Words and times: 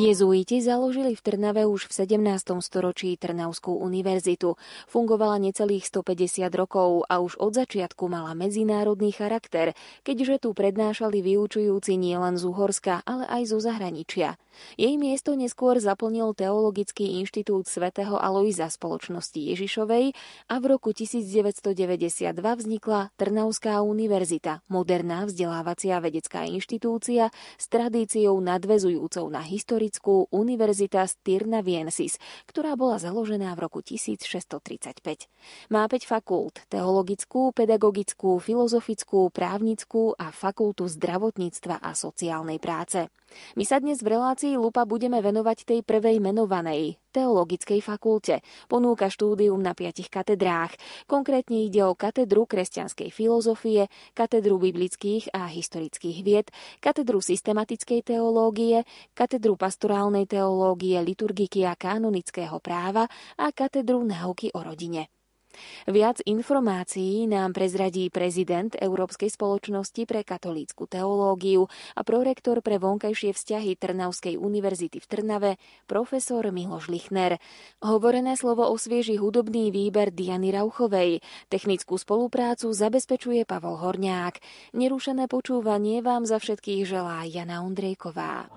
Jezuiti 0.00 0.64
založili 0.64 1.12
v 1.12 1.20
Trnave 1.20 1.68
už 1.68 1.92
v 1.92 2.08
17. 2.08 2.56
storočí 2.64 3.20
Trnavskú 3.20 3.76
univerzitu. 3.84 4.56
Fungovala 4.88 5.36
necelých 5.36 5.84
150 5.92 6.48
rokov 6.56 7.04
a 7.04 7.20
už 7.20 7.36
od 7.36 7.52
začiatku 7.52 8.08
mala 8.08 8.32
medzinárodný 8.32 9.12
charakter, 9.12 9.76
keďže 10.00 10.48
tu 10.48 10.56
prednášali 10.56 11.20
vyučujúci 11.20 12.00
nielen 12.00 12.40
z 12.40 12.48
Uhorska, 12.48 13.04
ale 13.04 13.28
aj 13.28 13.52
zo 13.52 13.60
zahraničia. 13.60 14.40
Jej 14.80 14.96
miesto 14.96 15.36
neskôr 15.36 15.76
zaplnil 15.76 16.32
Teologický 16.32 17.20
inštitút 17.20 17.68
svätého 17.68 18.16
Aloisa 18.16 18.72
spoločnosti 18.72 19.36
Ježišovej 19.36 20.16
a 20.48 20.54
v 20.56 20.64
roku 20.64 20.96
1992 20.96 22.32
vznikla 22.40 23.12
Trnavská 23.20 23.84
univerzita, 23.84 24.64
moderná 24.72 25.28
vzdelávacia 25.28 26.00
vedecká 26.00 26.48
inštitúcia 26.48 27.28
s 27.60 27.68
tradíciou 27.68 28.40
nadvezujúcou 28.40 29.28
na 29.28 29.44
historickú 29.44 29.89
Univerzita 30.30 31.02
Viensis, 31.66 32.22
ktorá 32.46 32.78
bola 32.78 33.02
založená 33.02 33.50
v 33.58 33.66
roku 33.66 33.82
1635. 33.82 35.26
Má 35.74 35.82
5 35.90 36.06
fakult, 36.06 36.62
teologickú, 36.70 37.50
pedagogickú, 37.50 38.38
filozofickú, 38.38 39.34
právnickú 39.34 40.14
a 40.14 40.30
fakultu 40.30 40.86
zdravotníctva 40.86 41.82
a 41.82 41.90
sociálnej 41.98 42.62
práce. 42.62 43.10
My 43.54 43.64
sa 43.66 43.78
dnes 43.78 44.02
v 44.02 44.14
relácii 44.14 44.54
Lupa 44.58 44.86
budeme 44.86 45.18
venovať 45.18 45.68
tej 45.68 45.80
prvej 45.82 46.18
menovanej, 46.18 47.00
Teologickej 47.10 47.82
fakulte. 47.82 48.38
Ponúka 48.70 49.10
štúdium 49.10 49.58
na 49.58 49.74
piatich 49.74 50.06
katedrách. 50.06 50.78
Konkrétne 51.10 51.66
ide 51.66 51.82
o 51.82 51.98
katedru 51.98 52.46
kresťanskej 52.46 53.10
filozofie, 53.10 53.90
katedru 54.14 54.62
biblických 54.62 55.34
a 55.34 55.50
historických 55.50 56.18
vied, 56.22 56.46
katedru 56.78 57.18
systematickej 57.18 58.14
teológie, 58.14 58.86
katedru 59.18 59.58
pastorálnej 59.58 60.30
teológie, 60.30 61.02
liturgiky 61.02 61.66
a 61.66 61.74
kanonického 61.74 62.62
práva 62.62 63.10
a 63.34 63.50
katedru 63.50 64.06
náuky 64.06 64.54
o 64.54 64.62
rodine. 64.62 65.10
Viac 65.90 66.22
informácií 66.24 67.26
nám 67.26 67.52
prezradí 67.56 68.08
prezident 68.08 68.72
Európskej 68.78 69.32
spoločnosti 69.32 70.02
pre 70.06 70.22
katolícku 70.22 70.86
teológiu 70.86 71.66
a 71.96 72.00
prorektor 72.06 72.62
pre 72.62 72.78
vonkajšie 72.78 73.34
vzťahy 73.34 73.74
Trnavskej 73.76 74.38
univerzity 74.38 75.02
v 75.02 75.06
Trnave, 75.06 75.52
profesor 75.90 76.46
Miloš 76.48 76.92
Lichner. 76.92 77.42
Hovorené 77.82 78.36
slovo 78.36 78.68
osvieži 78.68 79.18
hudobný 79.18 79.72
výber 79.74 80.14
Diany 80.14 80.52
Rauchovej. 80.54 81.24
Technickú 81.48 81.96
spoluprácu 81.98 82.70
zabezpečuje 82.70 83.48
Pavol 83.48 83.80
Horniák. 83.80 84.38
Nerušené 84.76 85.26
počúvanie 85.26 86.04
vám 86.04 86.28
za 86.28 86.38
všetkých 86.38 86.86
želá 86.86 87.26
Jana 87.26 87.64
Ondrejková. 87.64 88.48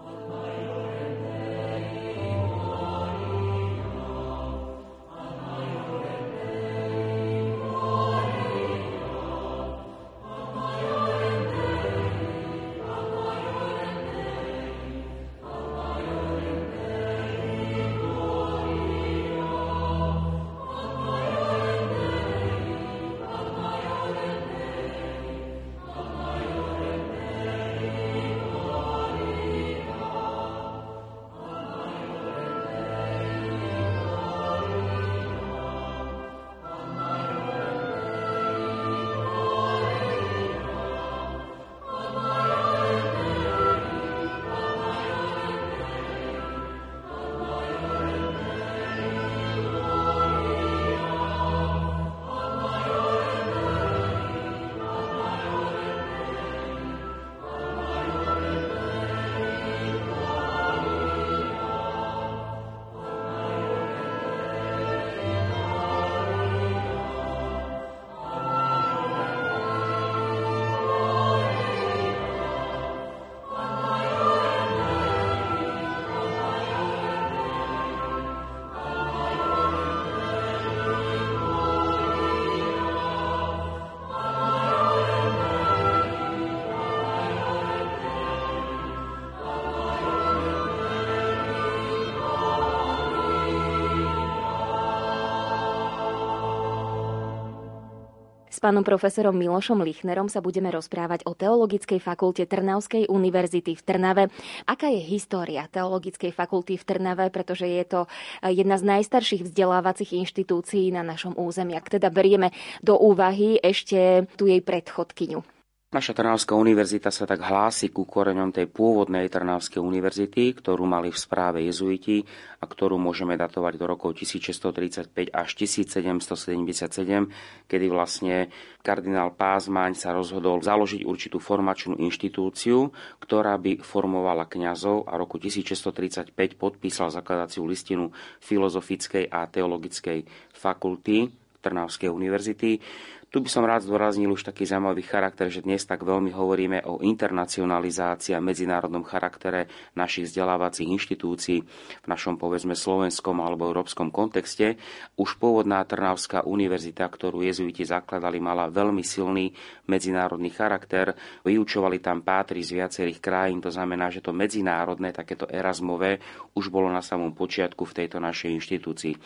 Pánom 98.63 98.87
profesorom 98.87 99.35
Milošom 99.35 99.83
Lichnerom 99.83 100.31
sa 100.31 100.39
budeme 100.39 100.71
rozprávať 100.71 101.27
o 101.27 101.35
Teologickej 101.35 101.99
fakulte 101.99 102.47
Trnavskej 102.47 103.11
univerzity 103.11 103.75
v 103.75 103.83
Trnave. 103.83 104.23
Aká 104.63 104.87
je 104.87 105.03
história 105.03 105.67
Teologickej 105.67 106.31
fakulty 106.31 106.79
v 106.79 106.87
Trnave, 106.87 107.27
pretože 107.27 107.67
je 107.67 107.83
to 107.83 107.99
jedna 108.39 108.79
z 108.79 108.87
najstarších 108.87 109.51
vzdelávacích 109.51 110.15
inštitúcií 110.15 110.95
na 110.95 111.03
našom 111.03 111.35
území. 111.35 111.75
Ak 111.75 111.91
teda 111.91 112.07
berieme 112.07 112.55
do 112.79 112.95
úvahy 112.95 113.59
ešte 113.59 114.31
tu 114.39 114.47
jej 114.47 114.63
predchodkyňu. 114.63 115.62
Naša 115.93 116.17
Trnavská 116.17 116.57
univerzita 116.57 117.13
sa 117.13 117.29
tak 117.29 117.45
hlási 117.45 117.93
ku 117.93 118.09
koreňom 118.09 118.49
tej 118.49 118.65
pôvodnej 118.65 119.29
Trnavskej 119.29 119.77
univerzity, 119.77 120.57
ktorú 120.57 120.89
mali 120.89 121.13
v 121.13 121.21
správe 121.21 121.61
jezuiti 121.61 122.25
a 122.57 122.65
ktorú 122.65 122.97
môžeme 122.97 123.37
datovať 123.37 123.77
do 123.77 123.85
rokov 123.85 124.17
1635 124.17 125.13
až 125.29 125.49
1777, 125.53 127.69
kedy 127.69 127.85
vlastne 127.93 128.49
kardinál 128.81 129.37
Pázmaň 129.37 129.93
sa 129.93 130.17
rozhodol 130.17 130.65
založiť 130.65 131.05
určitú 131.05 131.37
formačnú 131.37 132.01
inštitúciu, 132.01 132.89
ktorá 133.21 133.53
by 133.61 133.85
formovala 133.85 134.49
kňazov 134.49 135.05
a 135.05 135.13
roku 135.13 135.37
1635 135.37 136.33
podpísal 136.57 137.13
zakladaciu 137.13 137.69
listinu 137.69 138.09
filozofickej 138.41 139.29
a 139.29 139.45
teologickej 139.45 140.25
fakulty 140.57 141.43
Trnavskej 141.63 142.11
univerzity. 142.11 142.83
Tu 143.33 143.41
by 143.41 143.49
som 143.49 143.65
rád 143.65 143.81
zdôraznil 143.89 144.29
už 144.29 144.45
taký 144.45 144.61
zaujímavý 144.69 145.01
charakter, 145.01 145.49
že 145.49 145.65
dnes 145.65 145.81
tak 145.89 146.05
veľmi 146.05 146.29
hovoríme 146.37 146.85
o 146.85 147.01
internacionalizácii 147.01 148.37
a 148.37 148.45
medzinárodnom 148.45 149.01
charaktere 149.01 149.73
našich 149.97 150.29
vzdelávacích 150.29 150.85
inštitúcií 150.85 151.65
v 151.65 152.05
našom 152.05 152.37
povedzme 152.37 152.77
slovenskom 152.77 153.41
alebo 153.41 153.65
európskom 153.65 154.13
kontexte. 154.13 154.77
Už 155.17 155.41
pôvodná 155.41 155.81
Trnavská 155.81 156.45
univerzita, 156.45 157.09
ktorú 157.09 157.41
jezuiti 157.41 157.81
zakladali, 157.81 158.37
mala 158.37 158.69
veľmi 158.69 159.01
silný 159.01 159.49
medzinárodný 159.89 160.53
charakter. 160.53 161.17
Vyučovali 161.41 162.05
tam 162.05 162.21
pátri 162.21 162.61
z 162.61 162.85
viacerých 162.85 163.17
krajín, 163.17 163.65
to 163.65 163.73
znamená, 163.73 164.13
že 164.13 164.21
to 164.21 164.29
medzinárodné, 164.29 165.09
takéto 165.09 165.49
erazmové 165.49 166.21
už 166.53 166.69
bolo 166.69 166.85
na 166.93 167.01
samom 167.01 167.33
počiatku 167.33 167.81
v 167.81 167.97
tejto 167.97 168.21
našej 168.21 168.53
inštitúcii. 168.61 169.17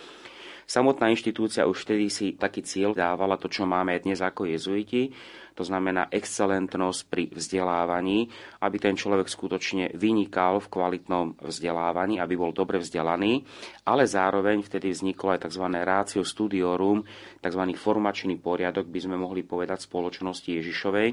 Samotná 0.67 1.07
inštitúcia 1.07 1.63
už 1.63 1.87
vtedy 1.87 2.11
si 2.11 2.35
taký 2.35 2.59
cieľ 2.59 2.91
dávala 2.91 3.39
to, 3.39 3.47
čo 3.47 3.63
máme 3.63 3.95
dnes 4.03 4.19
ako 4.19 4.51
jezuiti, 4.51 5.15
to 5.55 5.63
znamená 5.63 6.11
excelentnosť 6.11 7.01
pri 7.07 7.31
vzdelávaní, 7.31 8.27
aby 8.59 8.75
ten 8.75 8.99
človek 8.99 9.31
skutočne 9.31 9.95
vynikal 9.95 10.59
v 10.59 10.67
kvalitnom 10.67 11.39
vzdelávaní, 11.39 12.19
aby 12.19 12.35
bol 12.35 12.51
dobre 12.51 12.83
vzdelaný, 12.83 13.47
ale 13.87 14.03
zároveň 14.03 14.59
vtedy 14.59 14.91
vzniklo 14.91 15.39
aj 15.39 15.47
tzv. 15.47 15.65
ratio 15.71 16.27
studiorum, 16.27 17.07
tzv. 17.39 17.63
formačný 17.79 18.35
poriadok, 18.35 18.91
by 18.91 18.99
sme 19.07 19.15
mohli 19.15 19.47
povedať 19.47 19.87
spoločnosti 19.87 20.51
Ježišovej, 20.51 21.09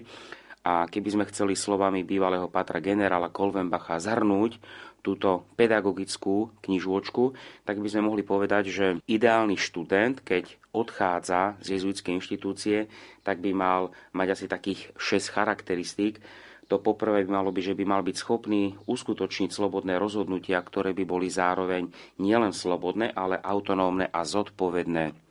a 0.65 0.89
keby 0.89 1.09
sme 1.13 1.29
chceli 1.29 1.55
slovami 1.55 2.09
bývalého 2.09 2.49
patra 2.49 2.81
generála 2.81 3.29
Kolvenbacha 3.29 4.01
zhrnúť 4.01 4.57
túto 5.05 5.45
pedagogickú 5.61 6.49
knižôčku, 6.65 7.37
tak 7.69 7.77
by 7.77 7.89
sme 7.93 8.09
mohli 8.09 8.25
povedať, 8.25 8.73
že 8.73 8.87
ideálny 9.05 9.61
študent, 9.61 10.25
keď 10.25 10.57
odchádza 10.73 11.61
z 11.61 11.77
jezuitskej 11.77 12.17
inštitúcie, 12.17 12.89
tak 13.21 13.45
by 13.45 13.53
mal 13.53 13.93
mať 14.17 14.29
asi 14.33 14.47
takých 14.49 14.97
6 14.97 15.29
charakteristík. 15.29 16.25
To 16.73 16.81
poprvé 16.81 17.29
by 17.29 17.31
malo 17.45 17.53
byť, 17.53 17.77
že 17.77 17.79
by 17.79 17.85
mal 17.85 18.01
byť 18.01 18.17
schopný 18.17 18.73
uskutočniť 18.89 19.53
slobodné 19.53 20.01
rozhodnutia, 20.01 20.65
ktoré 20.65 20.97
by 20.97 21.05
boli 21.05 21.29
zároveň 21.29 21.93
nielen 22.17 22.57
slobodné, 22.57 23.13
ale 23.13 23.37
autonómne 23.37 24.09
a 24.09 24.25
zodpovedné. 24.25 25.24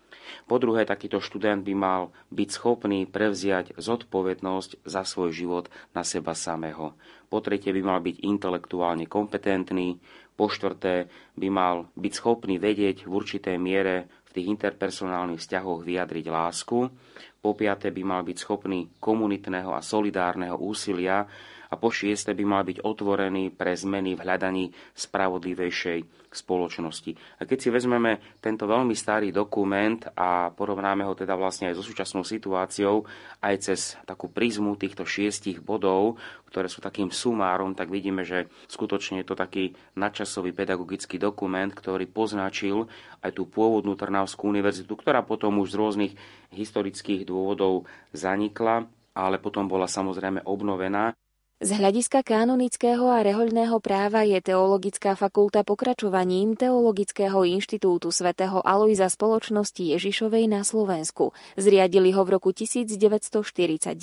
Po 0.46 0.60
druhé, 0.60 0.84
takýto 0.84 1.24
študent 1.24 1.64
by 1.64 1.74
mal 1.74 2.02
byť 2.30 2.50
schopný 2.52 3.06
prevziať 3.08 3.78
zodpovednosť 3.80 4.86
za 4.86 5.02
svoj 5.08 5.32
život 5.32 5.66
na 5.96 6.06
seba 6.06 6.36
samého. 6.36 6.94
Po 7.32 7.42
tretie 7.42 7.74
by 7.74 7.82
mal 7.82 8.00
byť 8.04 8.22
intelektuálne 8.22 9.10
kompetentný. 9.10 9.98
Po 10.34 10.50
štvrté 10.50 11.10
by 11.38 11.48
mal 11.50 11.90
byť 11.94 12.14
schopný 12.14 12.58
vedieť 12.62 13.06
v 13.06 13.12
určitej 13.14 13.58
miere 13.58 14.10
v 14.30 14.42
tých 14.42 14.50
interpersonálnych 14.50 15.42
vzťahoch 15.42 15.86
vyjadriť 15.86 16.26
lásku. 16.30 16.78
Po 17.44 17.50
piaté 17.54 17.94
by 17.94 18.04
mal 18.06 18.22
byť 18.26 18.38
schopný 18.38 18.90
komunitného 18.98 19.74
a 19.74 19.82
solidárneho 19.82 20.58
úsilia 20.58 21.26
a 21.74 21.82
po 21.82 21.90
šieste 21.90 22.38
by 22.38 22.46
mal 22.46 22.62
byť 22.62 22.86
otvorený 22.86 23.50
pre 23.50 23.74
zmeny 23.74 24.14
v 24.14 24.22
hľadaní 24.22 24.66
spravodlivejšej 24.94 26.30
spoločnosti. 26.30 27.42
A 27.42 27.46
keď 27.46 27.58
si 27.58 27.70
vezmeme 27.70 28.22
tento 28.42 28.66
veľmi 28.66 28.94
starý 28.98 29.30
dokument 29.30 30.02
a 30.18 30.50
porovnáme 30.54 31.06
ho 31.06 31.14
teda 31.14 31.38
vlastne 31.38 31.70
aj 31.70 31.78
so 31.78 31.86
súčasnou 31.86 32.26
situáciou, 32.26 33.06
aj 33.42 33.56
cez 33.62 33.80
takú 34.06 34.30
prízmu 34.34 34.78
týchto 34.78 35.06
šiestich 35.06 35.62
bodov, 35.62 36.18
ktoré 36.50 36.70
sú 36.70 36.82
takým 36.82 37.10
sumárom, 37.14 37.74
tak 37.78 37.90
vidíme, 37.90 38.26
že 38.26 38.50
skutočne 38.70 39.22
je 39.22 39.28
to 39.30 39.38
taký 39.38 39.74
nadčasový 39.98 40.54
pedagogický 40.54 41.22
dokument, 41.22 41.70
ktorý 41.70 42.10
poznačil 42.10 42.90
aj 43.22 43.34
tú 43.34 43.50
pôvodnú 43.50 43.94
Trnavskú 43.94 44.50
univerzitu, 44.50 44.94
ktorá 44.94 45.22
potom 45.26 45.62
už 45.62 45.74
z 45.74 45.80
rôznych 45.80 46.14
historických 46.54 47.26
dôvodov 47.26 47.90
zanikla, 48.14 48.86
ale 49.14 49.38
potom 49.38 49.70
bola 49.70 49.86
samozrejme 49.86 50.46
obnovená. 50.46 51.14
Z 51.64 51.80
hľadiska 51.80 52.28
kanonického 52.28 53.08
a 53.08 53.24
rehoľného 53.24 53.80
práva 53.80 54.28
je 54.28 54.36
Teologická 54.44 55.16
fakulta 55.16 55.64
pokračovaním 55.64 56.60
Teologického 56.60 57.48
inštitútu 57.48 58.12
svätého 58.12 58.60
Alojza 58.60 59.08
spoločnosti 59.08 59.80
Ježišovej 59.80 60.52
na 60.52 60.68
Slovensku. 60.68 61.32
Zriadili 61.56 62.12
ho 62.12 62.28
v 62.28 62.36
roku 62.36 62.52
1941 62.52 63.96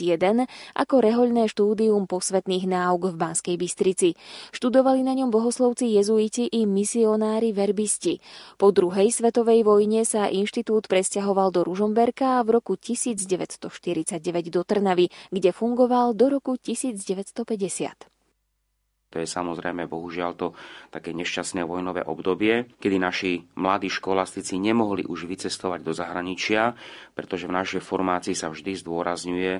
ako 0.73 0.95
rehoľné 1.05 1.53
štúdium 1.53 2.09
posvetných 2.09 2.65
náuk 2.65 3.13
v 3.13 3.15
Banskej 3.21 3.61
Bystrici. 3.61 4.17
Študovali 4.57 5.05
na 5.05 5.13
ňom 5.21 5.29
bohoslovci 5.29 5.85
jezuiti 5.93 6.49
i 6.49 6.65
misionári 6.65 7.53
verbisti. 7.53 8.25
Po 8.57 8.73
druhej 8.73 9.13
svetovej 9.13 9.69
vojne 9.69 10.09
sa 10.09 10.33
inštitút 10.33 10.89
presťahoval 10.89 11.53
do 11.53 11.69
Ružomberka 11.69 12.41
a 12.41 12.45
v 12.49 12.57
roku 12.57 12.81
1949 12.81 14.17
do 14.49 14.65
Trnavy, 14.65 15.13
kde 15.29 15.53
fungoval 15.53 16.17
do 16.17 16.41
roku 16.41 16.57
1950. 16.57 17.50
150. 17.51 18.07
To 19.11 19.19
je 19.19 19.27
samozrejme 19.27 19.91
bohužiaľ 19.91 20.39
to 20.39 20.55
také 20.95 21.11
nešťastné 21.11 21.67
vojnové 21.67 22.07
obdobie, 22.07 22.71
kedy 22.79 22.97
naši 23.03 23.43
mladí 23.59 23.91
školastici 23.91 24.55
nemohli 24.63 25.03
už 25.03 25.27
vycestovať 25.27 25.83
do 25.83 25.91
zahraničia, 25.91 26.79
pretože 27.19 27.51
v 27.51 27.57
našej 27.59 27.83
formácii 27.83 28.39
sa 28.39 28.55
vždy 28.55 28.79
zdôrazňuje 28.79 29.53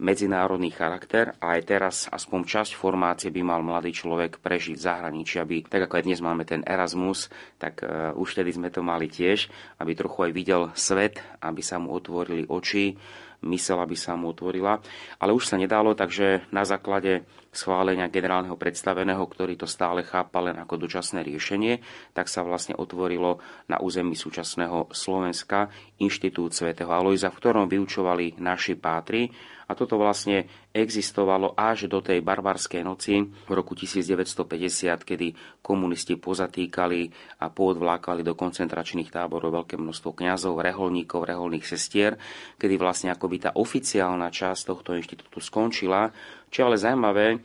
medzinárodný 0.00 0.72
charakter 0.72 1.36
a 1.38 1.54
aj 1.54 1.60
teraz 1.68 1.96
aspoň 2.08 2.40
časť 2.48 2.72
formácie 2.72 3.28
by 3.30 3.44
mal 3.44 3.60
mladý 3.60 3.92
človek 3.92 4.40
prežiť 4.40 4.74
v 4.74 4.86
zahraničí, 4.90 5.36
aby, 5.38 5.62
tak 5.68 5.86
ako 5.86 6.00
aj 6.00 6.04
dnes 6.08 6.20
máme 6.24 6.42
ten 6.48 6.64
Erasmus, 6.64 7.28
tak 7.60 7.84
uh, 7.84 8.10
už 8.16 8.32
vtedy 8.32 8.56
sme 8.56 8.72
to 8.72 8.80
mali 8.80 9.12
tiež, 9.12 9.52
aby 9.78 9.92
trochu 9.92 10.26
aj 10.26 10.32
videl 10.32 10.62
svet, 10.72 11.20
aby 11.44 11.60
sa 11.60 11.76
mu 11.76 11.92
otvorili 11.92 12.48
oči, 12.48 12.96
mysel, 13.44 13.80
aby 13.80 13.96
sa 13.96 14.16
mu 14.16 14.32
otvorila. 14.32 14.80
Ale 15.20 15.32
už 15.32 15.48
sa 15.48 15.56
nedalo, 15.56 15.96
takže 15.96 16.48
na 16.52 16.64
základe 16.64 17.24
schválenia 17.50 18.06
generálneho 18.06 18.54
predstaveného, 18.54 19.20
ktorý 19.26 19.58
to 19.58 19.66
stále 19.66 20.06
chápal 20.06 20.52
len 20.52 20.58
ako 20.62 20.86
dočasné 20.86 21.26
riešenie, 21.26 21.82
tak 22.14 22.30
sa 22.30 22.46
vlastne 22.46 22.78
otvorilo 22.78 23.42
na 23.66 23.82
území 23.82 24.14
súčasného 24.14 24.94
Slovenska 24.94 25.68
Inštitút 25.98 26.54
svätého 26.54 26.90
Alojza, 26.94 27.28
v 27.34 27.38
ktorom 27.42 27.66
vyučovali 27.66 28.38
naši 28.38 28.78
pátri 28.78 29.28
a 29.70 29.78
toto 29.78 29.94
vlastne 29.94 30.50
existovalo 30.74 31.54
až 31.54 31.86
do 31.86 32.02
tej 32.02 32.18
barbarskej 32.26 32.82
noci 32.82 33.22
v 33.22 33.52
roku 33.54 33.78
1950, 33.78 35.06
kedy 35.06 35.30
komunisti 35.62 36.18
pozatýkali 36.18 37.00
a 37.38 37.46
poodvlákali 37.54 38.26
do 38.26 38.34
koncentračných 38.34 39.14
táborov 39.14 39.62
veľké 39.62 39.78
množstvo 39.78 40.10
kňazov, 40.18 40.58
reholníkov, 40.58 41.22
reholných 41.22 41.62
sestier, 41.62 42.18
kedy 42.58 42.74
vlastne 42.74 43.14
akoby 43.14 43.46
tá 43.46 43.50
oficiálna 43.54 44.26
časť 44.26 44.66
tohto 44.66 44.98
inštitútu 44.98 45.38
skončila. 45.38 46.10
Čo 46.50 46.66
ale 46.66 46.74
zaujímavé, 46.74 47.38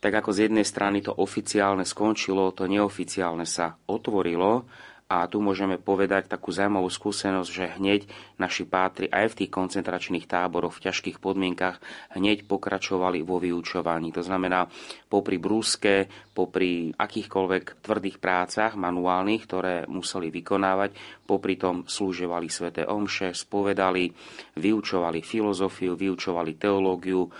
tak 0.00 0.16
ako 0.16 0.32
z 0.32 0.48
jednej 0.48 0.64
strany 0.64 1.04
to 1.04 1.12
oficiálne 1.12 1.84
skončilo, 1.84 2.56
to 2.56 2.64
neoficiálne 2.64 3.44
sa 3.44 3.76
otvorilo 3.84 4.64
a 5.06 5.30
tu 5.30 5.38
môžeme 5.38 5.78
povedať 5.78 6.26
takú 6.26 6.50
zaujímavú 6.50 6.90
skúsenosť, 6.90 7.50
že 7.50 7.74
hneď 7.78 8.00
naši 8.42 8.66
pátri 8.66 9.06
aj 9.06 9.30
v 9.30 9.38
tých 9.42 9.54
koncentračných 9.54 10.26
táboroch 10.26 10.74
v 10.74 10.90
ťažkých 10.90 11.22
podmienkach 11.22 11.78
hneď 12.18 12.42
pokračovali 12.50 13.22
vo 13.22 13.38
vyučovaní. 13.38 14.10
To 14.10 14.26
znamená, 14.26 14.66
popri 15.06 15.38
brúske, 15.38 16.10
popri 16.34 16.90
akýchkoľvek 16.90 17.86
tvrdých 17.86 18.18
prácach 18.18 18.74
manuálnych, 18.74 19.42
ktoré 19.46 19.74
museli 19.86 20.34
vykonávať, 20.34 21.22
popri 21.22 21.54
tom 21.54 21.86
slúževali 21.86 22.50
sveté 22.50 22.82
omše, 22.82 23.30
spovedali, 23.30 24.10
vyučovali 24.58 25.22
filozofiu, 25.22 25.94
vyučovali 25.94 26.58
teológiu, 26.58 27.30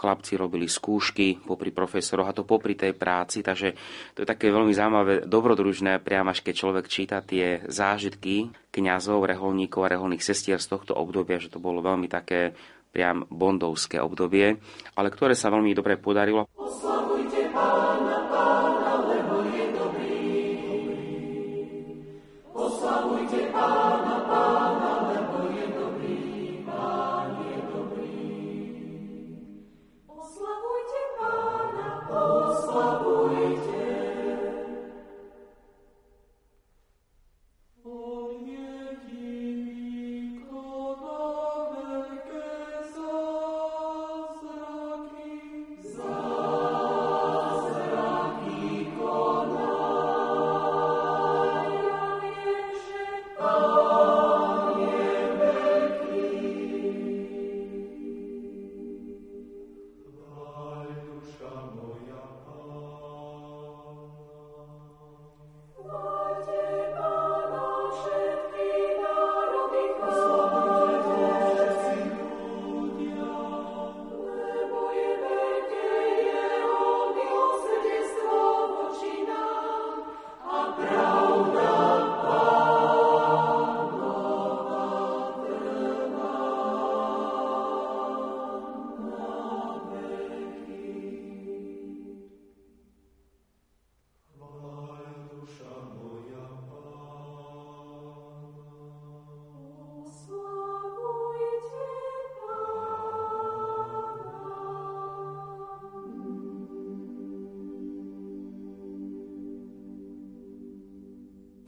chlapci 0.00 0.40
robili 0.40 0.64
skúšky 0.64 1.44
popri 1.44 1.68
profesoroch 1.68 2.32
a 2.32 2.36
to 2.36 2.48
popri 2.48 2.72
tej 2.72 2.96
práci, 2.96 3.44
takže 3.44 3.76
to 4.16 4.24
je 4.24 4.28
také 4.28 4.48
veľmi 4.48 4.72
zaujímavé, 4.72 5.28
dobrodružné, 5.28 6.00
priam 6.00 6.32
až 6.32 6.40
keď 6.40 6.54
človek 6.56 6.86
číta 6.88 7.20
tie 7.20 7.60
zážitky 7.68 8.48
kňazov, 8.72 9.28
reholníkov 9.28 9.84
a 9.84 9.92
reholných 9.92 10.24
sestier 10.24 10.56
z 10.56 10.72
tohto 10.72 10.96
obdobia, 10.96 11.36
že 11.36 11.52
to 11.52 11.60
bolo 11.60 11.84
veľmi 11.84 12.08
také 12.08 12.56
priam 12.90 13.28
bondovské 13.28 14.02
obdobie, 14.02 14.58
ale 14.96 15.08
ktoré 15.12 15.36
sa 15.36 15.52
veľmi 15.52 15.76
dobre 15.76 16.00
podarilo. 16.00 16.48
Oslavujte 16.56 17.52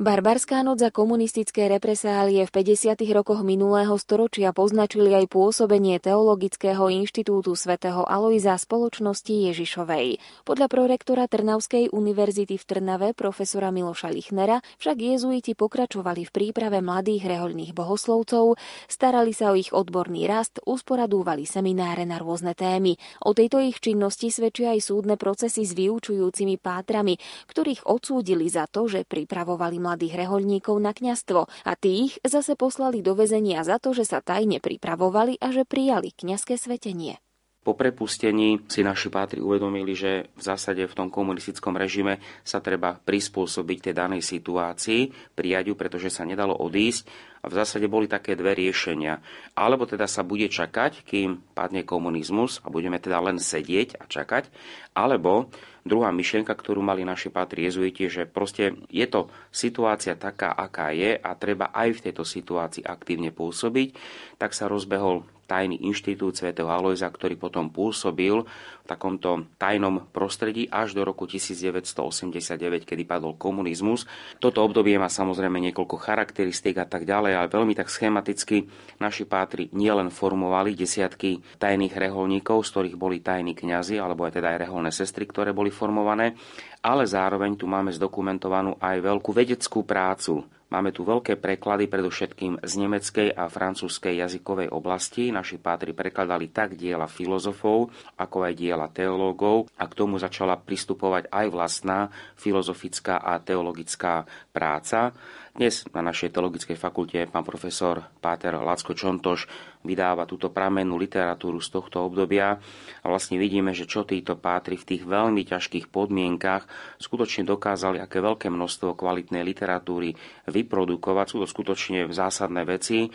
Barbarská 0.02 0.66
noc 0.66 0.82
za 0.82 0.90
komunistické 0.90 1.70
represálie 1.70 2.42
v 2.42 2.50
50. 2.50 2.98
rokoch 3.14 3.46
minulého 3.46 3.94
storočia 3.94 4.50
poznačili 4.50 5.14
aj 5.14 5.30
pôsobenie 5.30 6.02
Teologického 6.02 6.90
inštitútu 6.90 7.54
svätého 7.54 8.02
Alojza 8.02 8.58
spoločnosti 8.58 9.30
Ježišovej. 9.30 10.18
Podľa 10.42 10.66
prorektora 10.66 11.30
Trnavskej 11.30 11.94
univerzity 11.94 12.58
v 12.58 12.64
Trnave 12.66 13.08
profesora 13.14 13.70
Miloša 13.70 14.10
Lichnera 14.10 14.58
však 14.82 14.98
jezuiti 14.98 15.54
pokračovali 15.54 16.26
v 16.26 16.34
príprave 16.34 16.82
mladých 16.82 17.38
rehoľných 17.38 17.70
bohoslovcov, 17.70 18.58
starali 18.90 19.30
sa 19.30 19.54
o 19.54 19.58
ich 19.58 19.70
odborný 19.70 20.26
rast, 20.26 20.58
usporadúvali 20.66 21.46
semináre 21.46 22.02
na 22.10 22.18
rôzne 22.18 22.58
témy. 22.58 22.98
O 23.22 23.38
tejto 23.38 23.62
ich 23.62 23.78
činnosti 23.78 24.34
svedčia 24.34 24.74
aj 24.74 24.82
súdne 24.82 25.14
procesy 25.14 25.62
s 25.62 25.78
vyučujúcimi 25.78 26.58
pátrami, 26.58 27.22
ktorých 27.46 27.86
odsúdili 27.86 28.50
za 28.50 28.66
to, 28.66 28.90
že 28.90 29.06
pripravovali 29.06 29.78
mladých 29.78 29.90
mladých 29.92 30.24
rehoľníkov 30.24 30.80
na 30.80 30.96
kňastvo 30.96 31.44
a 31.68 31.72
tých 31.76 32.16
zase 32.24 32.56
poslali 32.56 33.04
do 33.04 33.12
väzenia 33.12 33.60
za 33.60 33.76
to, 33.76 33.92
že 33.92 34.08
sa 34.08 34.24
tajne 34.24 34.56
pripravovali 34.56 35.36
a 35.36 35.52
že 35.52 35.68
prijali 35.68 36.16
kňazské 36.16 36.56
svetenie. 36.56 37.20
Po 37.62 37.78
prepustení 37.78 38.66
si 38.66 38.82
naši 38.82 39.06
pátri 39.06 39.38
uvedomili, 39.38 39.94
že 39.94 40.34
v 40.34 40.42
zásade 40.42 40.82
v 40.82 40.96
tom 40.98 41.06
komunistickom 41.06 41.78
režime 41.78 42.18
sa 42.42 42.58
treba 42.58 42.98
prispôsobiť 42.98 43.78
tej 43.78 43.94
danej 43.94 44.22
situácii, 44.26 45.32
prijať 45.38 45.70
ju, 45.70 45.74
pretože 45.78 46.10
sa 46.10 46.26
nedalo 46.26 46.58
odísť. 46.58 47.30
A 47.42 47.50
v 47.50 47.58
zásade 47.58 47.86
boli 47.86 48.10
také 48.10 48.34
dve 48.34 48.58
riešenia. 48.58 49.22
Alebo 49.54 49.86
teda 49.86 50.10
sa 50.10 50.26
bude 50.26 50.50
čakať, 50.50 51.06
kým 51.06 51.54
padne 51.54 51.86
komunizmus 51.86 52.58
a 52.62 52.70
budeme 52.70 52.98
teda 52.98 53.22
len 53.22 53.38
sedieť 53.38 53.98
a 53.98 54.10
čakať, 54.10 54.50
alebo 54.98 55.50
Druhá 55.82 56.14
myšlienka, 56.14 56.54
ktorú 56.54 56.78
mali 56.78 57.02
naši 57.02 57.26
patri 57.26 57.66
jezuiti, 57.66 58.06
že 58.06 58.22
proste 58.22 58.86
je 58.86 59.02
to 59.10 59.26
situácia 59.50 60.14
taká, 60.14 60.54
aká 60.54 60.94
je 60.94 61.18
a 61.18 61.34
treba 61.34 61.74
aj 61.74 61.98
v 61.98 62.02
tejto 62.06 62.22
situácii 62.22 62.86
aktívne 62.86 63.34
pôsobiť, 63.34 63.90
tak 64.38 64.54
sa 64.54 64.70
rozbehol 64.70 65.26
tajný 65.52 65.84
inštitút 65.84 66.40
svätého 66.40 66.72
Alojza, 66.72 67.12
ktorý 67.12 67.36
potom 67.36 67.68
pôsobil 67.68 68.40
v 68.40 68.86
takomto 68.88 69.52
tajnom 69.60 70.08
prostredí 70.08 70.64
až 70.72 70.96
do 70.96 71.04
roku 71.04 71.28
1989, 71.28 72.88
kedy 72.88 73.04
padol 73.04 73.36
komunizmus. 73.36 74.08
Toto 74.40 74.64
obdobie 74.64 74.96
má 74.96 75.12
samozrejme 75.12 75.60
niekoľko 75.68 76.00
charakteristík 76.00 76.80
a 76.80 76.88
tak 76.88 77.04
ďalej, 77.04 77.36
ale 77.36 77.52
veľmi 77.52 77.76
tak 77.76 77.92
schematicky 77.92 78.64
naši 78.96 79.28
pátri 79.28 79.68
nielen 79.76 80.08
formovali 80.08 80.72
desiatky 80.72 81.60
tajných 81.60 81.92
reholníkov, 82.00 82.64
z 82.64 82.70
ktorých 82.72 82.96
boli 82.96 83.20
tajní 83.20 83.52
kňazi, 83.52 84.00
alebo 84.00 84.24
aj 84.24 84.40
teda 84.40 84.56
aj 84.56 84.58
reholné 84.66 84.88
sestry, 84.88 85.28
ktoré 85.28 85.52
boli 85.52 85.68
formované, 85.68 86.32
ale 86.80 87.04
zároveň 87.04 87.60
tu 87.60 87.68
máme 87.68 87.92
zdokumentovanú 87.92 88.80
aj 88.80 88.96
veľkú 89.04 89.30
vedeckú 89.36 89.84
prácu 89.84 90.61
Máme 90.72 90.88
tu 90.88 91.04
veľké 91.04 91.36
preklady 91.36 91.84
predovšetkým 91.84 92.64
z 92.64 92.72
nemeckej 92.80 93.28
a 93.36 93.52
francúzskej 93.52 94.24
jazykovej 94.24 94.72
oblasti. 94.72 95.28
Naši 95.28 95.60
pátri 95.60 95.92
prekladali 95.92 96.48
tak 96.48 96.80
diela 96.80 97.04
filozofov, 97.04 97.92
ako 98.16 98.48
aj 98.48 98.52
diela 98.56 98.88
teológov 98.88 99.68
a 99.76 99.84
k 99.84 99.92
tomu 99.92 100.16
začala 100.16 100.56
pristupovať 100.56 101.28
aj 101.28 101.46
vlastná 101.52 102.08
filozofická 102.40 103.20
a 103.20 103.36
teologická 103.44 104.24
práca. 104.48 105.12
Dnes 105.52 105.84
na 105.92 106.00
našej 106.00 106.32
teologickej 106.32 106.80
fakulte 106.80 107.28
pán 107.28 107.44
profesor 107.44 108.08
Páter 108.24 108.56
Lacko 108.56 108.96
Čontoš 108.96 109.44
vydáva 109.84 110.24
túto 110.24 110.48
pramennú 110.48 110.96
literatúru 110.96 111.60
z 111.60 111.76
tohto 111.76 112.08
obdobia 112.08 112.56
a 113.04 113.06
vlastne 113.12 113.36
vidíme, 113.36 113.76
že 113.76 113.84
čo 113.84 114.08
títo 114.08 114.40
pátri 114.40 114.80
v 114.80 114.88
tých 114.88 115.04
veľmi 115.04 115.44
ťažkých 115.44 115.92
podmienkach 115.92 116.64
skutočne 116.96 117.44
dokázali, 117.44 118.00
aké 118.00 118.24
veľké 118.24 118.48
množstvo 118.48 118.96
kvalitnej 118.96 119.44
literatúry 119.44 120.16
vyprodukovať. 120.48 121.26
Sú 121.28 121.44
to 121.44 121.48
skutočne 121.52 122.08
zásadné 122.08 122.64
veci 122.64 123.12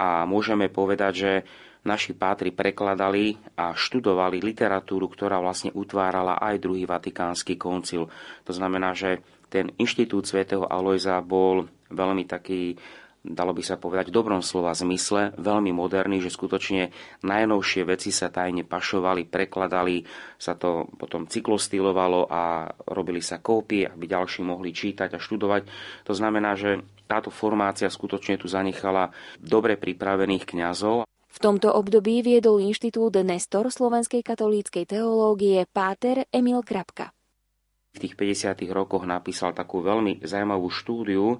a 0.00 0.24
môžeme 0.24 0.72
povedať, 0.72 1.12
že 1.12 1.32
naši 1.84 2.16
pátri 2.16 2.48
prekladali 2.48 3.36
a 3.60 3.76
študovali 3.76 4.40
literatúru, 4.40 5.12
ktorá 5.12 5.36
vlastne 5.36 5.68
utvárala 5.76 6.40
aj 6.40 6.64
druhý 6.64 6.88
vatikánsky 6.88 7.60
koncil. 7.60 8.08
To 8.48 8.52
znamená, 8.56 8.96
že 8.96 9.20
ten 9.54 9.70
inštitút 9.78 10.26
svätého 10.26 10.66
Alojza 10.66 11.22
bol 11.22 11.70
veľmi 11.94 12.26
taký 12.26 12.74
dalo 13.24 13.56
by 13.56 13.64
sa 13.64 13.80
povedať 13.80 14.12
v 14.12 14.16
dobrom 14.20 14.44
slova 14.44 14.76
zmysle, 14.76 15.32
veľmi 15.40 15.72
moderný, 15.72 16.20
že 16.20 16.28
skutočne 16.28 16.92
najnovšie 17.24 17.88
veci 17.88 18.12
sa 18.12 18.28
tajne 18.28 18.68
pašovali, 18.68 19.24
prekladali, 19.24 20.04
sa 20.36 20.60
to 20.60 20.92
potom 21.00 21.24
cyklostylovalo 21.24 22.28
a 22.28 22.68
robili 22.92 23.24
sa 23.24 23.40
kópie, 23.40 23.88
aby 23.88 24.04
ďalší 24.04 24.44
mohli 24.44 24.76
čítať 24.76 25.16
a 25.16 25.18
študovať. 25.18 25.62
To 26.04 26.12
znamená, 26.12 26.52
že 26.52 26.84
táto 27.08 27.32
formácia 27.32 27.88
skutočne 27.88 28.36
tu 28.36 28.44
zanechala 28.44 29.08
dobre 29.40 29.80
pripravených 29.80 30.44
kňazov. 30.44 31.08
V 31.08 31.38
tomto 31.42 31.72
období 31.72 32.20
viedol 32.20 32.60
inštitút 32.60 33.16
Nestor 33.24 33.72
slovenskej 33.72 34.20
katolíckej 34.20 34.84
teológie 34.84 35.64
Páter 35.72 36.28
Emil 36.28 36.60
Krapka 36.60 37.10
v 37.94 37.98
tých 38.02 38.18
50. 38.18 38.58
rokoch 38.74 39.06
napísal 39.06 39.54
takú 39.54 39.78
veľmi 39.78 40.20
zaujímavú 40.26 40.66
štúdiu 40.66 41.38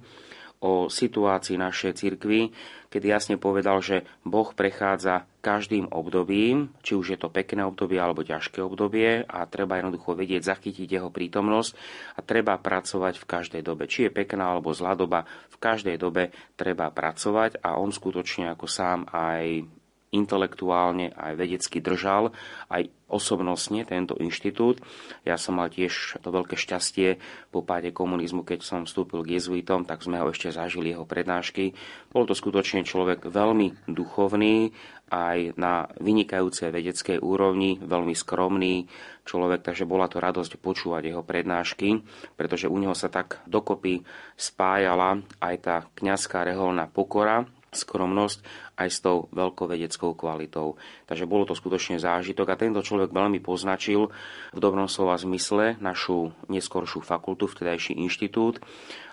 o 0.65 0.89
situácii 0.89 1.61
našej 1.61 1.93
cirkvi, 1.93 2.49
kedy 2.89 3.07
jasne 3.13 3.37
povedal, 3.37 3.85
že 3.85 4.09
Boh 4.25 4.49
prechádza 4.57 5.29
každým 5.45 5.93
obdobím, 5.93 6.73
či 6.81 6.97
už 6.97 7.07
je 7.13 7.19
to 7.21 7.29
pekné 7.29 7.69
obdobie 7.69 8.01
alebo 8.01 8.25
ťažké 8.25 8.65
obdobie 8.65 9.29
a 9.29 9.45
treba 9.45 9.77
jednoducho 9.77 10.17
vedieť 10.17 10.57
zachytiť 10.57 10.89
jeho 10.89 11.13
prítomnosť 11.13 11.77
a 12.17 12.25
treba 12.25 12.57
pracovať 12.57 13.21
v 13.21 13.29
každej 13.29 13.63
dobe. 13.67 13.85
Či 13.85 14.09
je 14.09 14.17
pekná 14.17 14.57
alebo 14.57 14.73
zlá 14.73 14.97
doba, 14.97 15.29
v 15.53 15.57
každej 15.61 16.01
dobe 16.01 16.33
treba 16.57 16.89
pracovať 16.89 17.61
a 17.61 17.77
on 17.77 17.93
skutočne 17.93 18.49
ako 18.57 18.65
sám 18.65 19.05
aj 19.13 19.69
intelektuálne 20.15 21.11
aj 21.19 21.35
vedecky 21.35 21.83
držal, 21.83 22.31
aj 22.71 22.87
osobnostne 23.11 23.85
tento 23.87 24.17
inštitút. 24.19 24.81
Ja 25.23 25.37
som 25.37 25.61
mal 25.61 25.71
tiež 25.71 26.19
to 26.25 26.29
veľké 26.35 26.57
šťastie 26.59 27.21
po 27.53 27.63
páde 27.63 27.95
komunizmu, 27.95 28.43
keď 28.43 28.65
som 28.65 28.81
vstúpil 28.89 29.23
k 29.23 29.39
jezuitom, 29.39 29.87
tak 29.87 30.03
sme 30.03 30.19
ho 30.19 30.31
ešte 30.31 30.51
zažili 30.51 30.91
jeho 30.91 31.07
prednášky. 31.07 31.77
Bol 32.11 32.25
to 32.25 32.35
skutočne 32.35 32.83
človek 32.83 33.29
veľmi 33.29 33.87
duchovný, 33.91 34.73
aj 35.15 35.55
na 35.61 35.87
vynikajúcej 36.01 36.73
vedeckej 36.73 37.21
úrovni, 37.21 37.77
veľmi 37.79 38.17
skromný 38.17 38.89
človek, 39.29 39.61
takže 39.63 39.85
bola 39.85 40.09
to 40.09 40.19
radosť 40.19 40.59
počúvať 40.59 41.13
jeho 41.13 41.23
prednášky, 41.23 42.01
pretože 42.35 42.67
u 42.67 42.77
neho 42.81 42.97
sa 42.97 43.13
tak 43.13 43.45
dokopy 43.45 44.01
spájala 44.35 45.23
aj 45.45 45.55
tá 45.61 45.77
kňazská 45.95 46.49
reholná 46.49 46.89
pokora, 46.89 47.45
skromnosť 47.75 48.39
aj 48.75 48.89
s 48.91 48.99
tou 49.03 49.31
veľkovedeckou 49.31 50.15
kvalitou. 50.19 50.79
Takže 51.07 51.27
bolo 51.27 51.47
to 51.47 51.55
skutočne 51.55 51.99
zážitok 51.99 52.55
a 52.55 52.59
tento 52.59 52.83
človek 52.83 53.15
veľmi 53.15 53.39
poznačil 53.39 54.11
v 54.55 54.59
dobrom 54.59 54.91
slova 54.91 55.15
zmysle 55.19 55.79
našu 55.79 56.35
neskoršiu 56.51 57.03
fakultu, 57.03 57.47
vtedajší 57.47 57.99
inštitút. 58.03 58.59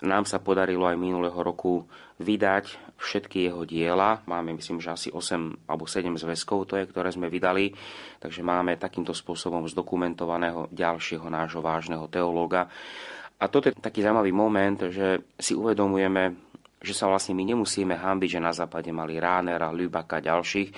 Nám 0.02 0.26
sa 0.26 0.42
podarilo 0.42 0.90
aj 0.90 0.98
minulého 0.98 1.38
roku 1.38 1.86
vydať 2.22 2.98
všetky 3.02 3.50
jeho 3.50 3.66
diela. 3.66 4.22
Máme, 4.30 4.54
myslím, 4.54 4.78
že 4.78 4.94
asi 4.94 5.10
8 5.10 5.66
alebo 5.66 5.90
7 5.90 6.14
zväzkov 6.22 6.70
to 6.70 6.78
je, 6.78 6.86
ktoré 6.86 7.10
sme 7.10 7.28
vydali. 7.34 7.74
Takže 8.22 8.46
máme 8.46 8.78
takýmto 8.78 9.18
spôsobom 9.18 9.66
zdokumentovaného 9.66 10.70
ďalšieho 10.70 11.26
nášho 11.26 11.66
vážneho 11.66 12.06
teológa. 12.08 12.70
A 13.42 13.50
toto 13.50 13.74
je 13.74 13.78
taký 13.82 14.06
zaujímavý 14.06 14.30
moment, 14.30 14.78
že 14.94 15.26
si 15.42 15.58
uvedomujeme, 15.58 16.51
že 16.82 16.98
sa 16.98 17.06
vlastne 17.06 17.38
my 17.38 17.46
nemusíme 17.54 17.94
hambiť, 17.94 18.30
že 18.38 18.42
na 18.42 18.52
západe 18.52 18.90
mali 18.90 19.22
Ránera, 19.22 19.70
Lübaka 19.70 20.18
a 20.18 20.26
ďalších, 20.26 20.70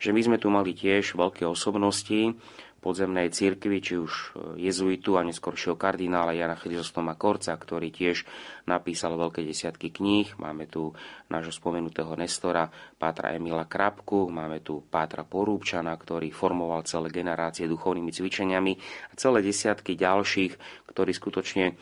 že 0.00 0.10
my 0.10 0.20
sme 0.24 0.36
tu 0.40 0.48
mali 0.48 0.72
tiež 0.72 1.14
veľké 1.14 1.44
osobnosti 1.44 2.32
podzemnej 2.80 3.28
cirkvi, 3.28 3.78
či 3.84 4.00
už 4.00 4.12
e, 4.12 4.26
jezuitu 4.64 5.20
a 5.20 5.22
neskôršieho 5.22 5.76
kardinála 5.76 6.32
Jana 6.32 6.56
Chryzostoma 6.56 7.12
Korca, 7.14 7.52
ktorý 7.52 7.92
tiež 7.92 8.24
napísal 8.64 9.20
veľké 9.20 9.44
desiatky 9.44 9.92
kníh. 9.92 10.32
Máme 10.40 10.64
tu 10.64 10.96
nášho 11.28 11.52
spomenutého 11.52 12.16
Nestora, 12.16 12.72
Pátra 12.96 13.36
Emila 13.36 13.68
Krapku, 13.68 14.32
máme 14.32 14.64
tu 14.64 14.80
Pátra 14.88 15.28
Porúbčana, 15.28 15.92
ktorý 15.92 16.32
formoval 16.32 16.88
celé 16.88 17.12
generácie 17.12 17.68
duchovnými 17.68 18.10
cvičeniami 18.10 18.72
a 19.12 19.14
celé 19.14 19.44
desiatky 19.44 19.94
ďalších, 20.00 20.88
ktorí 20.88 21.12
skutočne 21.12 21.76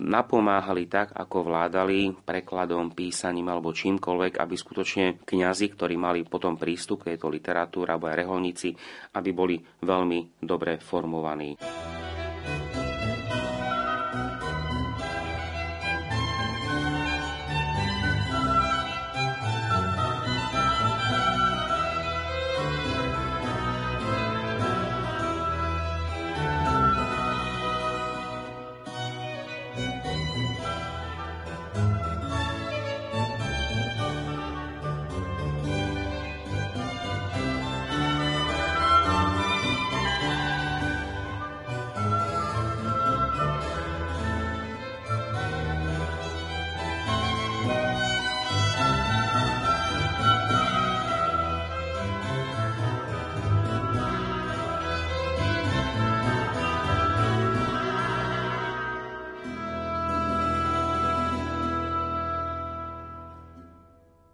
napomáhali 0.00 0.88
tak, 0.88 1.12
ako 1.12 1.52
vládali 1.52 2.16
prekladom, 2.24 2.96
písaním 2.96 3.52
alebo 3.52 3.76
čímkoľvek, 3.76 4.40
aby 4.40 4.54
skutočne 4.56 5.06
kňazi, 5.20 5.66
ktorí 5.76 5.94
mali 6.00 6.24
potom 6.24 6.56
prístup 6.56 7.04
k 7.04 7.14
tejto 7.14 7.28
literatúre 7.28 7.92
alebo 7.92 8.08
aj 8.08 8.24
reholníci, 8.24 8.72
aby 9.12 9.30
boli 9.36 9.60
veľmi 9.84 10.40
dobre 10.40 10.80
formovaní. 10.80 11.58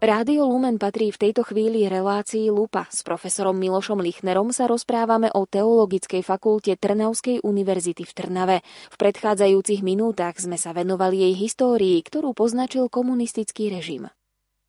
Rádio 0.09 0.49
Lumen 0.49 0.81
patrí 0.81 1.13
v 1.13 1.21
tejto 1.21 1.45
chvíli 1.45 1.85
relácii 1.85 2.49
Lupa. 2.49 2.89
S 2.89 3.05
profesorom 3.05 3.53
Milošom 3.53 4.01
Lichnerom 4.01 4.57
sa 4.57 4.65
rozprávame 4.65 5.29
o 5.37 5.45
Teologickej 5.45 6.25
fakulte 6.25 6.81
Trnavskej 6.81 7.45
univerzity 7.45 8.09
v 8.09 8.13
Trnave. 8.17 8.57
V 8.89 8.97
predchádzajúcich 8.97 9.85
minútach 9.85 10.41
sme 10.41 10.57
sa 10.57 10.73
venovali 10.73 11.29
jej 11.29 11.35
histórii, 11.37 12.01
ktorú 12.01 12.33
poznačil 12.33 12.89
komunistický 12.89 13.69
režim. 13.69 14.09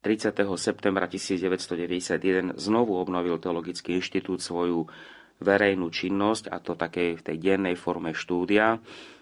30. 0.04 0.44
septembra 0.60 1.08
1991 1.08 2.60
znovu 2.60 3.00
obnovil 3.00 3.40
Teologický 3.40 3.96
inštitút 3.96 4.44
svoju 4.44 4.92
verejnú 5.40 5.88
činnosť, 5.88 6.52
a 6.52 6.60
to 6.60 6.76
takej 6.76 7.16
v 7.16 7.22
tej 7.24 7.38
dennej 7.40 7.80
forme 7.80 8.12
štúdia. 8.12 8.76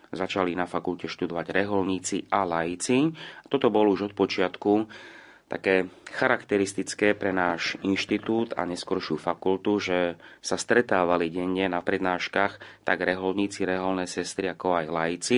Začali 0.10 0.58
na 0.58 0.66
fakulte 0.66 1.06
študovať 1.06 1.54
reholníci 1.54 2.26
a 2.34 2.42
laici. 2.42 3.06
Toto 3.46 3.70
bolo 3.70 3.94
už 3.94 4.10
od 4.10 4.14
počiatku 4.18 4.74
také 5.48 5.88
charakteristické 6.12 7.16
pre 7.16 7.32
náš 7.32 7.80
inštitút 7.84 8.56
a 8.60 8.68
neskoršiu 8.68 9.16
fakultu, 9.16 9.80
že 9.80 10.20
sa 10.44 10.60
stretávali 10.60 11.32
denne 11.32 11.72
na 11.72 11.80
prednáškach 11.80 12.84
tak 12.84 12.98
reholníci, 13.00 13.63
reholné 13.63 14.08
sestry, 14.08 14.51
ako 14.51 14.75
aj 14.75 14.86
laici. 14.92 15.38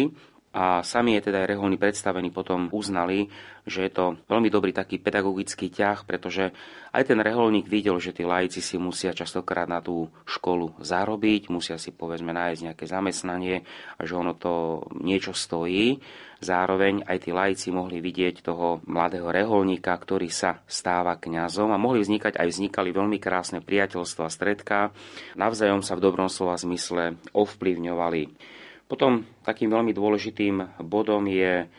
A 0.49 0.81
sami 0.81 1.13
je 1.13 1.29
teda 1.29 1.45
aj 1.45 1.53
reholní 1.53 1.77
predstavení 1.77 2.33
potom 2.33 2.73
uznali, 2.73 3.29
že 3.69 3.85
je 3.85 3.91
to 3.93 4.17
veľmi 4.25 4.49
dobrý 4.49 4.73
taký 4.73 4.97
pedagogický 4.97 5.69
ťah, 5.69 6.09
pretože 6.09 6.49
aj 6.89 7.05
ten 7.05 7.21
reholník 7.21 7.69
videl, 7.69 8.01
že 8.01 8.17
tí 8.17 8.25
laici 8.25 8.57
si 8.57 8.81
musia 8.81 9.13
častokrát 9.13 9.69
na 9.69 9.77
tú 9.77 10.09
školu 10.25 10.81
zarobiť, 10.81 11.53
musia 11.53 11.77
si 11.77 11.93
povedzme 11.93 12.33
nájsť 12.33 12.65
nejaké 12.65 12.85
zamestnanie 12.89 13.61
a 13.93 14.01
že 14.09 14.17
ono 14.17 14.33
to 14.33 14.81
niečo 14.97 15.37
stojí. 15.37 16.01
Zároveň 16.41 17.05
aj 17.05 17.29
tí 17.29 17.29
laici 17.29 17.69
mohli 17.69 18.01
vidieť 18.01 18.41
toho 18.41 18.81
mladého 18.89 19.29
reholníka, 19.29 19.93
ktorý 19.93 20.33
sa 20.33 20.65
stáva 20.65 21.13
kňazom 21.21 21.69
a 21.69 21.77
mohli 21.77 22.01
vznikať 22.01 22.41
aj 22.41 22.47
vznikali 22.49 22.89
veľmi 22.89 23.21
krásne 23.21 23.61
priateľstva 23.61 24.25
stredka. 24.33 24.89
Navzájom 25.37 25.85
sa 25.85 25.93
v 25.93 26.09
dobrom 26.09 26.31
slova 26.31 26.57
zmysle 26.57 27.21
ovplyvňovali. 27.37 28.57
Potom 28.89 29.21
takým 29.45 29.69
veľmi 29.69 29.93
dôležitým 29.93 30.81
bodom 30.81 31.29
je 31.29 31.69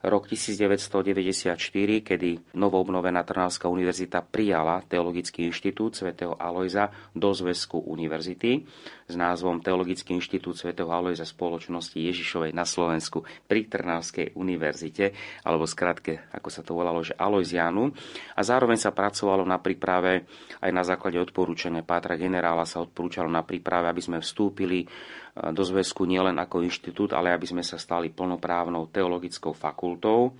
rok 0.00 0.24
1994, 0.24 1.58
kedy 2.00 2.56
novoobnovená 2.56 3.20
Trnavská 3.20 3.68
univerzita 3.68 4.24
prijala 4.24 4.80
Teologický 4.88 5.44
inštitút 5.44 5.92
svätého 5.92 6.32
Alojza 6.40 6.88
do 7.12 7.28
zväzku 7.36 7.84
univerzity 7.84 8.64
s 9.04 9.14
názvom 9.18 9.60
Teologický 9.60 10.16
inštitút 10.16 10.56
svätého 10.56 10.88
Alojza 10.88 11.28
spoločnosti 11.28 12.00
Ježišovej 12.00 12.56
na 12.56 12.64
Slovensku 12.64 13.28
pri 13.44 13.68
Trnavskej 13.68 14.32
univerzite, 14.40 15.12
alebo 15.44 15.68
skratke, 15.68 16.32
ako 16.32 16.48
sa 16.48 16.64
to 16.64 16.72
volalo, 16.72 17.04
že 17.04 17.12
Alojzianu. 17.20 17.92
A 18.38 18.40
zároveň 18.40 18.80
sa 18.80 18.96
pracovalo 18.96 19.44
na 19.44 19.60
príprave, 19.60 20.24
aj 20.64 20.70
na 20.72 20.80
základe 20.80 21.20
odporúčania 21.20 21.84
Pátra 21.84 22.16
generála 22.16 22.64
sa 22.64 22.80
odporúčalo 22.80 23.28
na 23.28 23.44
príprave, 23.44 23.92
aby 23.92 24.00
sme 24.00 24.18
vstúpili 24.24 24.88
do 25.48 25.62
zväzku 25.64 26.04
nielen 26.04 26.36
ako 26.36 26.60
inštitút, 26.60 27.16
ale 27.16 27.32
aby 27.32 27.48
sme 27.48 27.64
sa 27.64 27.80
stali 27.80 28.12
plnoprávnou 28.12 28.92
teologickou 28.92 29.56
fakultou. 29.56 30.36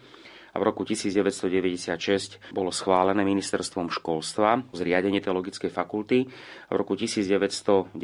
A 0.50 0.58
v 0.58 0.66
roku 0.66 0.82
1996 0.82 2.50
bolo 2.50 2.74
schválené 2.74 3.22
ministerstvom 3.22 3.86
školstva 3.86 4.66
zriadenie 4.74 5.22
teologickej 5.22 5.70
fakulty. 5.70 6.26
V 6.66 6.74
roku 6.74 6.98
1997 6.98 7.94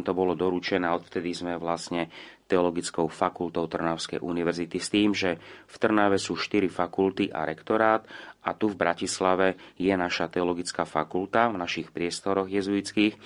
to 0.00 0.12
bolo 0.16 0.32
doručené 0.32 0.88
a 0.88 0.96
odvtedy 0.96 1.36
sme 1.36 1.60
vlastne 1.60 2.08
teologickou 2.48 3.08
fakultou 3.08 3.68
Trnavskej 3.68 4.20
univerzity 4.20 4.76
s 4.80 4.88
tým, 4.88 5.12
že 5.12 5.36
v 5.68 5.76
Trnave 5.76 6.16
sú 6.16 6.36
štyri 6.40 6.72
fakulty 6.72 7.28
a 7.28 7.44
rektorát 7.44 8.04
a 8.44 8.52
tu 8.52 8.68
v 8.68 8.76
Bratislave 8.76 9.56
je 9.80 9.90
naša 9.96 10.28
teologická 10.28 10.84
fakulta 10.84 11.48
v 11.48 11.56
našich 11.56 11.88
priestoroch 11.88 12.46
jezuitských. 12.52 13.16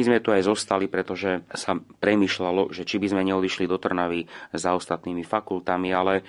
My 0.00 0.02
sme 0.02 0.18
tu 0.24 0.32
aj 0.32 0.48
zostali, 0.48 0.88
pretože 0.88 1.44
sa 1.52 1.76
premyšľalo, 1.76 2.72
že 2.72 2.88
či 2.88 2.96
by 2.96 3.12
sme 3.12 3.22
neodišli 3.28 3.68
do 3.68 3.76
Trnavy 3.76 4.24
za 4.56 4.72
ostatnými 4.72 5.22
fakultami, 5.22 5.92
ale 5.92 6.24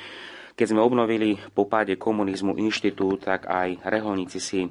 keď 0.54 0.76
sme 0.76 0.86
obnovili 0.86 1.40
po 1.56 1.66
páde 1.66 1.98
komunizmu 1.98 2.60
inštitút, 2.62 3.26
tak 3.26 3.50
aj 3.50 3.82
reholníci 3.88 4.38
si 4.38 4.70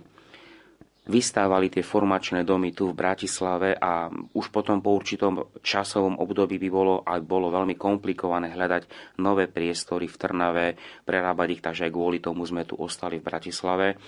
vystávali 1.02 1.66
tie 1.66 1.82
formačné 1.82 2.46
domy 2.46 2.70
tu 2.70 2.90
v 2.90 2.98
Bratislave 2.98 3.74
a 3.74 4.06
už 4.10 4.54
potom 4.54 4.78
po 4.78 4.94
určitom 4.94 5.58
časovom 5.58 6.14
období 6.22 6.62
by 6.62 6.68
bolo 6.70 7.02
aj 7.02 7.20
bolo 7.26 7.50
veľmi 7.50 7.74
komplikované 7.74 8.54
hľadať 8.54 9.16
nové 9.18 9.50
priestory 9.50 10.06
v 10.06 10.18
Trnave, 10.18 10.66
prerábať 11.02 11.48
ich, 11.58 11.62
takže 11.62 11.90
aj 11.90 11.92
kvôli 11.92 12.18
tomu 12.22 12.46
sme 12.46 12.62
tu 12.62 12.78
ostali 12.78 13.18
v 13.18 13.26
Bratislave. 13.26 13.98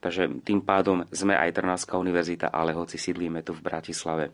Takže 0.00 0.40
tým 0.40 0.64
pádom 0.64 1.04
sme 1.12 1.36
aj 1.36 1.60
Trnavská 1.60 2.00
univerzita, 2.00 2.48
ale 2.48 2.72
hoci 2.72 2.96
sídlíme 2.96 3.44
tu 3.44 3.52
v 3.52 3.60
Bratislave. 3.60 4.32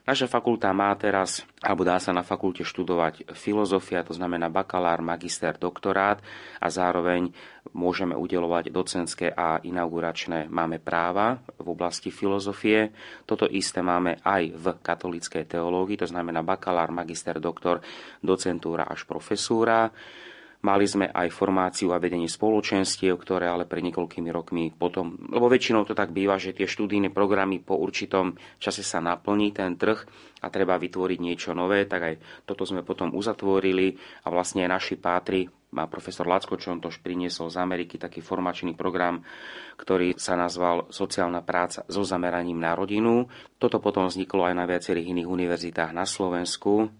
Naša 0.00 0.32
fakulta 0.32 0.72
má 0.72 0.88
teraz, 0.96 1.44
alebo 1.60 1.84
dá 1.84 2.00
sa 2.00 2.14
na 2.16 2.24
fakulte 2.24 2.64
študovať 2.64 3.36
filozofia, 3.36 4.00
to 4.00 4.16
znamená 4.16 4.48
bakalár, 4.48 5.04
magister, 5.04 5.54
doktorát 5.60 6.24
a 6.56 6.66
zároveň 6.72 7.28
môžeme 7.74 8.18
udelovať 8.18 8.74
docentské 8.74 9.30
a 9.30 9.62
inauguračné 9.62 10.50
máme 10.50 10.82
práva 10.82 11.38
v 11.58 11.66
oblasti 11.70 12.10
filozofie. 12.10 12.90
Toto 13.26 13.46
isté 13.46 13.80
máme 13.84 14.18
aj 14.22 14.42
v 14.54 14.66
katolíckej 14.82 15.46
teológii, 15.46 16.00
to 16.00 16.10
znamená 16.10 16.42
bakalár, 16.42 16.90
magister, 16.90 17.38
doktor, 17.38 17.78
docentúra 18.20 18.86
až 18.90 19.06
profesúra. 19.06 19.90
Mali 20.60 20.84
sme 20.84 21.08
aj 21.08 21.32
formáciu 21.32 21.88
a 21.96 22.02
vedenie 22.02 22.28
spoločenstiev, 22.28 23.16
ktoré 23.16 23.48
ale 23.48 23.64
pred 23.64 23.80
niekoľkými 23.80 24.28
rokmi 24.28 24.68
potom, 24.68 25.16
lebo 25.32 25.48
väčšinou 25.48 25.88
to 25.88 25.96
tak 25.96 26.12
býva, 26.12 26.36
že 26.36 26.52
tie 26.52 26.68
študijné 26.68 27.08
programy 27.16 27.64
po 27.64 27.80
určitom 27.80 28.36
čase 28.60 28.84
sa 28.84 29.00
naplní 29.00 29.56
ten 29.56 29.80
trh 29.80 30.04
a 30.44 30.52
treba 30.52 30.76
vytvoriť 30.76 31.16
niečo 31.16 31.56
nové, 31.56 31.88
tak 31.88 32.00
aj 32.04 32.14
toto 32.44 32.68
sme 32.68 32.84
potom 32.84 33.16
uzatvorili 33.16 33.96
a 34.24 34.28
vlastne 34.28 34.68
aj 34.68 34.70
naši 34.76 34.96
pátri 35.00 35.48
má 35.70 35.88
profesor 35.88 36.28
Lacko 36.28 36.60
Čontoš 36.60 37.00
priniesol 37.00 37.48
z 37.48 37.56
Ameriky 37.56 37.96
taký 37.96 38.20
formačný 38.20 38.76
program, 38.76 39.22
ktorý 39.80 40.18
sa 40.20 40.36
nazval 40.36 40.90
Sociálna 40.92 41.40
práca 41.40 41.86
so 41.86 42.02
zameraním 42.02 42.60
na 42.60 42.76
rodinu. 42.76 43.30
Toto 43.56 43.78
potom 43.80 44.10
vzniklo 44.10 44.44
aj 44.44 44.54
na 44.60 44.66
viacerých 44.66 45.14
iných 45.14 45.30
univerzitách 45.30 45.94
na 45.94 46.04
Slovensku 46.04 46.90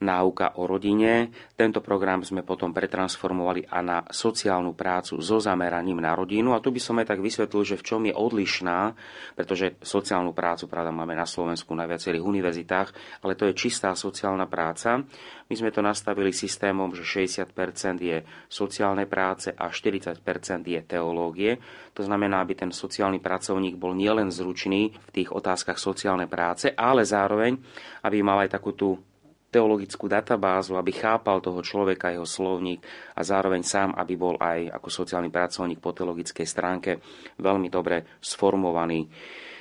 náuka 0.00 0.56
o 0.56 0.64
rodine. 0.64 1.28
Tento 1.52 1.84
program 1.84 2.24
sme 2.24 2.40
potom 2.40 2.72
pretransformovali 2.72 3.68
a 3.68 3.84
na 3.84 3.98
sociálnu 4.08 4.72
prácu 4.72 5.20
so 5.20 5.36
zameraním 5.36 6.00
na 6.00 6.16
rodinu. 6.16 6.56
A 6.56 6.64
tu 6.64 6.72
by 6.72 6.80
som 6.80 6.96
aj 6.96 7.12
tak 7.12 7.20
vysvetlil, 7.20 7.62
že 7.68 7.76
v 7.76 7.86
čom 7.86 8.02
je 8.08 8.16
odlišná, 8.16 8.96
pretože 9.36 9.76
sociálnu 9.84 10.32
prácu, 10.32 10.72
pravda, 10.72 10.88
máme 10.88 11.12
na 11.12 11.28
Slovensku 11.28 11.76
na 11.76 11.84
viacerých 11.84 12.24
univerzitách, 12.24 12.88
ale 13.20 13.36
to 13.36 13.44
je 13.52 13.54
čistá 13.54 13.92
sociálna 13.92 14.48
práca. 14.48 15.04
My 15.50 15.54
sme 15.58 15.68
to 15.68 15.84
nastavili 15.84 16.32
systémom, 16.32 16.96
že 16.96 17.04
60% 17.04 17.52
je 18.00 18.24
sociálne 18.48 19.04
práce 19.04 19.52
a 19.52 19.68
40% 19.68 20.22
je 20.64 20.80
teológie. 20.80 21.60
To 21.92 22.06
znamená, 22.06 22.40
aby 22.40 22.56
ten 22.56 22.72
sociálny 22.72 23.20
pracovník 23.20 23.76
bol 23.76 23.92
nielen 23.92 24.32
zručný 24.32 24.94
v 24.94 25.10
tých 25.12 25.28
otázkach 25.34 25.76
sociálnej 25.76 26.30
práce, 26.30 26.72
ale 26.72 27.04
zároveň, 27.04 27.58
aby 28.06 28.24
mal 28.24 28.46
aj 28.46 28.56
takú 28.56 28.72
tú 28.72 29.09
teologickú 29.50 30.06
databázu, 30.06 30.78
aby 30.78 30.94
chápal 30.94 31.42
toho 31.42 31.60
človeka, 31.60 32.14
jeho 32.14 32.26
slovník 32.26 32.80
a 33.18 33.20
zároveň 33.26 33.66
sám, 33.66 33.90
aby 33.98 34.14
bol 34.14 34.38
aj 34.38 34.70
ako 34.78 34.88
sociálny 34.88 35.28
pracovník 35.28 35.82
po 35.82 35.90
teologickej 35.90 36.46
stránke 36.46 37.02
veľmi 37.42 37.66
dobre 37.66 38.06
sformovaný. 38.22 39.10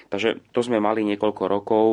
Takže 0.10 0.50
to 0.54 0.62
sme 0.62 0.82
mali 0.82 1.06
niekoľko 1.06 1.44
rokov. 1.46 1.86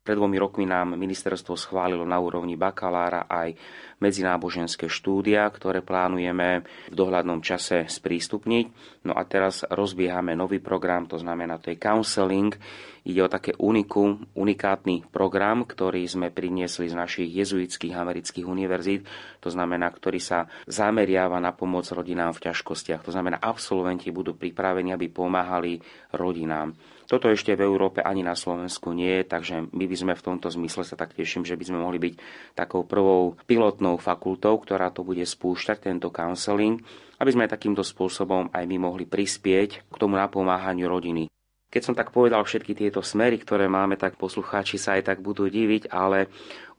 Pred 0.00 0.16
dvomi 0.16 0.40
rokmi 0.40 0.64
nám 0.64 0.96
ministerstvo 0.96 1.60
schválilo 1.60 2.08
na 2.08 2.16
úrovni 2.16 2.56
bakalára 2.56 3.28
aj 3.28 3.52
medzináboženské 4.00 4.88
štúdia, 4.88 5.44
ktoré 5.52 5.84
plánujeme 5.84 6.64
v 6.88 6.94
dohľadnom 6.96 7.44
čase 7.44 7.84
sprístupniť. 7.84 8.64
No 9.04 9.12
a 9.12 9.28
teraz 9.28 9.60
rozbiehame 9.68 10.32
nový 10.32 10.56
program, 10.56 11.04
to 11.04 11.20
znamená, 11.20 11.60
to 11.60 11.68
je 11.68 11.76
counseling. 11.76 12.56
Ide 13.04 13.20
o 13.20 13.28
také 13.28 13.52
unikum, 13.60 14.24
unikátny 14.32 15.04
program, 15.12 15.68
ktorý 15.68 16.08
sme 16.08 16.32
priniesli 16.32 16.88
z 16.88 16.96
našich 16.96 17.28
jezuitských 17.36 17.92
amerických 17.92 18.48
univerzít, 18.48 19.04
to 19.44 19.52
znamená, 19.52 19.92
ktorý 19.92 20.16
sa 20.16 20.48
zameriava 20.64 21.36
na 21.44 21.52
pomoc 21.52 21.84
rodinám 21.92 22.32
v 22.32 22.48
ťažkostiach. 22.48 23.04
To 23.04 23.12
znamená, 23.12 23.36
absolventi 23.36 24.08
budú 24.08 24.32
pripravení, 24.32 24.96
aby 24.96 25.12
pomáhali 25.12 25.76
rodinám. 26.16 26.72
Toto 27.10 27.26
ešte 27.26 27.58
v 27.58 27.66
Európe 27.66 27.98
ani 28.06 28.22
na 28.22 28.38
Slovensku 28.38 28.94
nie 28.94 29.26
takže 29.26 29.66
my 29.74 29.84
by 29.90 29.96
sme 29.98 30.12
v 30.14 30.22
tomto 30.30 30.46
zmysle 30.46 30.86
sa 30.86 30.94
tak 30.94 31.10
teším, 31.10 31.42
že 31.42 31.58
by 31.58 31.64
sme 31.66 31.82
mohli 31.82 31.98
byť 31.98 32.14
takou 32.54 32.86
prvou 32.86 33.34
pilotnou 33.50 33.98
fakultou, 33.98 34.54
ktorá 34.62 34.94
to 34.94 35.02
bude 35.02 35.26
spúšťať, 35.26 35.90
tento 35.90 36.14
counseling, 36.14 36.78
aby 37.18 37.30
sme 37.34 37.50
takýmto 37.50 37.82
spôsobom 37.82 38.54
aj 38.54 38.62
my 38.62 38.76
mohli 38.78 39.10
prispieť 39.10 39.90
k 39.90 39.96
tomu 39.98 40.14
napomáhaniu 40.14 40.86
rodiny. 40.86 41.26
Keď 41.70 41.82
som 41.82 41.94
tak 41.98 42.14
povedal 42.14 42.42
všetky 42.46 42.78
tieto 42.78 43.02
smery, 43.02 43.42
ktoré 43.42 43.66
máme, 43.66 43.98
tak 43.98 44.14
poslucháči 44.14 44.78
sa 44.78 44.94
aj 44.98 45.10
tak 45.10 45.18
budú 45.18 45.50
diviť, 45.50 45.90
ale 45.90 46.30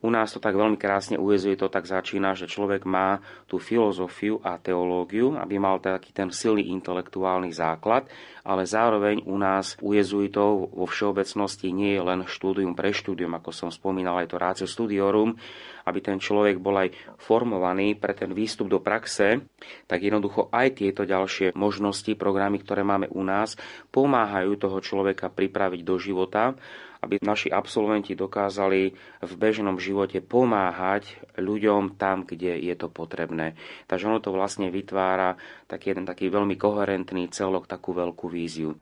U 0.02 0.10
nás 0.10 0.34
to 0.34 0.42
tak 0.42 0.58
veľmi 0.58 0.74
krásne 0.74 1.14
ujezuje, 1.14 1.54
to 1.54 1.70
tak 1.70 1.86
začína, 1.86 2.34
že 2.34 2.50
človek 2.50 2.82
má 2.82 3.22
tú 3.46 3.62
filozofiu 3.62 4.42
a 4.42 4.58
teológiu, 4.58 5.38
aby 5.38 5.62
mal 5.62 5.78
taký 5.78 6.10
ten 6.10 6.34
silný 6.34 6.74
intelektuálny 6.74 7.54
základ, 7.54 8.10
ale 8.42 8.66
zároveň 8.66 9.22
u 9.22 9.38
nás 9.38 9.78
u 9.78 9.94
jezuitov 9.94 10.74
vo 10.74 10.86
všeobecnosti 10.90 11.70
nie 11.70 11.94
je 11.94 12.02
len 12.02 12.26
štúdium 12.26 12.74
pre 12.74 12.90
štúdium, 12.90 13.30
ako 13.38 13.54
som 13.54 13.70
spomínal, 13.70 14.18
aj 14.18 14.34
to 14.34 14.42
rácio 14.42 14.66
studiorum, 14.66 15.38
aby 15.86 15.98
ten 16.02 16.18
človek 16.18 16.58
bol 16.58 16.82
aj 16.82 16.90
formovaný 17.22 17.94
pre 17.94 18.14
ten 18.18 18.34
výstup 18.34 18.66
do 18.66 18.82
praxe, 18.82 19.46
tak 19.86 20.02
jednoducho 20.02 20.50
aj 20.50 20.82
tieto 20.82 21.06
ďalšie 21.06 21.54
možnosti, 21.54 22.10
programy, 22.18 22.58
ktoré 22.58 22.82
máme 22.82 23.06
u 23.14 23.22
nás, 23.22 23.54
pomáhajú 23.94 24.58
toho 24.58 24.82
človeka 24.82 25.30
pripraviť 25.30 25.80
do 25.86 25.94
života 26.02 26.58
aby 27.02 27.18
naši 27.18 27.50
absolventi 27.50 28.14
dokázali 28.14 28.94
v 29.26 29.32
bežnom 29.34 29.74
živote 29.82 30.22
pomáhať 30.22 31.18
ľuďom 31.34 31.98
tam, 31.98 32.22
kde 32.22 32.62
je 32.62 32.74
to 32.78 32.86
potrebné. 32.86 33.58
Takže 33.90 34.06
ono 34.06 34.22
to 34.22 34.30
vlastne 34.30 34.70
vytvára 34.70 35.34
taký 35.66 35.92
jeden 35.92 36.06
taký 36.06 36.30
veľmi 36.30 36.54
koherentný 36.54 37.26
celok, 37.34 37.66
takú 37.66 37.90
veľkú 37.90 38.30
víziu. 38.30 38.78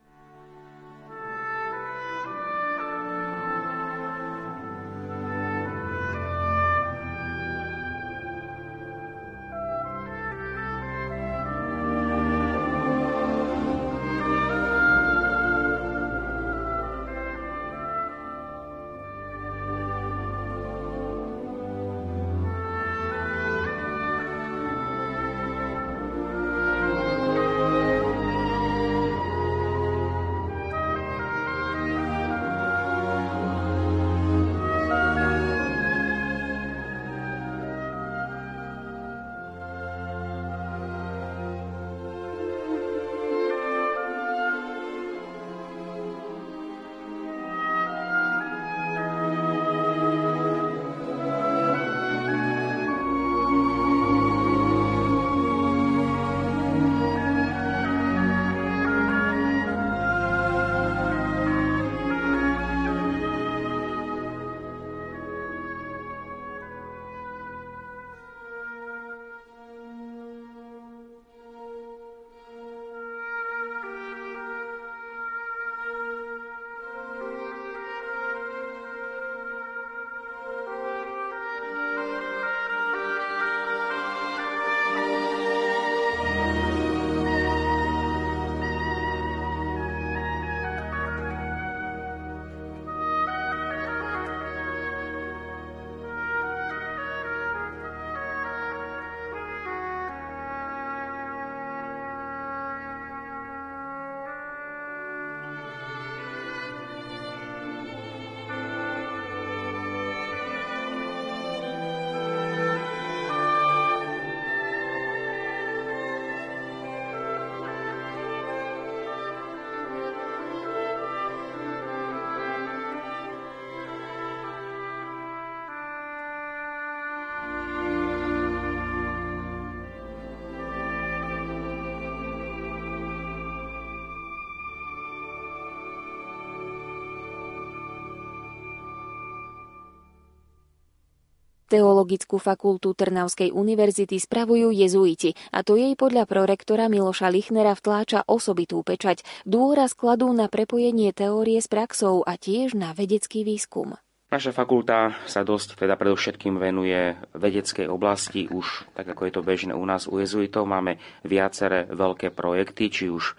Teologickú 141.70 142.42
fakultu 142.42 142.98
Trnavskej 142.98 143.54
univerzity 143.54 144.18
spravujú 144.18 144.74
jezuiti 144.74 145.38
a 145.54 145.62
to 145.62 145.78
jej 145.78 145.94
podľa 145.94 146.26
prorektora 146.26 146.90
Miloša 146.90 147.30
Lichnera 147.30 147.78
vtláča 147.78 148.26
osobitú 148.26 148.83
pečať. 148.83 149.22
Dôraz 149.46 149.94
kladú 149.94 150.35
na 150.35 150.50
prepojenie 150.50 151.14
teórie 151.14 151.62
s 151.62 151.70
praxou 151.70 152.26
a 152.26 152.35
tiež 152.35 152.74
na 152.74 152.90
vedecký 152.90 153.46
výskum. 153.46 153.94
Naša 154.35 154.50
fakulta 154.50 155.14
sa 155.30 155.46
dosť 155.46 155.78
teda 155.87 155.94
predovšetkým 155.94 156.59
venuje 156.59 157.14
vedeckej 157.38 157.87
oblasti, 157.87 158.50
už 158.50 158.90
tak 158.98 159.06
ako 159.06 159.30
je 159.30 159.33
to 159.38 159.42
bežné 159.46 159.70
u 159.70 159.87
nás 159.87 160.11
u 160.11 160.18
jezuitov. 160.18 160.66
Máme 160.66 160.98
viaceré 161.22 161.87
veľké 161.87 162.35
projekty, 162.35 162.90
či 162.90 163.04
už 163.14 163.38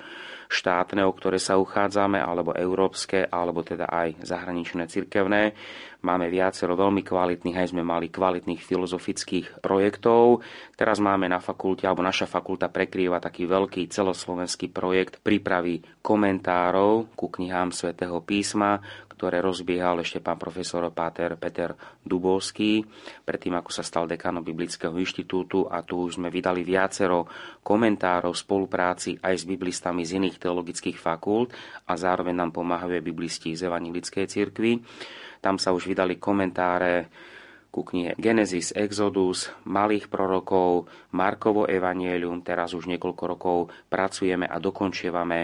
štátne, 0.52 1.08
o 1.08 1.16
ktoré 1.16 1.40
sa 1.40 1.56
uchádzame, 1.56 2.20
alebo 2.20 2.52
európske, 2.52 3.24
alebo 3.24 3.64
teda 3.64 3.88
aj 3.88 4.20
zahraničné 4.20 4.92
cirkevné. 4.92 5.56
Máme 6.02 6.28
viacero 6.28 6.74
veľmi 6.76 7.06
kvalitných, 7.06 7.62
aj 7.62 7.72
sme 7.72 7.86
mali 7.86 8.10
kvalitných 8.10 8.60
filozofických 8.60 9.64
projektov. 9.64 10.42
Teraz 10.76 10.98
máme 10.98 11.30
na 11.30 11.38
fakulte, 11.38 11.86
alebo 11.88 12.02
naša 12.04 12.26
fakulta 12.26 12.68
prekrýva 12.68 13.22
taký 13.22 13.48
veľký 13.48 13.88
celoslovenský 13.88 14.74
projekt 14.74 15.22
prípravy 15.24 15.80
komentárov 16.02 17.14
ku 17.14 17.30
knihám 17.30 17.70
svätého 17.70 18.18
písma, 18.26 18.82
ktoré 19.22 19.38
rozbiehal 19.38 20.02
ešte 20.02 20.18
pán 20.18 20.42
profesor 20.42 20.82
Páter 20.90 21.38
Peter 21.38 21.78
Dubovský, 22.02 22.82
predtým 23.22 23.54
ako 23.54 23.70
sa 23.70 23.86
stal 23.86 24.10
dekanom 24.10 24.42
Biblického 24.42 24.98
inštitútu 24.98 25.70
a 25.70 25.86
tu 25.86 26.10
už 26.10 26.18
sme 26.18 26.34
vydali 26.34 26.66
viacero 26.66 27.30
komentárov 27.62 28.34
v 28.34 28.42
spolupráci 28.42 29.22
aj 29.22 29.38
s 29.38 29.46
biblistami 29.46 30.02
z 30.02 30.18
iných 30.18 30.41
teologických 30.42 30.98
fakult 30.98 31.54
a 31.86 31.94
zároveň 31.94 32.34
nám 32.34 32.52
pomáhajú 32.52 32.98
aj 32.98 33.06
biblisti 33.06 33.54
z 33.54 33.70
Evangelickej 33.70 34.26
cirkvi. 34.26 34.82
Tam 35.38 35.62
sa 35.62 35.70
už 35.70 35.86
vydali 35.86 36.18
komentáre 36.18 37.10
ku 37.72 37.88
knihe 37.88 38.20
Genesis, 38.20 38.76
Exodus, 38.76 39.48
Malých 39.64 40.12
prorokov, 40.12 40.92
Markovo 41.16 41.64
evanielium. 41.70 42.44
Teraz 42.44 42.76
už 42.76 42.92
niekoľko 42.92 43.24
rokov 43.24 43.58
pracujeme 43.88 44.44
a 44.44 44.60
dokončievame 44.60 45.40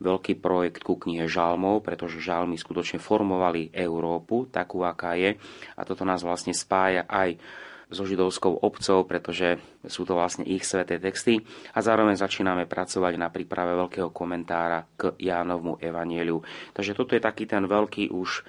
veľký 0.00 0.40
projekt 0.40 0.84
ku 0.84 0.96
knihe 0.96 1.28
žalmov, 1.28 1.84
pretože 1.84 2.20
žalmy 2.20 2.56
skutočne 2.56 3.00
formovali 3.00 3.72
Európu 3.72 4.48
takú, 4.48 4.84
aká 4.84 5.16
je. 5.16 5.36
A 5.76 5.82
toto 5.84 6.04
nás 6.04 6.24
vlastne 6.24 6.56
spája 6.56 7.04
aj 7.08 7.36
so 7.86 8.02
židovskou 8.02 8.58
obcov, 8.66 9.06
pretože 9.06 9.62
sú 9.86 10.02
to 10.02 10.18
vlastne 10.18 10.42
ich 10.42 10.66
sveté 10.66 10.98
texty 10.98 11.38
a 11.70 11.78
zároveň 11.78 12.18
začíname 12.18 12.66
pracovať 12.66 13.14
na 13.14 13.30
príprave 13.30 13.78
veľkého 13.78 14.10
komentára 14.10 14.90
k 14.98 15.14
Jánovmu 15.14 15.78
evanieliu. 15.78 16.42
Takže 16.74 16.98
toto 16.98 17.14
je 17.14 17.22
taký 17.22 17.46
ten 17.46 17.62
veľký 17.62 18.10
už 18.10 18.42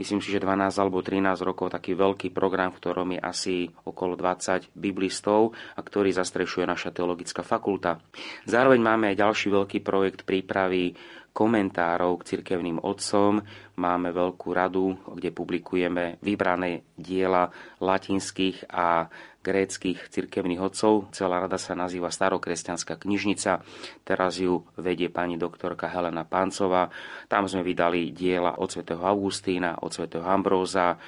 myslím 0.00 0.24
si, 0.24 0.32
že 0.32 0.40
12 0.40 0.80
alebo 0.80 1.04
13 1.04 1.36
rokov 1.44 1.76
taký 1.76 1.92
veľký 1.92 2.32
program, 2.32 2.72
v 2.72 2.80
ktorom 2.80 3.08
je 3.12 3.20
asi 3.20 3.56
okolo 3.84 4.16
20 4.16 4.72
biblistov 4.72 5.52
a 5.76 5.80
ktorý 5.84 6.16
zastrešuje 6.16 6.64
naša 6.64 6.88
teologická 6.96 7.44
fakulta. 7.44 8.00
Zároveň 8.48 8.80
máme 8.80 9.12
aj 9.12 9.20
ďalší 9.20 9.48
veľký 9.52 9.78
projekt 9.84 10.24
prípravy 10.24 10.96
komentárov 11.30 12.20
k 12.20 12.36
cirkevným 12.36 12.82
otcom. 12.82 13.40
Máme 13.78 14.10
veľkú 14.10 14.48
radu, 14.52 14.98
kde 15.08 15.30
publikujeme 15.30 16.20
vybrané 16.20 16.84
diela 16.98 17.48
latinských 17.78 18.68
a 18.68 19.08
gréckých 19.40 20.12
cirkevných 20.12 20.60
otcov. 20.60 21.08
Celá 21.16 21.40
rada 21.40 21.56
sa 21.56 21.72
nazýva 21.72 22.12
Starokresťanská 22.12 23.00
knižnica. 23.00 23.64
Teraz 24.04 24.36
ju 24.36 24.68
vedie 24.76 25.08
pani 25.08 25.40
doktorka 25.40 25.88
Helena 25.88 26.28
Pancová. 26.28 26.92
Tam 27.24 27.48
sme 27.48 27.64
vydali 27.64 28.12
diela 28.12 28.60
od 28.60 28.68
svätého 28.68 29.00
Augustína, 29.00 29.80
od 29.80 29.96
svätého 29.96 30.28
Ambróza, 30.28 31.00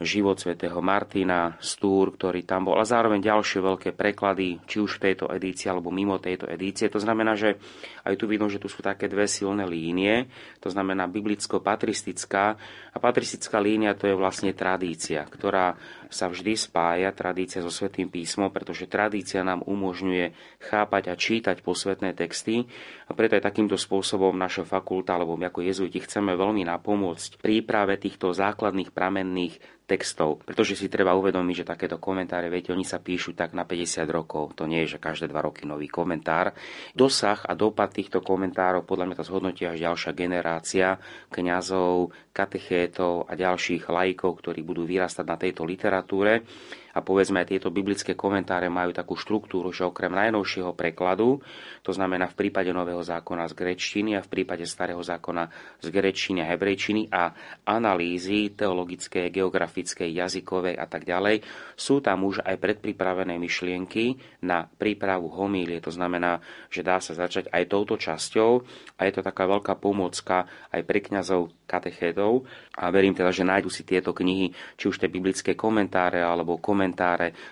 život 0.00 0.40
svätého 0.40 0.80
Martina, 0.80 1.60
Stúr, 1.60 2.16
ktorý 2.16 2.48
tam 2.48 2.72
bol, 2.72 2.80
a 2.80 2.88
zároveň 2.88 3.20
ďalšie 3.20 3.60
veľké 3.60 3.90
preklady, 3.92 4.56
či 4.64 4.80
už 4.80 4.96
v 4.96 5.12
tejto 5.12 5.28
edícii 5.28 5.68
alebo 5.68 5.92
mimo 5.92 6.16
tejto 6.16 6.48
edície. 6.48 6.88
To 6.88 6.96
znamená, 6.96 7.36
že 7.36 7.60
aj 8.04 8.14
tu 8.16 8.24
vidno, 8.24 8.48
že 8.48 8.60
tu 8.60 8.66
sú 8.66 8.80
také 8.80 9.06
dve 9.06 9.28
silné 9.28 9.68
línie, 9.68 10.28
to 10.58 10.72
znamená 10.72 11.06
biblicko-patristická. 11.10 12.56
A 12.90 12.96
patristická 12.98 13.60
línia 13.62 13.94
to 13.94 14.08
je 14.10 14.18
vlastne 14.18 14.50
tradícia, 14.56 15.22
ktorá 15.28 15.78
sa 16.10 16.26
vždy 16.26 16.58
spája, 16.58 17.14
tradícia 17.14 17.62
so 17.62 17.70
Svetým 17.70 18.10
písmom, 18.10 18.50
pretože 18.50 18.90
tradícia 18.90 19.46
nám 19.46 19.62
umožňuje 19.62 20.34
chápať 20.58 21.02
a 21.06 21.14
čítať 21.14 21.62
posvetné 21.62 22.18
texty. 22.18 22.66
A 23.06 23.14
preto 23.14 23.38
aj 23.38 23.46
takýmto 23.46 23.78
spôsobom 23.78 24.34
naša 24.34 24.66
fakulta, 24.66 25.14
alebo 25.14 25.38
my 25.38 25.46
ako 25.48 25.62
jezuiti 25.62 26.02
chceme 26.02 26.34
veľmi 26.34 26.66
napomôcť 26.66 27.38
príprave 27.38 27.94
týchto 27.96 28.34
základných 28.34 28.90
pramenných 28.90 29.80
textov, 29.90 30.38
pretože 30.46 30.78
si 30.78 30.86
treba 30.86 31.18
uvedomiť, 31.18 31.66
že 31.66 31.70
takéto 31.74 31.98
komentáre, 31.98 32.46
viete, 32.46 32.70
oni 32.70 32.86
sa 32.86 33.02
píšu 33.02 33.34
tak 33.34 33.58
na 33.58 33.66
50 33.66 34.06
rokov, 34.06 34.54
to 34.54 34.70
nie 34.70 34.86
je, 34.86 34.94
že 34.94 35.02
každé 35.02 35.26
dva 35.26 35.42
roky 35.42 35.66
nový 35.66 35.90
komentár. 35.90 36.54
Dosah 36.94 37.42
a 37.42 37.58
dopad 37.58 37.89
týchto 37.90 38.22
komentárov 38.22 38.86
podľa 38.86 39.10
mňa 39.10 39.16
to 39.18 39.24
zhodnotí 39.26 39.62
až 39.66 39.82
ďalšia 39.82 40.12
generácia 40.14 40.88
kňazov, 41.28 42.14
katechétov 42.30 43.26
a 43.28 43.36
ďalších 43.36 43.90
laikov, 43.90 44.40
ktorí 44.40 44.62
budú 44.62 44.86
vyrastať 44.86 45.26
na 45.26 45.36
tejto 45.36 45.62
literatúre 45.66 46.46
a 46.94 46.98
povedzme 47.00 47.42
aj 47.42 47.56
tieto 47.56 47.68
biblické 47.70 48.18
komentáre 48.18 48.66
majú 48.66 48.90
takú 48.94 49.14
štruktúru, 49.14 49.70
že 49.70 49.86
okrem 49.86 50.10
najnovšieho 50.10 50.74
prekladu, 50.74 51.42
to 51.82 51.90
znamená 51.94 52.30
v 52.30 52.38
prípade 52.46 52.70
Nového 52.70 53.00
zákona 53.02 53.50
z 53.50 53.54
grečtiny 53.54 54.18
a 54.18 54.24
v 54.24 54.28
prípade 54.30 54.64
Starého 54.66 55.00
zákona 55.00 55.48
z 55.82 55.88
grečtiny 55.90 56.42
a 56.42 56.50
hebrejčiny 56.50 57.02
a 57.10 57.34
analýzy 57.66 58.52
teologické, 58.54 59.30
geografické, 59.30 60.10
jazykovej 60.10 60.78
a 60.78 60.86
tak 60.86 61.06
ďalej, 61.06 61.42
sú 61.76 61.98
tam 62.02 62.26
už 62.26 62.42
aj 62.42 62.56
predpripravené 62.60 63.36
myšlienky 63.36 64.18
na 64.44 64.66
prípravu 64.66 65.32
homílie. 65.32 65.80
To 65.84 65.92
znamená, 65.92 66.40
že 66.68 66.84
dá 66.84 67.00
sa 67.00 67.16
začať 67.16 67.50
aj 67.50 67.64
touto 67.68 67.96
časťou 67.96 68.52
a 68.96 69.00
je 69.06 69.12
to 69.12 69.22
taká 69.24 69.48
veľká 69.48 69.74
pomôcka 69.76 70.46
aj 70.70 70.80
pre 70.84 71.00
kňazov 71.00 71.52
katechétov 71.70 72.44
a 72.74 72.90
verím 72.90 73.14
teda, 73.14 73.30
že 73.30 73.46
nájdu 73.46 73.70
si 73.70 73.86
tieto 73.86 74.10
knihy, 74.10 74.50
či 74.74 74.84
už 74.90 74.98
tie 74.98 75.06
biblické 75.06 75.54
komentáre 75.54 76.18
alebo 76.18 76.58
komentáre 76.58 76.79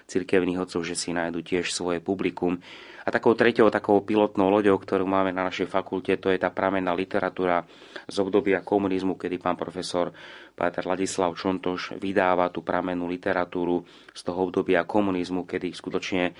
cirkevných 0.09 0.65
odcov, 0.65 0.83
že 0.87 0.97
si 0.97 1.13
nájdu 1.13 1.45
tiež 1.45 1.69
svoje 1.69 2.01
publikum. 2.01 2.57
A 3.05 3.09
takou 3.09 3.33
tretiou, 3.33 3.73
takou 3.73 4.05
pilotnou 4.05 4.53
loďou, 4.53 4.77
ktorú 4.77 5.09
máme 5.09 5.33
na 5.33 5.49
našej 5.49 5.65
fakulte, 5.65 6.21
to 6.21 6.29
je 6.29 6.37
tá 6.37 6.53
pramenná 6.53 6.93
literatúra 6.93 7.65
z 8.05 8.17
obdobia 8.21 8.61
komunizmu, 8.61 9.17
kedy 9.17 9.41
pán 9.41 9.57
profesor 9.57 10.13
Páter 10.53 10.85
Ladislav 10.85 11.33
Čontoš 11.33 11.97
vydáva 11.97 12.53
tú 12.53 12.61
pramennú 12.61 13.09
literatúru 13.09 13.81
z 14.13 14.21
toho 14.21 14.53
obdobia 14.53 14.85
komunizmu, 14.85 15.49
kedy 15.49 15.73
skutočne 15.73 16.37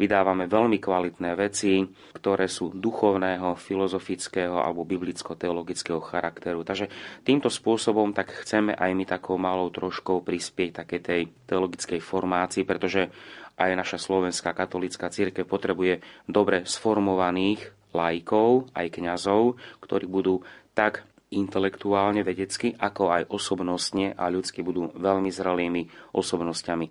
Vydávame 0.00 0.48
veľmi 0.48 0.80
kvalitné 0.80 1.36
veci, 1.36 1.84
ktoré 2.16 2.48
sú 2.48 2.72
duchovného, 2.72 3.52
filozofického 3.52 4.56
alebo 4.56 4.88
biblicko-teologického 4.88 6.00
charakteru. 6.00 6.64
Takže 6.64 6.88
týmto 7.20 7.52
spôsobom 7.52 8.16
tak 8.16 8.32
chceme 8.32 8.72
aj 8.72 8.90
my 8.96 9.04
takou 9.04 9.36
malou 9.36 9.68
troškou 9.68 10.24
prispieť 10.24 10.80
také 10.80 11.04
tej 11.04 11.28
teologickej 11.44 12.00
formácii, 12.00 12.64
pretože 12.64 13.12
aj 13.60 13.76
naša 13.76 14.00
slovenská 14.00 14.56
katolická 14.56 15.12
církev 15.12 15.44
potrebuje 15.44 16.00
dobre 16.24 16.64
sformovaných 16.64 17.92
laikov, 17.92 18.72
aj 18.72 18.96
kňazov, 18.96 19.60
ktorí 19.84 20.08
budú 20.08 20.40
tak 20.72 21.04
intelektuálne, 21.30 22.24
vedecky, 22.24 22.74
ako 22.74 23.12
aj 23.12 23.22
osobnostne 23.28 24.16
a 24.16 24.32
ľudsky 24.32 24.64
budú 24.64 24.90
veľmi 24.96 25.28
zrelými 25.28 25.82
osobnosťami. 26.16 26.86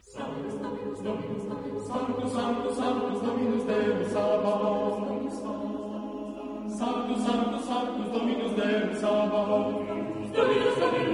Santo, 6.79 7.13
Santo, 7.19 7.59
Sanctus, 7.59 8.09
Dominus 8.09 8.53
Deus 8.55 8.99
Sabaoth. 9.01 9.85
Dominus, 10.31 10.77
Dominus, 10.79 11.08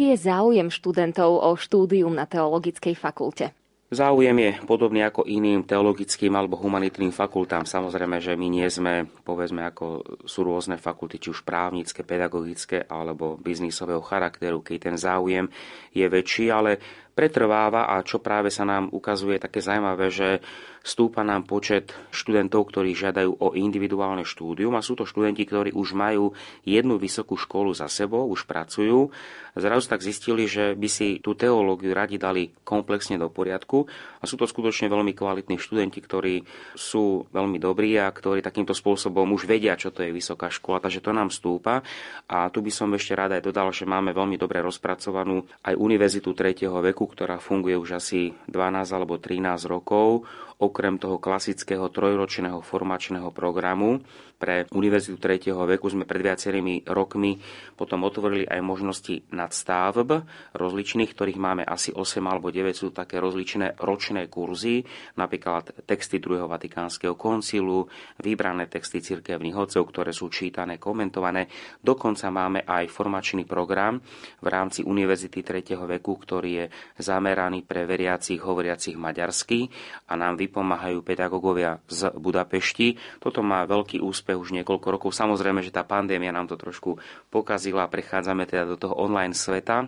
Aký 0.00 0.16
je 0.16 0.32
záujem 0.32 0.72
študentov 0.72 1.28
o 1.28 1.52
štúdium 1.60 2.16
na 2.16 2.24
teologickej 2.24 2.96
fakulte? 2.96 3.52
Záujem 3.92 4.32
je 4.32 4.50
podobný 4.64 5.04
ako 5.04 5.28
iným 5.28 5.60
teologickým 5.68 6.32
alebo 6.32 6.56
humanitným 6.56 7.12
fakultám. 7.12 7.68
Samozrejme, 7.68 8.16
že 8.16 8.32
my 8.32 8.48
nie 8.48 8.64
sme, 8.72 9.04
povedzme, 9.04 9.60
ako 9.60 10.00
sú 10.24 10.40
rôzne 10.40 10.80
fakulty, 10.80 11.20
či 11.20 11.36
už 11.36 11.44
právnické, 11.44 12.00
pedagogické 12.00 12.88
alebo 12.88 13.36
biznisového 13.44 14.00
charakteru, 14.00 14.64
keď 14.64 14.88
ten 14.88 14.96
záujem 14.96 15.52
je 15.92 16.08
väčší, 16.08 16.48
ale 16.48 16.80
pretrváva 17.20 17.92
a 17.92 18.00
čo 18.00 18.16
práve 18.16 18.48
sa 18.48 18.64
nám 18.64 18.88
ukazuje 18.96 19.36
také 19.36 19.60
zaujímavé, 19.60 20.08
že 20.08 20.40
stúpa 20.80 21.20
nám 21.20 21.44
počet 21.44 21.92
študentov, 22.08 22.72
ktorí 22.72 22.96
žiadajú 22.96 23.36
o 23.36 23.52
individuálne 23.52 24.24
štúdium 24.24 24.72
a 24.72 24.80
sú 24.80 24.96
to 24.96 25.04
študenti, 25.04 25.44
ktorí 25.44 25.76
už 25.76 25.92
majú 25.92 26.32
jednu 26.64 26.96
vysokú 26.96 27.36
školu 27.36 27.76
za 27.76 27.92
sebou, 27.92 28.24
už 28.32 28.48
pracujú. 28.48 29.12
Zrazu 29.52 29.84
tak 29.90 30.00
zistili, 30.00 30.48
že 30.48 30.72
by 30.78 30.88
si 30.88 31.18
tú 31.20 31.36
teológiu 31.36 31.92
radi 31.92 32.16
dali 32.16 32.54
komplexne 32.64 33.20
do 33.20 33.28
poriadku 33.28 33.84
a 34.22 34.24
sú 34.24 34.40
to 34.40 34.48
skutočne 34.48 34.88
veľmi 34.88 35.12
kvalitní 35.12 35.60
študenti, 35.60 36.00
ktorí 36.00 36.46
sú 36.72 37.28
veľmi 37.28 37.60
dobrí 37.60 37.98
a 38.00 38.08
ktorí 38.08 38.40
takýmto 38.40 38.72
spôsobom 38.72 39.26
už 39.36 39.44
vedia, 39.44 39.76
čo 39.76 39.92
to 39.92 40.06
je 40.06 40.14
vysoká 40.14 40.48
škola, 40.48 40.80
takže 40.80 41.04
to 41.04 41.12
nám 41.12 41.28
stúpa. 41.28 41.84
A 42.30 42.48
tu 42.48 42.62
by 42.64 42.72
som 42.72 42.88
ešte 42.94 43.12
rád 43.12 43.36
aj 43.36 43.44
dodal, 43.44 43.68
že 43.74 43.84
máme 43.84 44.14
veľmi 44.14 44.38
dobre 44.38 44.62
rozpracovanú 44.62 45.44
aj 45.66 45.74
univerzitu 45.76 46.30
3. 46.32 46.70
veku, 46.94 47.09
ktorá 47.10 47.42
funguje 47.42 47.74
už 47.74 47.98
asi 47.98 48.32
12 48.46 48.96
alebo 48.96 49.18
13 49.18 49.66
rokov 49.66 50.24
okrem 50.60 51.00
toho 51.00 51.16
klasického 51.16 51.88
trojročného 51.88 52.60
formačného 52.60 53.32
programu 53.32 54.04
pre 54.40 54.64
Univerzitu 54.72 55.20
3. 55.20 55.52
veku 55.52 55.92
sme 55.92 56.08
pred 56.08 56.24
viacerými 56.24 56.88
rokmi 56.88 57.36
potom 57.76 58.08
otvorili 58.08 58.48
aj 58.48 58.60
možnosti 58.64 59.14
nadstavb 59.36 60.24
rozličných, 60.56 61.12
ktorých 61.12 61.36
máme 61.36 61.64
asi 61.64 61.92
8 61.92 62.24
alebo 62.24 62.48
9, 62.48 62.72
sú 62.72 62.88
také 62.88 63.20
rozličné 63.20 63.76
ročné 63.76 64.32
kurzy, 64.32 64.80
napríklad 65.20 65.84
texty 65.84 66.16
druhého 66.20 66.48
Vatikánskeho 66.48 67.20
koncilu, 67.20 67.84
vybrané 68.20 68.68
texty 68.72 69.04
cirkevných 69.04 69.56
hodcov, 69.56 69.84
ktoré 69.92 70.12
sú 70.16 70.32
čítané, 70.32 70.80
komentované. 70.80 71.48
Dokonca 71.84 72.32
máme 72.32 72.64
aj 72.64 72.88
formačný 72.88 73.44
program 73.44 74.00
v 74.40 74.48
rámci 74.48 74.80
Univerzity 74.84 75.44
3. 75.44 75.76
veku, 76.00 76.16
ktorý 76.16 76.64
je 76.64 76.66
zameraný 76.96 77.64
pre 77.64 77.84
veriacich 77.84 78.40
hovoriacich 78.40 78.96
maďarsky 78.96 79.68
a 80.08 80.16
nám 80.16 80.40
vypomáhajú 80.50 81.06
pedagógovia 81.06 81.78
z 81.86 82.10
Budapešti. 82.18 82.98
Toto 83.22 83.46
má 83.46 83.62
veľký 83.62 84.02
úspech 84.02 84.34
už 84.34 84.50
niekoľko 84.58 84.86
rokov. 84.90 85.10
Samozrejme, 85.14 85.62
že 85.62 85.70
tá 85.70 85.86
pandémia 85.86 86.34
nám 86.34 86.50
to 86.50 86.58
trošku 86.58 86.98
pokazila, 87.30 87.86
prechádzame 87.86 88.50
teda 88.50 88.66
do 88.66 88.74
toho 88.74 88.98
online 88.98 89.32
sveta, 89.32 89.86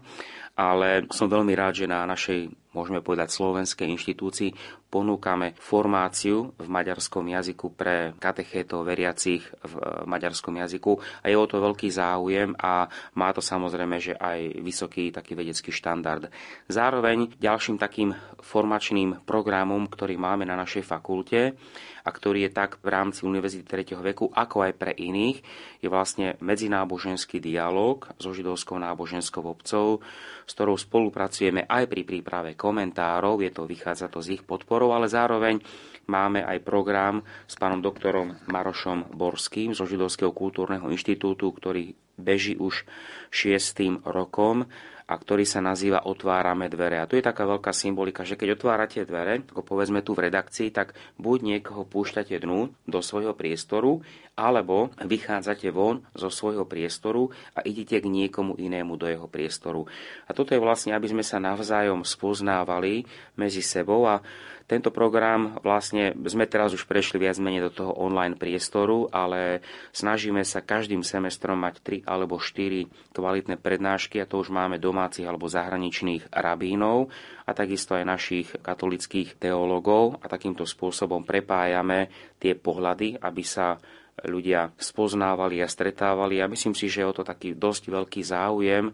ale 0.55 1.11
som 1.11 1.27
veľmi 1.27 1.51
rád, 1.59 1.83
že 1.83 1.91
na 1.91 2.07
našej, 2.07 2.62
môžeme 2.73 3.05
povedať, 3.05 3.33
slovenskej 3.33 3.89
inštitúcii 3.89 4.51
ponúkame 4.93 5.57
formáciu 5.57 6.53
v 6.61 6.69
maďarskom 6.69 7.25
jazyku 7.25 7.73
pre 7.73 8.13
katechétov 8.21 8.85
veriacich 8.85 9.41
v 9.65 9.73
maďarskom 10.05 10.61
jazyku 10.61 11.01
a 11.25 11.33
je 11.33 11.37
o 11.41 11.49
to 11.49 11.57
veľký 11.65 11.89
záujem 11.89 12.53
a 12.61 12.85
má 13.17 13.33
to 13.33 13.41
samozrejme, 13.41 13.97
že 13.97 14.13
aj 14.13 14.61
vysoký 14.61 15.09
taký 15.09 15.33
vedecký 15.33 15.73
štandard. 15.73 16.29
Zároveň 16.69 17.33
ďalším 17.41 17.81
takým 17.81 18.13
formačným 18.45 19.25
programom, 19.25 19.89
ktorý 19.89 20.21
máme 20.21 20.45
na 20.45 20.61
našej 20.61 20.85
fakulte 20.85 21.57
a 22.03 22.11
ktorý 22.11 22.51
je 22.51 22.53
tak 22.53 22.83
v 22.83 22.89
rámci 22.91 23.23
Univerzity 23.23 23.65
3. 23.65 23.95
veku, 24.03 24.29
ako 24.35 24.67
aj 24.67 24.73
pre 24.75 24.93
iných, 24.93 25.39
je 25.79 25.89
vlastne 25.89 26.35
medzináboženský 26.43 27.39
dialog 27.39 28.11
so 28.19 28.35
židovskou 28.35 28.77
náboženskou 28.77 29.43
obcov, 29.47 30.03
s 30.43 30.53
ktorou 30.53 30.75
spolupracujeme 30.75 31.65
aj 31.65 31.87
pri 31.87 32.03
príprave 32.03 32.51
komentárov, 32.63 33.43
je 33.43 33.51
to, 33.51 33.67
vychádza 33.67 34.07
to 34.07 34.23
z 34.23 34.39
ich 34.39 34.47
podporou, 34.47 34.95
ale 34.95 35.11
zároveň 35.11 35.59
máme 36.07 36.47
aj 36.47 36.63
program 36.63 37.27
s 37.51 37.59
pánom 37.59 37.83
doktorom 37.83 38.39
Marošom 38.47 39.11
Borským 39.11 39.75
zo 39.75 39.83
Židovského 39.83 40.31
kultúrneho 40.31 40.87
inštitútu, 40.87 41.51
ktorý 41.51 41.99
beží 42.15 42.55
už 42.55 42.87
šiestým 43.35 44.07
rokom 44.07 44.71
a 45.13 45.21
ktorý 45.21 45.45
sa 45.45 45.61
nazýva 45.61 46.09
Otvárame 46.09 46.73
dvere. 46.73 46.97
A 46.97 47.05
tu 47.05 47.21
je 47.21 47.25
taká 47.25 47.45
veľká 47.45 47.77
symbolika, 47.77 48.25
že 48.25 48.41
keď 48.41 48.57
otvárate 48.57 49.05
dvere, 49.05 49.45
ako 49.45 49.61
povedzme 49.61 50.01
tu 50.01 50.17
v 50.17 50.33
redakcii, 50.33 50.73
tak 50.73 50.97
buď 51.21 51.39
niekoho 51.45 51.85
púšťate 51.85 52.41
dnu 52.41 52.73
do 52.89 53.01
svojho 53.05 53.37
priestoru, 53.37 54.01
alebo 54.33 54.89
vychádzate 54.97 55.69
von 55.69 56.01
zo 56.17 56.33
svojho 56.33 56.65
priestoru 56.65 57.29
a 57.53 57.61
idete 57.69 58.01
k 58.01 58.09
niekomu 58.09 58.57
inému 58.57 58.97
do 58.97 59.05
jeho 59.05 59.29
priestoru. 59.29 59.85
A 60.25 60.33
toto 60.33 60.57
je 60.57 60.65
vlastne, 60.65 60.97
aby 60.97 61.13
sme 61.13 61.21
sa 61.21 61.37
navzájom 61.37 62.01
spoznávali 62.01 63.05
medzi 63.37 63.61
sebou 63.61 64.09
a 64.09 64.25
tento 64.67 64.95
program 64.95 65.59
vlastne 65.61 66.15
sme 66.27 66.47
teraz 66.47 66.73
už 66.73 66.87
prešli 66.87 67.23
viac 67.23 67.39
menej 67.39 67.69
do 67.69 67.73
toho 67.73 67.93
online 67.99 68.39
priestoru, 68.39 69.11
ale 69.11 69.61
snažíme 69.91 70.43
sa 70.47 70.63
každým 70.63 71.03
semestrom 71.03 71.59
mať 71.61 72.05
3 72.05 72.09
alebo 72.09 72.39
4 72.39 73.15
kvalitné 73.15 73.59
prednášky 73.59 74.23
a 74.23 74.29
to 74.29 74.41
už 74.41 74.55
máme 74.55 74.79
domácich 74.79 75.27
alebo 75.27 75.51
zahraničných 75.51 76.31
rabínov 76.33 77.11
a 77.47 77.51
takisto 77.53 77.99
aj 77.99 78.05
našich 78.07 78.49
katolických 78.63 79.37
teológov 79.39 80.23
a 80.23 80.27
takýmto 80.31 80.63
spôsobom 80.65 81.27
prepájame 81.27 82.09
tie 82.39 82.55
pohľady, 82.55 83.19
aby 83.19 83.43
sa 83.43 83.79
ľudia 84.23 84.71
spoznávali 84.77 85.65
a 85.65 85.69
stretávali. 85.69 86.39
A 86.39 86.51
myslím 86.51 86.77
si, 86.77 86.87
že 86.87 87.03
je 87.03 87.11
o 87.11 87.17
to 87.17 87.25
taký 87.25 87.57
dosť 87.57 87.89
veľký 87.89 88.23
záujem 88.23 88.93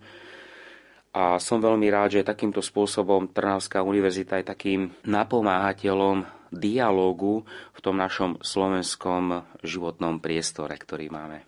a 1.19 1.43
som 1.43 1.59
veľmi 1.59 1.91
rád, 1.91 2.15
že 2.15 2.23
takýmto 2.23 2.63
spôsobom 2.63 3.35
Trnavská 3.35 3.83
univerzita 3.83 4.39
je 4.39 4.55
takým 4.55 4.81
napomáhateľom 5.03 6.23
dialógu 6.55 7.43
v 7.75 7.81
tom 7.83 7.99
našom 7.99 8.39
slovenskom 8.39 9.43
životnom 9.67 10.23
priestore, 10.23 10.79
ktorý 10.79 11.11
máme. 11.11 11.48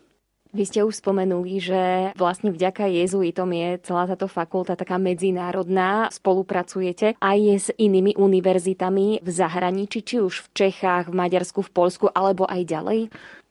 Vy 0.50 0.66
ste 0.66 0.82
už 0.82 0.98
spomenuli, 0.98 1.62
že 1.62 2.10
vlastne 2.18 2.50
vďaka 2.50 2.90
jezuitom 2.90 3.46
je 3.54 3.68
celá 3.86 4.10
táto 4.10 4.26
fakulta 4.26 4.74
taká 4.74 4.98
medzinárodná. 4.98 6.10
Spolupracujete 6.10 7.14
aj 7.22 7.38
s 7.54 7.68
inými 7.78 8.18
univerzitami 8.18 9.22
v 9.22 9.30
zahraničí, 9.30 10.02
či 10.02 10.18
už 10.18 10.50
v 10.50 10.66
Čechách, 10.66 11.06
v 11.06 11.14
Maďarsku, 11.14 11.62
v 11.62 11.70
Polsku, 11.70 12.06
alebo 12.10 12.50
aj 12.50 12.66
ďalej? 12.66 13.00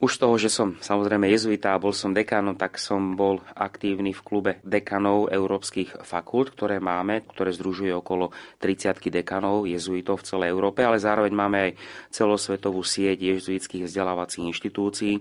Už 0.00 0.16
toho, 0.16 0.36
že 0.40 0.48
som 0.48 0.80
samozrejme 0.80 1.28
jezuita 1.28 1.76
a 1.76 1.80
bol 1.80 1.92
som 1.92 2.16
dekánom, 2.16 2.56
tak 2.56 2.80
som 2.80 3.16
bol 3.20 3.44
aktívny 3.52 4.16
v 4.16 4.24
klube 4.24 4.52
dekanov 4.64 5.28
európskych 5.28 6.04
fakult, 6.08 6.56
ktoré 6.56 6.80
máme, 6.80 7.24
ktoré 7.28 7.52
združuje 7.52 7.92
okolo 7.92 8.32
30 8.64 8.96
dekanov 9.12 9.68
jezuitov 9.68 10.24
v 10.24 10.26
celej 10.28 10.48
Európe, 10.56 10.80
ale 10.80 10.96
zároveň 10.96 11.32
máme 11.36 11.58
aj 11.68 11.72
celosvetovú 12.12 12.80
sieť 12.80 13.20
jezuitských 13.28 13.84
vzdelávacích 13.84 14.48
inštitúcií, 14.48 15.20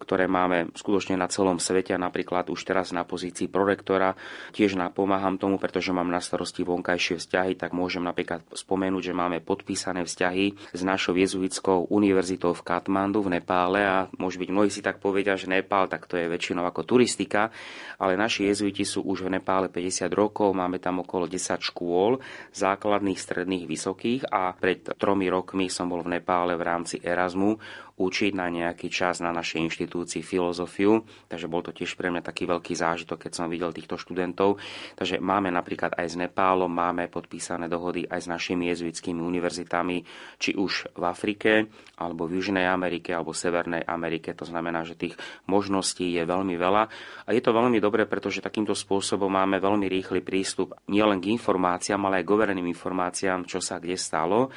ktoré 0.00 0.24
máme 0.24 0.72
skutočne 0.72 1.20
na 1.20 1.28
celom 1.28 1.60
svete 1.60 1.92
a 1.92 2.00
napríklad 2.00 2.48
už 2.48 2.64
teraz 2.64 2.90
na 2.96 3.04
pozícii 3.04 3.46
prorektora 3.52 4.16
tiež 4.56 4.80
napomáham 4.80 5.36
tomu, 5.36 5.60
pretože 5.60 5.92
mám 5.92 6.08
na 6.08 6.24
starosti 6.24 6.64
vonkajšie 6.64 7.20
vzťahy, 7.20 7.52
tak 7.60 7.76
môžem 7.76 8.00
napríklad 8.00 8.40
spomenúť, 8.56 9.12
že 9.12 9.14
máme 9.14 9.38
podpísané 9.44 10.08
vzťahy 10.08 10.72
s 10.72 10.80
našou 10.80 11.12
jezuitskou 11.14 11.92
univerzitou 11.92 12.56
v 12.56 12.64
Katmandu 12.64 13.20
v 13.20 13.36
Nepále 13.36 13.84
a 13.84 14.08
môže 14.16 14.40
byť 14.40 14.48
mnohí 14.48 14.72
si 14.72 14.80
tak 14.80 14.98
povedia, 14.98 15.36
že 15.36 15.52
Nepál, 15.52 15.86
tak 15.92 16.08
to 16.08 16.16
je 16.16 16.26
väčšinou 16.30 16.64
ako 16.64 16.88
turistika, 16.88 17.52
ale 18.00 18.16
naši 18.16 18.48
jezuiti 18.48 18.88
sú 18.88 19.04
už 19.04 19.28
v 19.28 19.36
Nepále 19.36 19.68
50 19.68 20.08
rokov, 20.16 20.56
máme 20.56 20.80
tam 20.80 21.04
okolo 21.04 21.28
10 21.28 21.60
škôl, 21.60 22.22
základných, 22.56 23.20
stredných, 23.20 23.68
vysokých 23.68 24.32
a 24.32 24.56
pred 24.56 24.80
tromi 24.96 25.28
rokmi 25.28 25.68
som 25.68 25.90
bol 25.90 26.00
v 26.00 26.16
Nepále 26.16 26.56
v 26.56 26.64
rámci 26.64 26.96
Erasmu 27.02 27.60
učiť 28.00 28.32
na 28.32 28.48
nejaký 28.48 28.88
čas 28.88 29.20
na 29.20 29.28
našej 29.28 29.68
inštitúcii 29.68 30.24
filozofiu, 30.24 31.04
takže 31.28 31.52
bol 31.52 31.60
to 31.60 31.76
tiež 31.76 32.00
pre 32.00 32.08
mňa 32.08 32.24
taký 32.24 32.48
veľký 32.48 32.72
zážitok, 32.72 33.28
keď 33.28 33.32
som 33.36 33.52
videl 33.52 33.76
týchto 33.76 34.00
študentov. 34.00 34.56
Takže 34.96 35.20
máme 35.20 35.52
napríklad 35.52 35.92
aj 36.00 36.06
s 36.08 36.16
Nepálom, 36.16 36.72
máme 36.72 37.12
podpísané 37.12 37.68
dohody 37.68 38.08
aj 38.08 38.24
s 38.24 38.28
našimi 38.32 38.72
jezuitskými 38.72 39.20
univerzitami, 39.20 40.00
či 40.40 40.56
už 40.56 40.96
v 40.96 41.02
Afrike, 41.04 41.68
alebo 42.00 42.24
v 42.24 42.40
Južnej 42.40 42.64
Amerike, 42.64 43.12
alebo 43.12 43.36
Severnej 43.36 43.84
Amerike. 43.84 44.32
To 44.32 44.48
znamená, 44.48 44.88
že 44.88 44.96
tých 44.96 45.20
možností 45.44 46.16
je 46.16 46.24
veľmi 46.24 46.56
veľa. 46.56 46.82
A 47.28 47.30
je 47.36 47.42
to 47.44 47.52
veľmi 47.52 47.76
dobré, 47.76 48.08
pretože 48.08 48.40
takýmto 48.40 48.72
spôsobom 48.72 49.28
máme 49.28 49.60
veľmi 49.60 49.84
rýchly 49.92 50.24
prístup 50.24 50.72
nielen 50.88 51.20
k 51.20 51.36
informáciám, 51.36 52.00
ale 52.08 52.24
aj 52.24 52.24
k 52.24 52.32
overeným 52.32 52.66
informáciám, 52.72 53.44
čo 53.44 53.60
sa 53.60 53.76
kde 53.76 54.00
stalo 54.00 54.48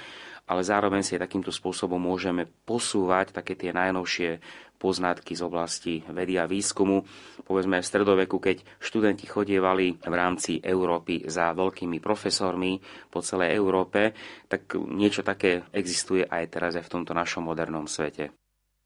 ale 0.44 0.62
zároveň 0.62 1.02
si 1.04 1.16
takýmto 1.16 1.56
spôsobom 1.56 2.00
môžeme 2.00 2.48
posúvať 2.68 3.32
také 3.32 3.56
tie 3.56 3.72
najnovšie 3.72 4.44
poznatky 4.76 5.32
z 5.40 5.42
oblasti 5.48 5.94
vedy 6.12 6.36
a 6.36 6.44
výskumu. 6.44 7.08
Povedzme 7.48 7.80
v 7.80 7.88
stredoveku, 7.88 8.36
keď 8.44 8.68
študenti 8.84 9.24
chodievali 9.24 10.04
v 10.04 10.14
rámci 10.14 10.60
Európy 10.60 11.24
za 11.32 11.56
veľkými 11.56 12.04
profesormi 12.04 12.84
po 13.08 13.24
celej 13.24 13.56
Európe, 13.56 14.12
tak 14.52 14.76
niečo 14.76 15.24
také 15.24 15.64
existuje 15.72 16.28
aj 16.28 16.44
teraz 16.52 16.76
aj 16.76 16.84
v 16.84 16.94
tomto 17.00 17.16
našom 17.16 17.48
modernom 17.48 17.88
svete. 17.88 18.36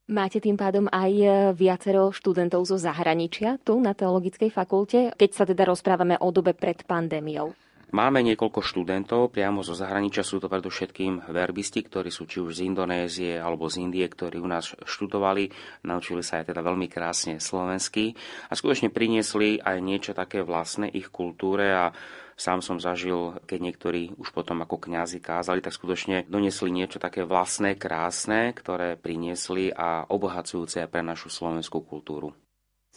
Máte 0.07 0.39
tým 0.39 0.55
pádom 0.55 0.87
aj 0.87 1.11
viacero 1.57 2.15
študentov 2.15 2.63
zo 2.63 2.79
zahraničia 2.79 3.59
tu 3.59 3.75
na 3.81 3.91
Teologickej 3.91 4.53
fakulte, 4.53 5.11
keď 5.17 5.29
sa 5.35 5.43
teda 5.43 5.67
rozprávame 5.67 6.15
o 6.21 6.31
dobe 6.31 6.55
pred 6.55 6.79
pandémiou? 6.87 7.51
Máme 7.87 8.19
niekoľko 8.19 8.59
študentov 8.59 9.31
priamo 9.31 9.63
zo 9.63 9.71
zahraničia, 9.71 10.19
sú 10.19 10.43
to 10.43 10.51
predovšetkým 10.51 11.31
verbisti, 11.31 11.87
ktorí 11.87 12.11
sú 12.11 12.27
či 12.27 12.43
už 12.43 12.59
z 12.59 12.67
Indonézie 12.67 13.39
alebo 13.39 13.71
z 13.71 13.79
Indie, 13.79 14.03
ktorí 14.03 14.43
u 14.43 14.49
nás 14.51 14.75
študovali, 14.75 15.47
naučili 15.87 16.19
sa 16.19 16.43
aj 16.43 16.51
teda 16.51 16.67
veľmi 16.67 16.91
krásne 16.91 17.39
slovensky 17.39 18.11
a 18.51 18.53
skutočne 18.59 18.91
priniesli 18.91 19.63
aj 19.63 19.77
niečo 19.79 20.11
také 20.11 20.43
vlastné 20.43 20.91
ich 20.91 21.07
kultúre 21.07 21.71
a 21.71 21.95
Sám 22.37 22.61
som 22.61 22.77
zažil, 22.77 23.41
keď 23.49 23.59
niektorí 23.65 24.13
už 24.13 24.29
potom 24.29 24.61
ako 24.61 24.77
kňazi 24.77 25.17
kázali, 25.25 25.57
tak 25.57 25.73
skutočne 25.73 26.29
donesli 26.29 26.69
niečo 26.69 27.01
také 27.01 27.25
vlastné, 27.25 27.73
krásne, 27.73 28.53
ktoré 28.53 28.93
priniesli 28.93 29.73
a 29.73 30.05
obohacujúce 30.05 30.85
pre 30.85 31.01
našu 31.01 31.33
slovenskú 31.33 31.81
kultúru. 31.81 32.37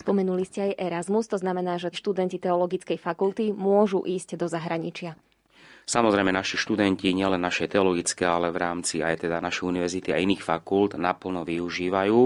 Spomenuli 0.01 0.49
ste 0.49 0.73
aj 0.73 0.81
Erasmus, 0.81 1.29
to 1.29 1.37
znamená, 1.37 1.77
že 1.77 1.93
študenti 1.93 2.41
teologickej 2.41 2.97
fakulty 2.97 3.53
môžu 3.53 4.01
ísť 4.01 4.41
do 4.41 4.49
zahraničia. 4.49 5.13
Samozrejme, 5.85 6.31
naši 6.31 6.57
študenti, 6.57 7.11
nielen 7.11 7.43
naše 7.43 7.67
teologické, 7.67 8.23
ale 8.23 8.55
v 8.55 8.63
rámci 8.63 9.03
aj 9.03 9.27
teda 9.27 9.43
našej 9.43 9.67
univerzity 9.67 10.15
a 10.15 10.23
iných 10.23 10.41
fakult 10.41 10.95
naplno 10.95 11.43
využívajú. 11.43 12.21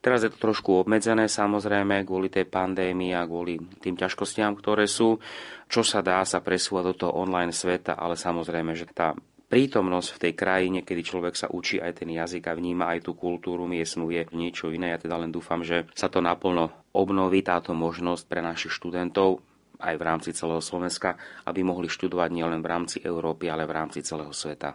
Teraz 0.00 0.24
je 0.24 0.32
to 0.32 0.40
trošku 0.40 0.82
obmedzené, 0.82 1.28
samozrejme, 1.28 2.02
kvôli 2.02 2.32
tej 2.32 2.48
pandémii 2.48 3.12
a 3.12 3.28
kvôli 3.28 3.60
tým 3.78 3.94
ťažkostiam, 3.94 4.56
ktoré 4.56 4.88
sú. 4.88 5.20
Čo 5.68 5.84
sa 5.84 6.00
dá 6.00 6.24
sa 6.24 6.40
presúvať 6.40 6.84
do 6.90 6.94
toho 6.96 7.12
online 7.12 7.52
sveta, 7.52 7.94
ale 7.94 8.16
samozrejme, 8.16 8.72
že 8.72 8.88
tá 8.88 9.12
prítomnosť 9.54 10.18
v 10.18 10.22
tej 10.26 10.32
krajine, 10.34 10.78
kedy 10.82 11.02
človek 11.06 11.38
sa 11.38 11.46
učí 11.46 11.78
aj 11.78 12.02
ten 12.02 12.10
jazyk 12.10 12.50
a 12.50 12.58
vníma 12.58 12.90
aj 12.90 13.06
tú 13.06 13.14
kultúru 13.14 13.70
miestnu, 13.70 14.10
je 14.10 14.26
niečo 14.34 14.74
iné. 14.74 14.90
Ja 14.90 14.98
teda 14.98 15.14
len 15.14 15.30
dúfam, 15.30 15.62
že 15.62 15.86
sa 15.94 16.10
to 16.10 16.18
naplno 16.18 16.74
obnoví 16.90 17.38
táto 17.46 17.70
možnosť 17.70 18.26
pre 18.26 18.42
našich 18.42 18.74
študentov 18.74 19.38
aj 19.78 19.94
v 19.94 20.02
rámci 20.02 20.34
celého 20.34 20.58
Slovenska, 20.58 21.14
aby 21.46 21.62
mohli 21.62 21.86
študovať 21.86 22.34
nielen 22.34 22.66
v 22.66 22.70
rámci 22.74 22.98
Európy, 22.98 23.46
ale 23.46 23.62
v 23.62 23.78
rámci 23.78 24.02
celého 24.02 24.34
sveta. 24.34 24.74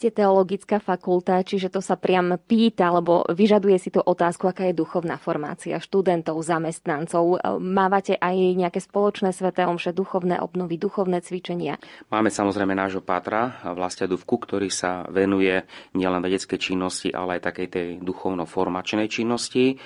Ste 0.00 0.08
teologická 0.08 0.80
fakulta, 0.80 1.44
čiže 1.44 1.68
to 1.68 1.84
sa 1.84 1.92
priam 2.00 2.32
pýta, 2.40 2.88
alebo 2.88 3.20
vyžaduje 3.28 3.76
si 3.76 3.92
to 3.92 4.00
otázku, 4.00 4.48
aká 4.48 4.72
je 4.72 4.80
duchovná 4.80 5.20
formácia 5.20 5.76
študentov, 5.76 6.40
zamestnancov. 6.40 7.36
Mávate 7.60 8.16
aj 8.16 8.32
nejaké 8.56 8.80
spoločné 8.80 9.36
sveté 9.36 9.68
omše, 9.68 9.92
duchovné 9.92 10.40
obnovy, 10.40 10.80
duchovné 10.80 11.20
cvičenia? 11.20 11.76
Máme 12.08 12.32
samozrejme 12.32 12.72
nášho 12.72 13.04
pátra, 13.04 13.60
Vlastia 13.76 14.08
Duvku, 14.08 14.40
ktorý 14.40 14.72
sa 14.72 15.04
venuje 15.12 15.68
nielen 15.92 16.24
vedeckej 16.24 16.56
činnosti, 16.56 17.12
ale 17.12 17.36
aj 17.36 17.52
takej 17.52 17.68
tej 17.68 17.88
duchovno-formačnej 18.00 19.04
činnosti. 19.04 19.76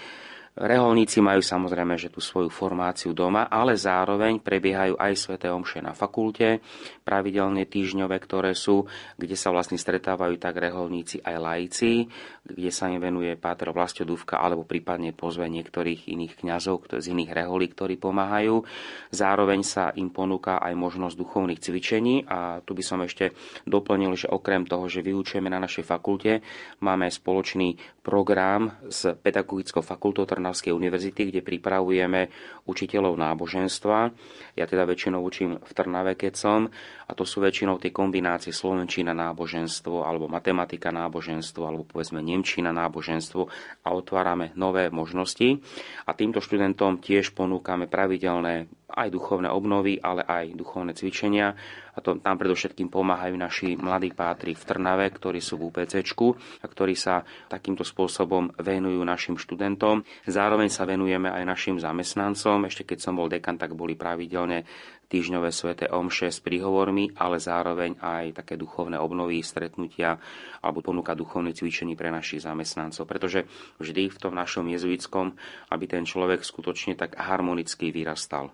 Reholníci 0.54 1.18
majú 1.18 1.42
samozrejme, 1.42 1.98
že 1.98 2.14
tú 2.14 2.22
svoju 2.22 2.46
formáciu 2.46 3.10
doma, 3.10 3.50
ale 3.50 3.74
zároveň 3.74 4.38
prebiehajú 4.38 4.94
aj 4.94 5.12
sveté 5.18 5.50
omše 5.50 5.82
na 5.82 5.90
fakulte, 5.90 6.62
pravidelne 7.02 7.66
týždňové, 7.66 8.14
ktoré 8.22 8.54
sú, 8.54 8.86
kde 9.18 9.34
sa 9.34 9.50
vlastne 9.50 9.74
stretávajú 9.74 10.38
tak 10.38 10.54
reholníci 10.62 11.26
aj 11.26 11.36
laici, 11.42 12.06
kde 12.46 12.70
sa 12.70 12.86
im 12.86 13.02
venuje 13.02 13.34
Páter 13.34 13.74
Vlastodúvka 13.74 14.38
alebo 14.38 14.62
prípadne 14.62 15.10
pozve 15.10 15.50
niektorých 15.50 16.06
iných 16.06 16.46
kňazov 16.46 16.86
z 17.02 17.10
iných 17.10 17.34
reholí, 17.34 17.74
ktorí 17.74 17.98
pomáhajú. 17.98 18.62
Zároveň 19.10 19.66
sa 19.66 19.90
im 19.98 20.14
ponúka 20.14 20.62
aj 20.62 20.70
možnosť 20.78 21.18
duchovných 21.18 21.58
cvičení 21.58 22.30
a 22.30 22.62
tu 22.62 22.78
by 22.78 22.82
som 22.86 23.02
ešte 23.02 23.34
doplnil, 23.66 24.14
že 24.14 24.30
okrem 24.30 24.70
toho, 24.70 24.86
že 24.86 25.02
vyučujeme 25.02 25.50
na 25.50 25.58
našej 25.58 25.82
fakulte, 25.82 26.46
máme 26.78 27.10
spoločný 27.10 27.74
program 28.06 28.70
s 28.86 29.10
Pedagogickou 29.18 29.82
fakultou 29.82 30.22
Trnavskej 30.44 30.76
univerzity, 30.76 31.32
kde 31.32 31.40
pripravujeme 31.40 32.28
učiteľov 32.68 33.16
náboženstva. 33.16 34.12
Ja 34.60 34.68
teda 34.68 34.84
väčšinou 34.84 35.24
učím 35.24 35.56
v 35.56 35.72
Trnave, 35.72 36.20
keď 36.20 36.36
som, 36.36 36.68
a 37.08 37.16
to 37.16 37.24
sú 37.24 37.40
väčšinou 37.40 37.80
tie 37.80 37.88
kombinácie 37.88 38.52
slovenčina 38.52 39.16
náboženstvo, 39.16 40.04
alebo 40.04 40.28
matematika 40.28 40.92
náboženstvo, 40.92 41.64
alebo 41.64 41.88
povedzme 41.88 42.20
nemčina 42.20 42.76
náboženstvo 42.76 43.48
a 43.88 43.88
otvárame 43.96 44.52
nové 44.52 44.92
možnosti. 44.92 45.64
A 46.04 46.12
týmto 46.12 46.44
študentom 46.44 47.00
tiež 47.00 47.32
ponúkame 47.32 47.88
pravidelné 47.88 48.68
aj 48.94 49.10
duchovné 49.10 49.50
obnovy, 49.50 49.98
ale 49.98 50.22
aj 50.22 50.54
duchovné 50.54 50.94
cvičenia. 50.94 51.52
A 51.94 51.98
to, 52.02 52.18
tam 52.18 52.38
predovšetkým 52.38 52.90
pomáhajú 52.90 53.34
naši 53.38 53.74
mladí 53.78 54.14
pátri 54.14 54.54
v 54.54 54.62
Trnave, 54.62 55.06
ktorí 55.10 55.38
sú 55.38 55.58
v 55.58 55.70
UPC 55.70 56.02
a 56.62 56.66
ktorí 56.66 56.94
sa 56.98 57.22
takýmto 57.50 57.82
spôsobom 57.86 58.50
venujú 58.58 58.98
našim 59.02 59.38
študentom. 59.38 60.02
Zároveň 60.26 60.70
sa 60.70 60.86
venujeme 60.86 61.30
aj 61.30 61.42
našim 61.46 61.76
zamestnancom. 61.78 62.66
Ešte 62.66 62.82
keď 62.86 62.98
som 62.98 63.14
bol 63.14 63.30
dekan, 63.30 63.58
tak 63.58 63.74
boli 63.78 63.94
pravidelne 63.94 64.66
týždňové 65.06 65.54
sveté 65.54 65.86
omše 65.86 66.34
s 66.34 66.42
príhovormi, 66.42 67.14
ale 67.14 67.38
zároveň 67.38 68.02
aj 68.02 68.42
také 68.42 68.58
duchovné 68.58 68.98
obnovy, 68.98 69.38
stretnutia 69.46 70.18
alebo 70.64 70.82
ponúka 70.82 71.14
duchovných 71.14 71.54
cvičení 71.54 71.94
pre 71.94 72.10
našich 72.10 72.42
zamestnancov. 72.42 73.06
Pretože 73.06 73.46
vždy 73.78 74.10
v 74.10 74.18
tom 74.18 74.34
našom 74.34 74.66
jezuitskom, 74.66 75.38
aby 75.70 75.84
ten 75.86 76.02
človek 76.02 76.42
skutočne 76.42 76.98
tak 76.98 77.14
harmonicky 77.14 77.94
vyrastal. 77.94 78.50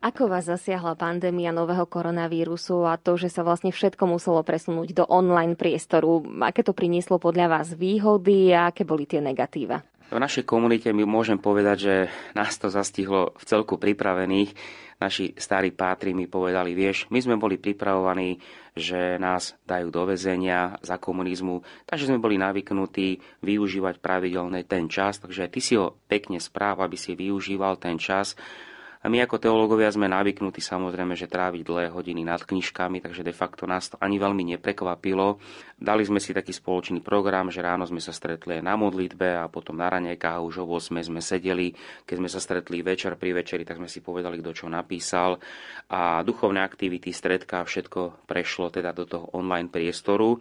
Ako 0.00 0.32
vás 0.32 0.48
zasiahla 0.48 0.96
pandémia 0.96 1.52
nového 1.52 1.84
koronavírusu 1.84 2.88
a 2.88 2.96
to, 2.96 3.20
že 3.20 3.28
sa 3.28 3.44
vlastne 3.44 3.68
všetko 3.68 4.08
muselo 4.08 4.40
presunúť 4.40 4.96
do 4.96 5.04
online 5.04 5.60
priestoru? 5.60 6.24
Aké 6.40 6.64
to 6.64 6.72
prinieslo 6.72 7.20
podľa 7.20 7.60
vás 7.60 7.76
výhody 7.76 8.48
a 8.48 8.72
aké 8.72 8.88
boli 8.88 9.04
tie 9.04 9.20
negatíva? 9.20 9.84
V 10.08 10.16
našej 10.16 10.48
komunite 10.48 10.88
my 10.96 11.04
môžem 11.04 11.36
povedať, 11.36 11.76
že 11.84 11.94
nás 12.32 12.56
to 12.56 12.72
zastihlo 12.72 13.36
v 13.36 13.44
celku 13.44 13.76
pripravených. 13.76 14.56
Naši 15.04 15.36
starí 15.36 15.68
pátri 15.68 16.16
mi 16.16 16.24
povedali, 16.24 16.72
vieš, 16.72 17.04
my 17.12 17.20
sme 17.20 17.36
boli 17.36 17.60
pripravovaní, 17.60 18.40
že 18.72 19.20
nás 19.20 19.52
dajú 19.68 19.92
do 19.92 20.08
väzenia 20.08 20.80
za 20.80 20.96
komunizmu, 20.96 21.60
takže 21.84 22.08
sme 22.08 22.16
boli 22.16 22.40
navyknutí 22.40 23.20
využívať 23.44 24.00
pravidelne 24.00 24.64
ten 24.64 24.88
čas, 24.88 25.20
takže 25.20 25.52
ty 25.52 25.60
si 25.60 25.76
ho 25.76 26.00
pekne 26.08 26.40
správ, 26.40 26.80
aby 26.80 26.96
si 26.96 27.12
využíval 27.12 27.76
ten 27.76 28.00
čas 28.00 28.32
a 29.00 29.08
my 29.08 29.24
ako 29.24 29.40
teológovia 29.40 29.88
sme 29.88 30.12
navyknutí 30.12 30.60
samozrejme, 30.60 31.16
že 31.16 31.24
tráviť 31.24 31.64
dlhé 31.64 31.86
hodiny 31.88 32.20
nad 32.20 32.44
knižkami, 32.44 33.00
takže 33.00 33.24
de 33.24 33.32
facto 33.32 33.64
nás 33.64 33.88
to 33.88 33.96
ani 33.96 34.20
veľmi 34.20 34.44
neprekvapilo. 34.52 35.40
Dali 35.80 36.04
sme 36.04 36.20
si 36.20 36.36
taký 36.36 36.52
spoločný 36.52 37.00
program, 37.00 37.48
že 37.48 37.64
ráno 37.64 37.88
sme 37.88 38.04
sa 38.04 38.12
stretli 38.12 38.60
na 38.60 38.76
modlitbe 38.76 39.40
a 39.40 39.48
potom 39.48 39.80
na 39.80 39.88
ranejkách 39.88 40.44
už 40.44 40.54
o 40.60 40.68
8 40.68 41.00
sme 41.00 41.24
sedeli. 41.24 41.72
Keď 42.04 42.16
sme 42.20 42.28
sa 42.28 42.44
stretli 42.44 42.84
večer 42.84 43.16
pri 43.16 43.32
večeri, 43.32 43.64
tak 43.64 43.80
sme 43.80 43.88
si 43.88 44.04
povedali, 44.04 44.36
kto 44.44 44.52
čo 44.52 44.66
napísal. 44.68 45.40
A 45.88 46.20
duchovné 46.20 46.60
aktivity, 46.60 47.08
stredka, 47.08 47.64
všetko 47.64 48.28
prešlo 48.28 48.68
teda 48.68 48.92
do 48.92 49.08
toho 49.08 49.32
online 49.32 49.72
priestoru. 49.72 50.36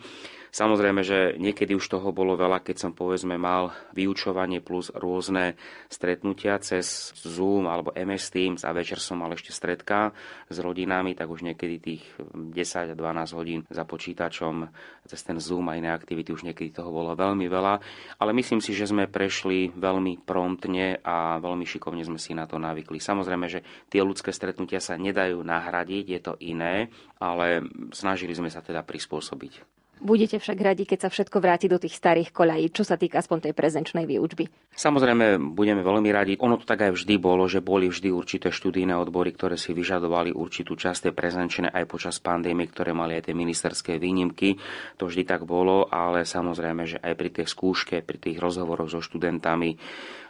Samozrejme, 0.50 1.06
že 1.06 1.38
niekedy 1.38 1.78
už 1.78 1.86
toho 1.94 2.10
bolo 2.10 2.34
veľa, 2.34 2.66
keď 2.66 2.78
som 2.82 2.92
povedzme 2.98 3.38
mal 3.38 3.70
vyučovanie 3.94 4.66
plus 4.66 4.90
rôzne 4.90 5.54
stretnutia 5.94 6.58
cez 6.58 7.14
Zoom 7.22 7.70
alebo 7.70 7.94
MS 7.94 8.26
Teams 8.34 8.62
a 8.66 8.74
večer 8.74 8.98
som 8.98 9.22
mal 9.22 9.30
ešte 9.38 9.54
stredka 9.54 10.10
s 10.50 10.58
rodinami, 10.58 11.14
tak 11.14 11.30
už 11.30 11.46
niekedy 11.46 11.76
tých 11.78 12.04
10-12 12.34 12.98
hodín 13.38 13.62
za 13.70 13.86
počítačom 13.86 14.66
cez 15.06 15.22
ten 15.22 15.38
Zoom 15.38 15.70
a 15.70 15.78
iné 15.78 15.94
aktivity 15.94 16.34
už 16.34 16.50
niekedy 16.50 16.74
toho 16.74 16.90
bolo 16.90 17.14
veľmi 17.14 17.46
veľa. 17.46 17.74
Ale 18.18 18.34
myslím 18.34 18.58
si, 18.58 18.74
že 18.74 18.90
sme 18.90 19.06
prešli 19.06 19.70
veľmi 19.78 20.26
promptne 20.26 20.98
a 21.06 21.38
veľmi 21.38 21.66
šikovne 21.66 22.02
sme 22.02 22.18
si 22.18 22.34
na 22.34 22.50
to 22.50 22.58
navykli. 22.58 22.98
Samozrejme, 22.98 23.46
že 23.46 23.62
tie 23.94 24.02
ľudské 24.02 24.34
stretnutia 24.34 24.82
sa 24.82 24.98
nedajú 24.98 25.46
nahradiť, 25.46 26.06
je 26.10 26.20
to 26.20 26.34
iné, 26.42 26.90
ale 27.22 27.62
snažili 27.94 28.34
sme 28.34 28.50
sa 28.50 28.66
teda 28.66 28.82
prispôsobiť. 28.82 29.79
Budete 30.00 30.40
však 30.40 30.56
radi, 30.64 30.88
keď 30.88 31.06
sa 31.06 31.10
všetko 31.12 31.44
vráti 31.44 31.68
do 31.68 31.76
tých 31.76 31.92
starých 31.92 32.32
koľají, 32.32 32.72
čo 32.72 32.88
sa 32.88 32.96
týka 32.96 33.20
aspoň 33.20 33.52
tej 33.52 33.54
prezenčnej 33.54 34.08
výučby. 34.08 34.48
Samozrejme, 34.72 35.36
budeme 35.52 35.84
veľmi 35.84 36.08
radi. 36.08 36.34
Ono 36.40 36.56
to 36.56 36.64
tak 36.64 36.88
aj 36.88 36.96
vždy 36.96 37.20
bolo, 37.20 37.44
že 37.52 37.60
boli 37.60 37.92
vždy 37.92 38.08
určité 38.08 38.48
študijné 38.48 38.96
odbory, 38.96 39.36
ktoré 39.36 39.60
si 39.60 39.76
vyžadovali 39.76 40.32
určitú 40.32 40.80
časť 40.80 41.12
tej 41.12 41.14
prezenčnej 41.14 41.70
aj 41.76 41.84
počas 41.84 42.16
pandémie, 42.24 42.72
ktoré 42.72 42.96
mali 42.96 43.20
aj 43.20 43.28
tie 43.28 43.36
ministerské 43.36 44.00
výnimky. 44.00 44.56
To 45.04 45.12
vždy 45.12 45.28
tak 45.28 45.44
bolo, 45.44 45.92
ale 45.92 46.24
samozrejme, 46.24 46.88
že 46.88 46.98
aj 47.04 47.14
pri 47.20 47.30
tej 47.36 47.48
skúške, 47.52 48.00
pri 48.00 48.18
tých 48.24 48.40
rozhovoroch 48.40 48.88
so 48.88 49.04
študentami, 49.04 49.76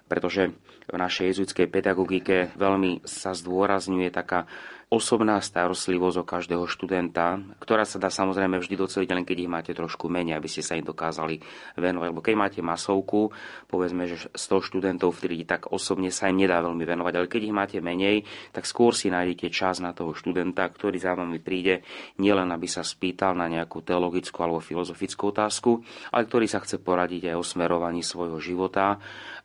pretože 0.10 0.51
v 0.89 0.97
našej 0.97 1.32
jezuitskej 1.32 1.70
pedagogike 1.70 2.51
veľmi 2.57 3.05
sa 3.05 3.38
zdôrazňuje 3.38 4.10
taká 4.10 4.49
osobná 4.89 5.38
starostlivosť 5.38 6.18
o 6.18 6.26
každého 6.26 6.66
študenta, 6.66 7.38
ktorá 7.62 7.86
sa 7.86 8.01
dá 8.01 8.10
samozrejme 8.10 8.57
vždy 8.57 8.74
doceliť, 8.74 9.10
len 9.14 9.22
keď 9.22 9.38
ich 9.38 9.53
máte 9.53 9.72
trošku 9.78 10.10
menej, 10.10 10.34
aby 10.34 10.49
ste 10.49 10.66
sa 10.66 10.74
im 10.74 10.82
dokázali 10.82 11.38
venovať. 11.78 12.07
Lebo 12.10 12.26
keď 12.26 12.34
máte 12.34 12.60
masovku, 12.66 13.30
povedzme, 13.70 14.10
že 14.10 14.34
100 14.34 14.66
študentov 14.66 15.14
v 15.14 15.22
triedi, 15.22 15.45
tak 15.45 15.70
osobne 15.70 16.10
sa 16.10 16.34
im 16.34 16.41
nedá 16.41 16.57
veľmi 16.66 16.82
venovať. 16.82 17.14
Ale 17.22 17.30
keď 17.30 17.41
ich 17.45 17.53
máte 17.53 17.78
menej, 17.86 18.26
tak 18.49 18.66
skôr 18.66 18.97
si 18.97 19.14
nájdete 19.14 19.53
čas 19.53 19.78
na 19.78 19.93
toho 19.93 20.18
študenta, 20.18 20.66
ktorý 20.66 20.97
za 20.97 21.14
vami 21.14 21.38
príde 21.38 21.86
nielen, 22.18 22.49
aby 22.49 22.66
sa 22.66 22.82
spýtal 22.82 23.38
na 23.38 23.45
nejakú 23.45 23.86
teologickú 23.86 24.41
alebo 24.41 24.57
filozofickú 24.57 25.30
otázku, 25.30 25.86
ale 26.10 26.26
ktorý 26.26 26.49
sa 26.49 26.66
chce 26.66 26.82
poradiť 26.82 27.30
aj 27.30 27.36
o 27.38 27.45
smerovaní 27.45 28.01
svojho 28.01 28.41
života 28.41 28.97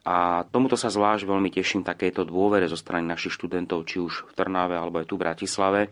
a 0.05 0.45
tomuto 0.45 0.77
sa 0.77 0.93
zvlášť 0.93 1.25
veľmi 1.25 1.49
teším 1.49 1.81
takéto 1.81 2.29
dôvere 2.29 2.69
zo 2.69 2.77
strany 2.77 3.09
našich 3.09 3.41
študentov, 3.41 3.89
či 3.89 4.05
už 4.05 4.29
v 4.29 4.33
Trnave 4.37 4.77
alebo 4.77 5.01
aj 5.01 5.09
tu 5.09 5.17
v 5.17 5.25
Bratislave, 5.25 5.89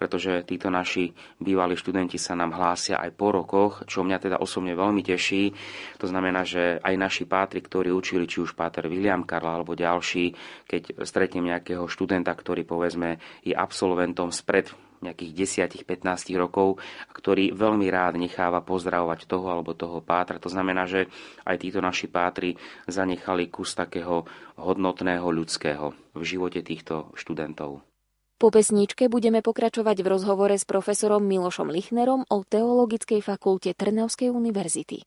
pretože 0.00 0.42
títo 0.48 0.72
naši 0.72 1.12
bývalí 1.36 1.76
študenti 1.76 2.16
sa 2.16 2.32
nám 2.32 2.56
hlásia 2.56 2.96
aj 2.96 3.12
po 3.12 3.28
rokoch, 3.30 3.84
čo 3.84 4.02
mňa 4.02 4.18
teda 4.18 4.36
osobne 4.40 4.72
veľmi 4.72 5.04
teší. 5.04 5.52
To 6.00 6.08
znamená, 6.08 6.48
že 6.48 6.80
aj 6.80 6.94
naši 6.96 7.24
pátri, 7.28 7.60
ktorí 7.60 7.92
učili, 7.92 8.24
či 8.24 8.40
už 8.40 8.56
páter 8.56 8.88
William 8.88 9.22
Karla 9.22 9.60
alebo 9.60 9.76
ďalší, 9.76 10.32
keď 10.64 11.04
stretnem 11.04 11.52
nejakého 11.52 11.86
študenta, 11.86 12.32
ktorý 12.32 12.64
povedzme 12.64 13.20
je 13.44 13.52
absolventom 13.52 14.32
spred 14.32 14.72
nejakých 15.02 15.66
10-15 15.68 16.32
rokov, 16.38 16.78
ktorý 17.12 17.52
veľmi 17.52 17.86
rád 17.90 18.16
necháva 18.16 18.62
pozdravovať 18.62 19.26
toho 19.26 19.46
alebo 19.50 19.74
toho 19.74 19.98
pátra. 20.00 20.38
To 20.38 20.48
znamená, 20.48 20.86
že 20.86 21.10
aj 21.44 21.56
títo 21.60 21.82
naši 21.82 22.06
pátri 22.06 22.54
zanechali 22.86 23.50
kus 23.50 23.74
takého 23.74 24.24
hodnotného 24.56 25.26
ľudského 25.28 25.92
v 26.14 26.22
živote 26.22 26.62
týchto 26.62 27.10
študentov. 27.18 27.82
Po 28.42 28.50
pesničke 28.50 29.06
budeme 29.06 29.38
pokračovať 29.38 30.02
v 30.02 30.10
rozhovore 30.18 30.56
s 30.58 30.66
profesorom 30.66 31.22
Milošom 31.22 31.70
Lichnerom 31.70 32.26
o 32.26 32.42
Teologickej 32.42 33.22
fakulte 33.22 33.70
Trnavskej 33.70 34.34
univerzity. 34.34 35.06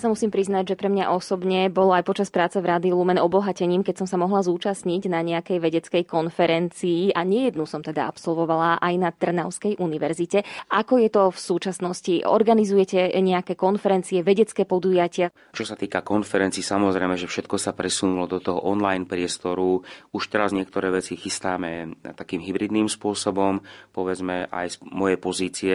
Ja 0.00 0.08
sa 0.08 0.16
musím 0.16 0.32
priznať, 0.32 0.72
že 0.72 0.80
pre 0.80 0.88
mňa 0.88 1.12
osobne 1.12 1.68
bolo 1.68 1.92
aj 1.92 2.08
počas 2.08 2.32
práce 2.32 2.56
v 2.56 2.64
Rádiu 2.64 2.96
Lumen 2.96 3.20
obohatením, 3.20 3.84
keď 3.84 4.00
som 4.00 4.08
sa 4.08 4.16
mohla 4.16 4.40
zúčastniť 4.40 5.12
na 5.12 5.20
nejakej 5.20 5.60
vedeckej 5.60 6.08
konferencii 6.08 7.12
a 7.12 7.20
nejednu 7.20 7.68
som 7.68 7.84
teda 7.84 8.08
absolvovala 8.08 8.80
aj 8.80 8.94
na 8.96 9.12
Trnavskej 9.12 9.76
univerzite. 9.76 10.48
Ako 10.72 11.04
je 11.04 11.12
to 11.12 11.28
v 11.28 11.36
súčasnosti? 11.36 12.24
Organizujete 12.24 13.12
nejaké 13.12 13.60
konferencie, 13.60 14.24
vedecké 14.24 14.64
podujatia? 14.64 15.36
Čo 15.52 15.68
sa 15.68 15.76
týka 15.76 16.00
konferencií, 16.00 16.64
samozrejme, 16.64 17.20
že 17.20 17.28
všetko 17.28 17.60
sa 17.60 17.76
presunulo 17.76 18.24
do 18.24 18.40
toho 18.40 18.56
online 18.56 19.04
priestoru. 19.04 19.84
Už 20.16 20.32
teraz 20.32 20.56
niektoré 20.56 20.88
veci 20.96 21.12
chystáme 21.12 21.92
takým 22.16 22.40
hybridným 22.40 22.88
spôsobom. 22.88 23.60
Povedzme 23.92 24.48
aj 24.48 24.80
z 24.80 24.88
mojej 24.88 25.18
pozície 25.20 25.74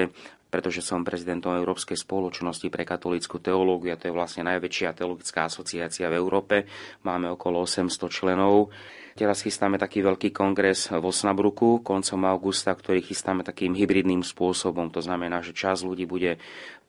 pretože 0.49 0.79
som 0.85 1.03
prezidentom 1.03 1.55
Európskej 1.57 1.99
spoločnosti 1.99 2.67
pre 2.71 2.87
katolícku 2.87 3.41
teológiu 3.41 3.93
a 3.93 3.99
to 3.99 4.07
je 4.07 4.15
vlastne 4.15 4.47
najväčšia 4.47 4.95
teologická 4.95 5.51
asociácia 5.51 6.07
v 6.07 6.17
Európe. 6.17 6.55
Máme 7.03 7.33
okolo 7.33 7.67
800 7.67 7.91
členov. 8.07 8.71
Teraz 9.15 9.47
chystáme 9.47 9.79
taký 9.79 10.03
veľký 10.03 10.35
kongres 10.35 10.91
v 10.91 10.99
Osnabruku 10.99 11.79
koncom 11.87 12.27
augusta, 12.27 12.75
ktorý 12.75 12.99
chystáme 12.99 13.47
takým 13.47 13.71
hybridným 13.71 14.27
spôsobom. 14.27 14.91
To 14.91 14.99
znamená, 14.99 15.39
že 15.39 15.55
čas 15.55 15.87
ľudí 15.87 16.03
bude 16.03 16.35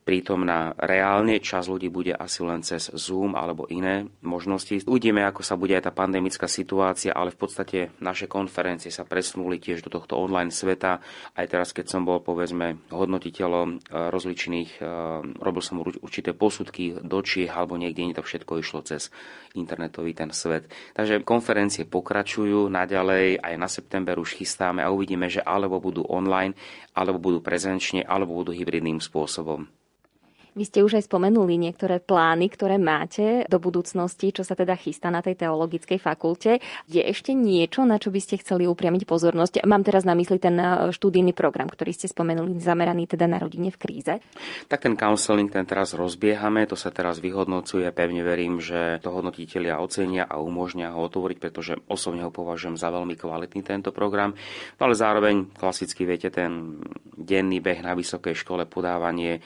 prítomná 0.07 0.71
reálne. 0.79 1.43
Čas 1.43 1.67
ľudí 1.67 1.91
bude 1.91 2.15
asi 2.15 2.39
len 2.47 2.63
cez 2.63 2.87
Zoom 2.95 3.35
alebo 3.35 3.67
iné 3.67 4.07
možnosti. 4.23 4.87
Uvidíme, 4.87 5.27
ako 5.27 5.43
sa 5.43 5.59
bude 5.59 5.75
aj 5.75 5.91
tá 5.91 5.91
pandemická 5.91 6.47
situácia, 6.47 7.11
ale 7.11 7.35
v 7.35 7.43
podstate 7.43 7.91
naše 7.99 8.31
konferencie 8.31 8.87
sa 8.87 9.03
presunuli 9.03 9.59
tiež 9.59 9.83
do 9.83 9.91
tohto 9.91 10.15
online 10.15 10.55
sveta. 10.55 11.03
Aj 11.35 11.45
teraz, 11.51 11.75
keď 11.75 11.91
som 11.91 12.07
bol, 12.07 12.23
povedzme, 12.23 12.87
hodnotiteľom 12.87 13.67
e, 13.67 13.77
rozličných, 14.07 14.79
e, 14.79 14.81
robil 15.43 15.59
som 15.59 15.83
určité 15.83 16.31
posudky 16.31 16.95
do 17.03 17.19
Čích 17.19 17.51
alebo 17.51 17.75
niekde 17.75 18.15
to 18.15 18.23
všetko 18.23 18.63
išlo 18.63 18.87
cez 18.87 19.11
internetový 19.59 20.15
ten 20.15 20.31
svet. 20.31 20.71
Takže 20.95 21.27
konferencie 21.27 21.83
pokračujú 21.83 22.71
naďalej, 22.71 23.43
aj 23.43 23.53
na 23.59 23.67
september 23.67 24.15
už 24.21 24.39
chystáme 24.39 24.79
a 24.79 24.93
uvidíme, 24.93 25.27
že 25.27 25.43
alebo 25.43 25.81
budú 25.81 26.07
online, 26.07 26.55
alebo 26.93 27.19
budú 27.19 27.43
prezenčne, 27.43 28.05
alebo 28.05 28.37
budú 28.37 28.53
hybridným 28.53 29.01
spôsobom. 29.01 29.67
Vy 30.57 30.65
ste 30.65 30.81
už 30.81 30.97
aj 30.97 31.05
spomenuli 31.05 31.53
niektoré 31.61 32.01
plány, 32.01 32.49
ktoré 32.49 32.81
máte 32.81 33.45
do 33.45 33.61
budúcnosti, 33.61 34.33
čo 34.33 34.41
sa 34.41 34.57
teda 34.57 34.73
chystá 34.73 35.13
na 35.13 35.21
tej 35.21 35.37
teologickej 35.37 36.01
fakulte. 36.01 36.57
Je 36.89 36.97
ešte 36.97 37.37
niečo, 37.37 37.85
na 37.85 38.01
čo 38.01 38.09
by 38.09 38.17
ste 38.17 38.41
chceli 38.41 38.65
upriamiť 38.65 39.05
pozornosť? 39.05 39.61
Mám 39.69 39.85
teraz 39.85 40.01
na 40.01 40.17
mysli 40.17 40.41
ten 40.41 40.57
e, 40.57 40.89
študijný 40.89 41.37
program, 41.37 41.69
ktorý 41.69 41.93
ste 41.93 42.09
spomenuli, 42.09 42.57
zameraný 42.57 43.05
teda 43.05 43.29
na 43.29 43.37
rodine 43.37 43.69
v 43.69 43.77
kríze. 43.77 44.17
Tak 44.65 44.81
ten 44.81 44.97
counseling 44.97 45.53
ten 45.53 45.69
teraz 45.69 45.93
rozbiehame, 45.93 46.65
to 46.65 46.73
sa 46.73 46.89
teraz 46.89 47.21
vyhodnocuje. 47.21 47.85
Pevne 47.93 48.25
verím, 48.25 48.57
že 48.57 48.97
to 49.05 49.13
hodnotitelia 49.13 49.77
ocenia 49.77 50.25
a 50.25 50.41
umožnia 50.41 50.89
ho 50.89 51.05
otvoriť, 51.05 51.37
pretože 51.37 51.77
osobne 51.85 52.25
ho 52.25 52.33
považujem 52.33 52.81
za 52.81 52.89
veľmi 52.89 53.13
kvalitný 53.13 53.61
tento 53.61 53.93
program. 53.93 54.33
No 54.81 54.89
ale 54.89 54.97
zároveň 54.97 55.53
klasicky, 55.53 56.01
viete, 56.01 56.33
ten 56.33 56.81
denný 57.13 57.61
beh 57.61 57.85
na 57.85 57.93
vysokej 57.93 58.33
škole, 58.33 58.65
podávanie 58.65 59.37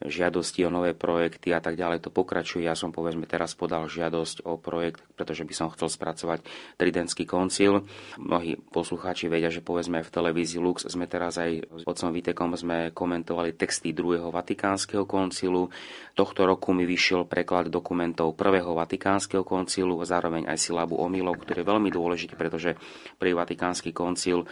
žiadosti 0.00 0.64
o 0.64 0.72
nové 0.72 0.96
projekty 0.96 1.52
a 1.52 1.60
tak 1.60 1.76
ďalej. 1.76 2.08
To 2.08 2.10
pokračuje. 2.10 2.64
Ja 2.64 2.72
som 2.72 2.88
povedzme 2.88 3.28
teraz 3.28 3.52
podal 3.52 3.84
žiadosť 3.84 4.48
o 4.48 4.56
projekt, 4.56 5.04
pretože 5.12 5.44
by 5.44 5.52
som 5.52 5.68
chcel 5.76 5.92
spracovať 5.92 6.40
Tridentský 6.80 7.28
koncil. 7.28 7.84
Mnohí 8.16 8.56
poslucháči 8.72 9.28
vedia, 9.28 9.52
že 9.52 9.60
povedzme 9.60 10.00
v 10.00 10.08
televízii 10.08 10.60
Lux 10.60 10.88
sme 10.88 11.04
teraz 11.04 11.36
aj 11.36 11.68
s 11.68 11.82
otcom 11.84 12.10
Vitekom 12.16 12.56
sme 12.56 12.96
komentovali 12.96 13.52
texty 13.54 13.92
druhého 13.92 14.32
Vatikánskeho 14.32 15.04
koncilu. 15.04 15.68
Tohto 16.16 16.48
roku 16.48 16.72
mi 16.72 16.88
vyšiel 16.88 17.28
preklad 17.28 17.68
dokumentov 17.68 18.32
prvého 18.40 18.72
Vatikánskeho 18.72 19.44
koncilu 19.44 20.00
zároveň 20.00 20.48
aj 20.48 20.56
silabu 20.56 20.96
omylov, 20.96 21.44
ktorý 21.44 21.60
je 21.60 21.70
veľmi 21.70 21.90
dôležitý, 21.92 22.34
pretože 22.40 22.76
prvý 23.20 23.36
Vatikánsky 23.36 23.92
koncil 23.92 24.48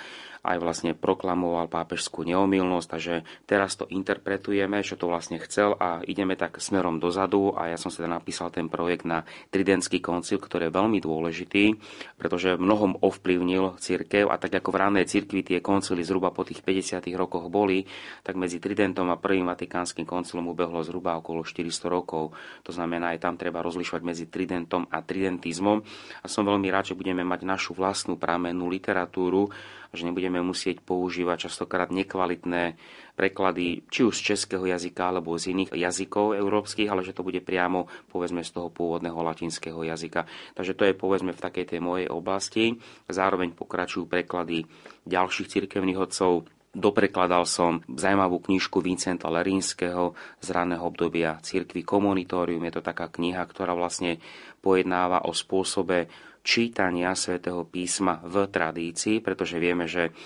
aj 0.49 0.59
vlastne 0.59 0.97
proklamoval 0.97 1.69
pápežskú 1.69 2.25
neomilnosť, 2.25 2.89
takže 2.89 3.15
teraz 3.45 3.77
to 3.77 3.85
interpretujeme, 3.93 4.81
čo 4.81 4.97
to 4.97 5.05
vlastne 5.05 5.37
chcel 5.45 5.77
a 5.77 6.01
ideme 6.09 6.35
tak 6.41 6.57
smerom 6.57 6.97
dozadu 6.97 7.53
a 7.53 7.69
ja 7.69 7.77
som 7.77 7.93
si 7.93 8.01
teda 8.01 8.17
napísal 8.17 8.49
ten 8.49 8.73
projekt 8.73 9.05
na 9.05 9.29
Tridentský 9.53 10.01
koncil, 10.01 10.41
ktorý 10.41 10.73
je 10.73 10.77
veľmi 10.77 10.99
dôležitý, 11.05 11.65
pretože 12.17 12.57
mnohom 12.57 12.97
ovplyvnil 13.05 13.77
cirkev 13.77 14.33
a 14.33 14.41
tak 14.41 14.57
ako 14.57 14.73
v 14.73 14.81
rannej 14.81 15.05
cirkvi 15.05 15.45
tie 15.45 15.59
koncily 15.61 16.01
zhruba 16.01 16.33
po 16.33 16.49
tých 16.49 16.65
50 16.65 17.05
rokoch 17.13 17.53
boli, 17.53 17.85
tak 18.25 18.41
medzi 18.41 18.57
Tridentom 18.57 19.13
a 19.13 19.21
prvým 19.21 19.45
Vatikánskym 19.53 20.09
koncilom 20.09 20.51
ubehlo 20.51 20.81
zhruba 20.81 21.21
okolo 21.21 21.45
400 21.45 21.93
rokov. 21.93 22.33
To 22.65 22.73
znamená, 22.73 23.13
aj 23.13 23.21
tam 23.21 23.35
treba 23.37 23.61
rozlišovať 23.61 24.03
medzi 24.03 24.25
Tridentom 24.33 24.89
a 24.89 25.05
Tridentizmom 25.05 25.85
a 26.23 26.27
som 26.27 26.47
veľmi 26.49 26.69
rád, 26.73 26.95
že 26.95 26.99
budeme 26.99 27.27
mať 27.27 27.45
našu 27.45 27.73
vlastnú 27.77 28.17
pramennú 28.17 28.71
literatúru, 28.71 29.51
že 29.93 30.05
nebudeme 30.05 30.41
musieť 30.45 30.85
používať 30.85 31.49
častokrát 31.49 31.89
nekvalitné 31.89 32.77
preklady 33.19 33.83
či 33.91 34.07
už 34.07 34.15
z 34.15 34.35
českého 34.35 34.63
jazyka 34.69 35.11
alebo 35.11 35.35
z 35.35 35.51
iných 35.57 35.75
jazykov 35.75 36.39
európskych, 36.39 36.87
ale 36.87 37.03
že 37.03 37.17
to 37.17 37.27
bude 37.27 37.43
priamo 37.43 37.91
povedzme 38.13 38.47
z 38.47 38.55
toho 38.55 38.71
pôvodného 38.71 39.19
latinského 39.19 39.83
jazyka. 39.83 40.29
Takže 40.55 40.77
to 40.79 40.87
je 40.87 40.95
povedzme 40.95 41.35
v 41.35 41.43
takej 41.43 41.65
tej 41.77 41.81
mojej 41.83 42.07
oblasti. 42.07 42.79
Zároveň 43.11 43.57
pokračujú 43.57 44.07
preklady 44.07 44.69
ďalších 45.09 45.51
cirkevných 45.51 45.99
odcov, 45.99 46.47
Doprekladal 46.69 47.49
som 47.49 47.81
zaujímavú 47.89 48.45
knižku 48.45 48.85
Vincenta 48.85 49.33
Lerínskeho 49.33 50.13
z 50.39 50.49
raného 50.53 50.85
obdobia 50.85 51.41
Cirkvi 51.41 51.81
Komunitorium. 51.81 52.61
Je 52.69 52.77
to 52.77 52.85
taká 52.85 53.09
kniha, 53.09 53.41
ktorá 53.49 53.73
vlastne 53.73 54.21
pojednáva 54.61 55.25
o 55.25 55.33
spôsobe 55.33 56.13
čítania 56.49 57.13
svätého 57.13 57.69
písma 57.69 58.25
v 58.25 58.49
tradícii, 58.49 59.21
pretože 59.21 59.61
vieme, 59.61 59.85
že 59.85 60.17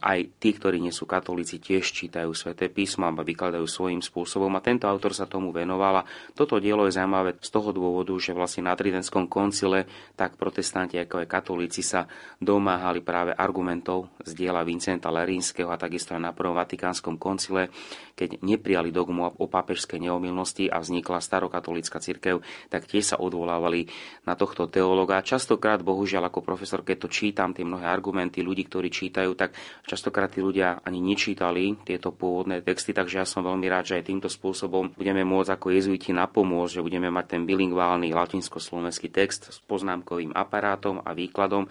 aj 0.00 0.38
tí, 0.38 0.54
ktorí 0.54 0.78
nie 0.78 0.94
sú 0.94 1.04
katolíci, 1.04 1.58
tiež 1.58 1.84
čítajú 1.90 2.30
sväté 2.32 2.70
písmo 2.70 3.06
a 3.06 3.12
vykladajú 3.12 3.66
svojím 3.66 4.00
spôsobom. 4.00 4.50
A 4.56 4.64
tento 4.64 4.86
autor 4.86 5.12
sa 5.12 5.26
tomu 5.26 5.50
venoval. 5.50 6.02
A 6.02 6.06
toto 6.32 6.62
dielo 6.62 6.86
je 6.86 6.96
zaujímavé 6.96 7.36
z 7.38 7.50
toho 7.50 7.70
dôvodu, 7.74 8.14
že 8.16 8.32
vlastne 8.32 8.66
na 8.66 8.74
Tridenskom 8.78 9.26
koncile 9.26 9.84
tak 10.14 10.38
protestanti 10.38 10.96
ako 10.98 11.22
aj 11.22 11.28
katolíci 11.28 11.82
sa 11.82 12.06
domáhali 12.38 13.02
práve 13.02 13.34
argumentov 13.34 14.10
z 14.22 14.34
diela 14.34 14.62
Vincenta 14.62 15.10
Lerínskeho 15.10 15.70
a 15.70 15.80
takisto 15.80 16.14
aj 16.14 16.22
na 16.22 16.32
prvom 16.34 16.54
Vatikánskom 16.54 17.18
koncile, 17.18 17.70
keď 18.18 18.42
neprijali 18.42 18.90
dogmu 18.90 19.38
o 19.38 19.46
pápežskej 19.46 20.02
neomilnosti 20.02 20.66
a 20.70 20.82
vznikla 20.82 21.22
starokatolická 21.22 22.02
cirkev, 22.02 22.42
tak 22.70 22.86
tiež 22.86 23.14
sa 23.14 23.16
odvolávali 23.18 23.90
na 24.26 24.34
tohto 24.34 24.66
teológa. 24.66 25.22
Častokrát, 25.22 25.82
bohužiaľ, 25.82 26.30
ako 26.30 26.42
profesor, 26.42 26.82
keď 26.82 27.06
to 27.06 27.08
čítam, 27.08 27.54
tie 27.54 27.62
mnohé 27.62 27.86
argumenty 27.86 28.42
ľudí, 28.42 28.66
ktorí 28.66 28.90
čítajú, 28.90 29.34
tak 29.38 29.54
Častokrát 29.88 30.28
tí 30.28 30.44
ľudia 30.44 30.84
ani 30.84 31.00
nečítali 31.00 31.72
tieto 31.80 32.12
pôvodné 32.12 32.60
texty, 32.60 32.92
takže 32.92 33.24
ja 33.24 33.26
som 33.26 33.40
veľmi 33.40 33.64
rád, 33.72 33.88
že 33.88 33.96
aj 33.96 34.12
týmto 34.12 34.28
spôsobom 34.28 34.92
budeme 34.92 35.24
môcť 35.24 35.56
ako 35.56 35.72
jezuiti 35.72 36.12
napomôcť, 36.12 36.76
že 36.76 36.84
budeme 36.84 37.08
mať 37.08 37.24
ten 37.32 37.42
bilingválny 37.48 38.12
latinsko-slovenský 38.12 39.08
text 39.08 39.48
s 39.48 39.56
poznámkovým 39.64 40.36
aparátom 40.36 41.00
a 41.00 41.16
výkladom, 41.16 41.64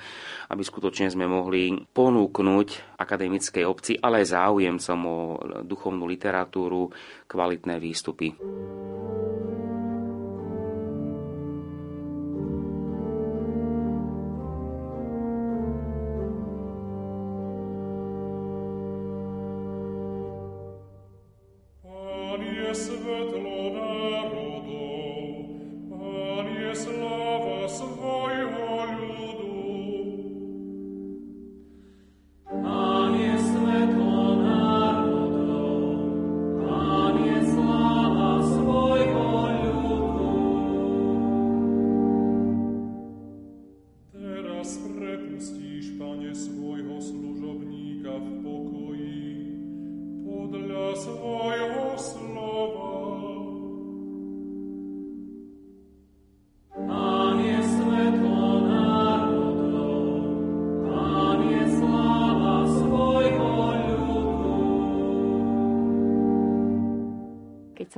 aby 0.49 0.61
skutočne 0.65 1.13
sme 1.13 1.29
mohli 1.29 1.77
ponúknuť 1.77 2.97
akademickej 2.97 3.63
obci, 3.69 4.01
ale 4.01 4.25
aj 4.25 4.33
záujemcom 4.33 4.99
o 5.05 5.17
duchovnú 5.61 6.09
literatúru 6.09 6.89
kvalitné 7.29 7.77
výstupy. 7.77 8.33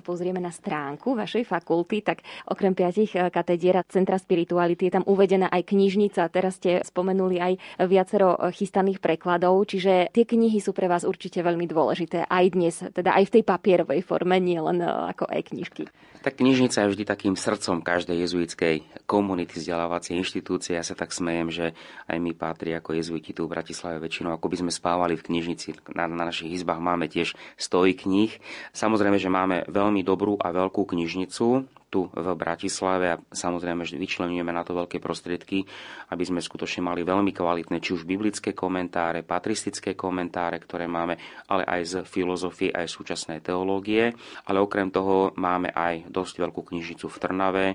Pozrieme 0.09 0.41
na 0.41 0.49
stránku 0.49 1.13
vašej 1.13 1.45
fakulty, 1.45 2.01
tak 2.01 2.25
okrem 2.49 2.73
piatich 2.73 3.13
eh, 3.13 3.29
katedier 3.29 3.77
a 3.77 3.85
Centra 3.85 4.17
Spirituality 4.17 4.89
je 4.89 4.97
tam 4.97 5.05
uvedená 5.05 5.53
aj 5.53 5.69
knižnica. 5.69 6.25
Teraz 6.33 6.57
ste 6.57 6.81
spomenuli 6.81 7.37
aj 7.37 7.53
viacero 7.85 8.33
eh, 8.33 8.49
chystaných 8.49 8.97
prekladov, 8.97 9.69
čiže 9.69 10.09
tie 10.09 10.25
knihy 10.25 10.57
sú 10.57 10.73
pre 10.73 10.89
vás 10.89 11.05
určite 11.05 11.45
veľmi 11.45 11.69
dôležité 11.69 12.25
aj 12.25 12.45
dnes, 12.57 12.75
teda 12.89 13.13
aj 13.13 13.29
v 13.29 13.33
tej 13.37 13.43
papierovej 13.45 14.01
forme, 14.01 14.41
nie 14.41 14.57
len 14.57 14.81
eh, 14.81 14.89
ako 14.89 15.29
e-knižky. 15.29 15.85
Tak 16.19 16.43
knižnica 16.43 16.83
je 16.83 16.91
vždy 16.91 17.03
takým 17.07 17.39
srdcom 17.39 17.79
každej 17.79 18.27
jezuitskej 18.27 19.07
komunity 19.07 19.55
vzdelávacej 19.55 20.19
inštitúcie. 20.19 20.75
Ja 20.75 20.83
sa 20.83 20.91
tak 20.91 21.15
smejem, 21.15 21.47
že 21.47 21.65
aj 22.11 22.19
my 22.19 22.35
patrí 22.35 22.75
ako 22.75 22.91
jezuiti 22.99 23.31
tu 23.31 23.47
v 23.47 23.55
Bratislave 23.55 24.03
väčšinou, 24.03 24.35
ako 24.35 24.51
by 24.51 24.57
sme 24.59 24.71
spávali 24.75 25.15
v 25.15 25.23
knižnici. 25.31 25.79
Na, 25.95 26.11
na 26.11 26.27
našich 26.27 26.51
izbách 26.59 26.83
máme 26.83 27.07
tiež 27.07 27.39
stojí 27.55 27.95
kníh. 27.95 28.35
Samozrejme, 28.75 29.15
že 29.15 29.31
máme 29.31 29.63
veľmi 29.71 29.98
dobrú 30.01 30.39
a 30.39 30.49
veľkú 30.53 30.85
knižnicu 30.85 31.67
tu 31.89 32.07
v 32.13 32.27
Bratislave 32.37 33.05
a 33.11 33.19
samozrejme, 33.33 33.83
že 33.83 33.97
vyčlenujeme 33.97 34.53
na 34.53 34.61
to 34.61 34.77
veľké 34.77 35.01
prostriedky, 35.01 35.65
aby 36.13 36.23
sme 36.23 36.39
skutočne 36.39 36.85
mali 36.85 37.01
veľmi 37.01 37.33
kvalitné 37.33 37.81
či 37.81 37.97
už 37.97 38.05
biblické 38.05 38.53
komentáre, 38.53 39.25
patristické 39.25 39.97
komentáre, 39.97 40.61
ktoré 40.61 40.85
máme, 40.85 41.17
ale 41.49 41.65
aj 41.65 41.81
z 41.83 41.93
filozofie, 42.05 42.69
aj 42.69 42.87
súčasnej 42.87 43.41
teológie. 43.41 44.13
Ale 44.45 44.61
okrem 44.61 44.93
toho 44.93 45.33
máme 45.35 45.73
aj 45.73 46.07
dosť 46.13 46.45
veľkú 46.45 46.61
knižnicu 46.69 47.09
v 47.09 47.17
Trnave, 47.17 47.65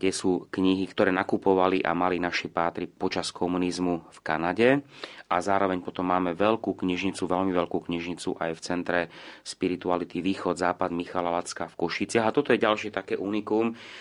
kde 0.00 0.16
sú 0.16 0.48
knihy, 0.48 0.88
ktoré 0.88 1.12
nakupovali 1.12 1.84
a 1.84 1.92
mali 1.92 2.16
naši 2.16 2.48
pátri 2.48 2.88
počas 2.88 3.28
komunizmu 3.36 4.08
v 4.08 4.18
Kanade. 4.24 4.80
A 5.28 5.44
zároveň 5.44 5.84
potom 5.84 6.08
máme 6.08 6.32
veľkú 6.32 6.72
knižnicu, 6.72 7.28
veľmi 7.28 7.52
veľkú 7.52 7.84
knižnicu 7.84 8.40
aj 8.40 8.50
v 8.56 8.60
centre 8.64 9.00
Spirituality 9.44 10.24
Východ, 10.24 10.56
Západ 10.56 10.88
Michala 10.96 11.28
Lacka 11.28 11.68
v 11.68 11.76
Košiciach. 11.84 12.24
A 12.24 12.32
toto 12.32 12.56
je 12.56 12.64
ďalšie 12.64 12.88
také 12.88 13.20
unikum. 13.20 13.59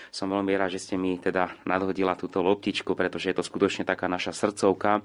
Som 0.10 0.28
veľmi 0.32 0.56
rád, 0.56 0.76
že 0.76 0.82
ste 0.82 0.96
mi 0.96 1.20
teda 1.20 1.52
nadhodila 1.68 2.16
túto 2.16 2.40
loptičku, 2.40 2.96
pretože 2.96 3.30
je 3.32 3.36
to 3.38 3.44
skutočne 3.44 3.84
taká 3.84 4.08
naša 4.08 4.32
srdcovka. 4.32 5.04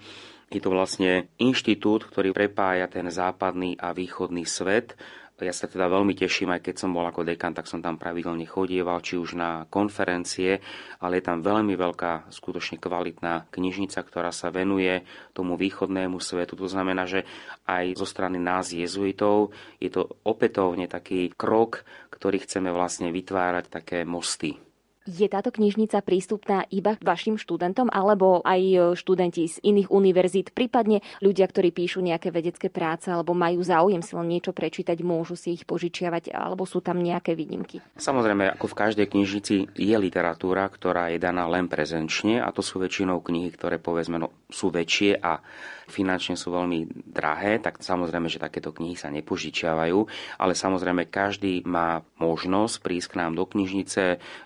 Je 0.53 0.61
to 0.61 0.73
vlastne 0.73 1.29
inštitút, 1.41 2.09
ktorý 2.09 2.33
prepája 2.33 2.89
ten 2.89 3.09
západný 3.09 3.77
a 3.81 3.93
východný 3.93 4.45
svet 4.45 4.97
ja 5.45 5.53
sa 5.53 5.69
teda 5.69 5.93
veľmi 5.93 6.17
teším, 6.17 6.57
aj 6.57 6.65
keď 6.65 6.75
som 6.81 6.97
bol 6.97 7.05
ako 7.05 7.27
dekan, 7.29 7.53
tak 7.53 7.69
som 7.69 7.85
tam 7.85 8.01
pravidelne 8.01 8.49
chodieval, 8.49 9.05
či 9.05 9.21
už 9.21 9.37
na 9.37 9.69
konferencie, 9.69 10.65
ale 11.05 11.21
je 11.21 11.25
tam 11.29 11.45
veľmi 11.45 11.77
veľká, 11.77 12.33
skutočne 12.33 12.81
kvalitná 12.81 13.53
knižnica, 13.53 14.01
ktorá 14.01 14.33
sa 14.33 14.49
venuje 14.49 15.05
tomu 15.37 15.61
východnému 15.61 16.17
svetu. 16.19 16.57
To 16.57 16.67
znamená, 16.67 17.05
že 17.05 17.29
aj 17.69 17.93
zo 18.01 18.09
strany 18.09 18.41
nás 18.41 18.73
jezuitov 18.73 19.53
je 19.79 19.93
to 19.93 20.09
opätovne 20.25 20.89
taký 20.89 21.29
krok, 21.37 21.85
ktorý 22.09 22.41
chceme 22.41 22.73
vlastne 22.73 23.13
vytvárať 23.13 23.69
také 23.69 23.99
mosty 24.09 24.64
je 25.05 25.29
táto 25.29 25.53
knižnica 25.53 26.01
prístupná 26.01 26.65
iba 26.73 26.97
vašim 27.05 27.37
študentom 27.37 27.93
alebo 27.93 28.41
aj 28.41 28.61
e, 28.61 28.77
študenti 28.97 29.45
z 29.45 29.61
iných 29.61 29.93
univerzít, 29.93 30.57
prípadne 30.57 31.05
ľudia, 31.21 31.45
ktorí 31.45 31.77
píšu 31.77 32.01
nejaké 32.01 32.33
vedecké 32.33 32.73
práce 32.73 33.13
alebo 33.13 33.37
majú 33.37 33.61
záujem 33.61 34.01
si 34.01 34.17
len 34.17 34.29
niečo 34.33 34.57
prečítať, 34.57 34.97
môžu 35.05 35.37
si 35.37 35.61
ich 35.61 35.69
požičiavať 35.69 36.33
alebo 36.33 36.65
sú 36.65 36.81
tam 36.81 37.05
nejaké 37.05 37.37
výnimky? 37.37 37.85
Samozrejme, 38.01 38.57
ako 38.57 38.67
v 38.73 38.79
každej 38.81 39.07
knižnici 39.13 39.77
je 39.77 39.97
literatúra, 40.01 40.65
ktorá 40.73 41.13
je 41.13 41.21
daná 41.21 41.45
len 41.53 41.69
prezenčne 41.69 42.41
a 42.41 42.49
to 42.49 42.65
sú 42.65 42.81
väčšinou 42.81 43.21
knihy, 43.21 43.53
ktoré 43.53 43.77
povedzme 43.77 44.17
no, 44.17 44.33
sú 44.49 44.73
väčšie 44.73 45.21
a 45.21 45.45
finančne 45.89 46.39
sú 46.39 46.55
veľmi 46.55 47.07
drahé, 47.09 47.61
tak 47.61 47.81
samozrejme, 47.81 48.31
že 48.31 48.43
takéto 48.43 48.73
knihy 48.73 48.97
sa 48.97 49.13
nepožičiavajú, 49.13 49.99
ale 50.41 50.53
samozrejme 50.57 51.11
každý 51.13 51.63
má 51.67 52.01
možnosť 52.19 52.75
prísť 52.81 53.09
k 53.15 53.19
nám 53.21 53.37
do 53.37 53.45
knižnice. 53.45 54.03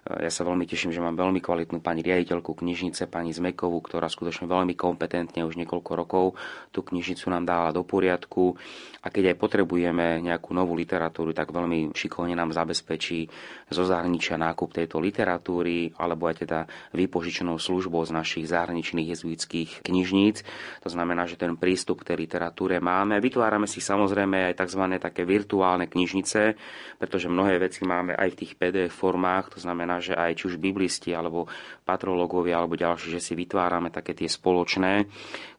Ja 0.09 0.31
sa 0.33 0.43
veľmi 0.43 0.67
teším, 0.67 0.91
že 0.91 1.05
mám 1.05 1.15
veľmi 1.15 1.39
kvalitnú 1.39 1.79
pani 1.79 2.03
riaditeľku 2.03 2.59
knižnice, 2.59 3.07
pani 3.07 3.31
Zmekovú, 3.31 3.79
ktorá 3.85 4.11
skutočne 4.11 4.51
veľmi 4.51 4.75
kompetentne 4.75 5.47
už 5.47 5.55
niekoľko 5.61 5.93
rokov 5.95 6.35
tú 6.75 6.83
knižnicu 6.83 7.31
nám 7.31 7.47
dala 7.47 7.71
do 7.71 7.87
poriadku. 7.87 8.59
A 8.99 9.15
keď 9.15 9.33
aj 9.33 9.37
potrebujeme 9.39 10.19
nejakú 10.19 10.51
novú 10.53 10.75
literatúru, 10.75 11.31
tak 11.31 11.55
veľmi 11.55 11.95
šikovne 11.95 12.35
nám 12.35 12.51
zabezpečí 12.51 13.31
zo 13.71 13.87
zahraničia 13.87 14.35
nákup 14.35 14.75
tejto 14.75 14.99
literatúry, 14.99 15.95
alebo 15.95 16.27
aj 16.27 16.45
teda 16.45 16.67
vypožičenou 16.93 17.63
službou 17.63 18.03
z 18.03 18.11
našich 18.11 18.51
zahraničných 18.51 19.15
jezuitských 19.15 19.87
knižníc. 19.87 20.43
To 20.83 20.89
znamená, 20.91 21.28
že 21.29 21.37
ten 21.37 21.55
prístup 21.61 22.03
k 22.03 22.13
tej 22.13 22.25
literatúre 22.25 22.81
máme. 22.81 23.21
Vytvárame 23.21 23.69
si 23.69 23.85
samozrejme 23.85 24.49
aj 24.51 24.65
tzv. 24.65 24.83
také 24.97 25.29
virtuálne 25.29 25.85
knižnice, 25.87 26.57
pretože 26.97 27.29
mnohé 27.29 27.61
veci 27.61 27.85
máme 27.85 28.17
aj 28.17 28.29
v 28.33 28.39
tých 28.41 28.53
PDF 28.57 28.97
formách, 28.97 29.55
to 29.55 29.59
znamená, 29.61 30.01
že 30.01 30.17
aj 30.17 30.41
či 30.41 30.45
už 30.49 30.57
biblisti 30.57 31.13
alebo 31.13 31.47
patrológovia 31.85 32.59
alebo 32.59 32.81
ďalší, 32.81 33.15
že 33.15 33.21
si 33.21 33.37
vytvárame 33.37 33.93
také 33.93 34.17
tie 34.17 34.27
spoločné 34.27 35.05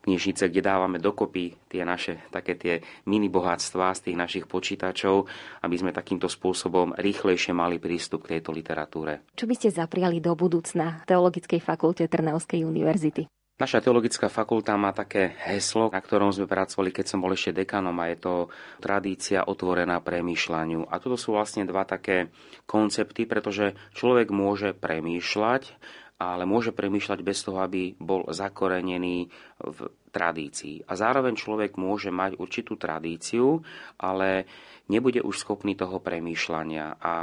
knižnice, 0.04 0.50
kde 0.50 0.62
dávame 0.64 0.98
dokopy 0.98 1.70
tie 1.70 1.86
naše 1.86 2.26
také 2.34 2.58
tie 2.58 2.82
mini 3.06 3.28
bohatstvá 3.30 3.94
z 3.94 4.10
tých 4.10 4.18
našich 4.18 4.46
počítačov, 4.50 5.28
aby 5.62 5.76
sme 5.76 5.92
takýmto 5.94 6.26
spôsobom 6.26 6.98
rýchlejšie 6.98 7.54
mali 7.54 7.78
prístup 7.78 8.26
k 8.26 8.40
tejto 8.40 8.56
literatúre. 8.56 9.28
Čo 9.36 9.46
by 9.46 9.56
ste 9.56 9.70
zapriali 9.70 10.24
do 10.24 10.34
budúcna 10.34 11.04
Teologickej 11.06 11.62
fakulte 11.62 12.08
Trnavskej 12.08 12.64
univerzity? 12.66 13.39
Naša 13.60 13.84
teologická 13.84 14.32
fakulta 14.32 14.80
má 14.80 14.96
také 14.96 15.36
heslo, 15.44 15.92
na 15.92 16.00
ktorom 16.00 16.32
sme 16.32 16.48
pracovali, 16.48 16.96
keď 16.96 17.06
som 17.12 17.20
bol 17.20 17.36
ešte 17.36 17.52
dekanom 17.52 17.92
a 18.00 18.08
je 18.08 18.18
to 18.24 18.34
tradícia 18.80 19.44
otvorená 19.44 20.00
premýšľaniu. 20.00 20.88
A 20.88 20.96
toto 21.04 21.20
sú 21.20 21.36
vlastne 21.36 21.68
dva 21.68 21.84
také 21.84 22.32
koncepty, 22.64 23.28
pretože 23.28 23.76
človek 24.00 24.32
môže 24.32 24.72
premýšľať, 24.72 25.76
ale 26.24 26.48
môže 26.48 26.72
premýšľať 26.72 27.20
bez 27.20 27.44
toho, 27.44 27.60
aby 27.60 28.00
bol 28.00 28.32
zakorenený 28.32 29.28
v 29.60 29.78
tradícii. 30.10 30.84
A 30.90 30.94
zároveň 30.98 31.38
človek 31.38 31.78
môže 31.78 32.10
mať 32.10 32.38
určitú 32.42 32.76
tradíciu, 32.76 33.62
ale 34.02 34.50
nebude 34.90 35.22
už 35.22 35.46
schopný 35.46 35.78
toho 35.78 36.02
premýšľania. 36.02 36.98
A 36.98 37.14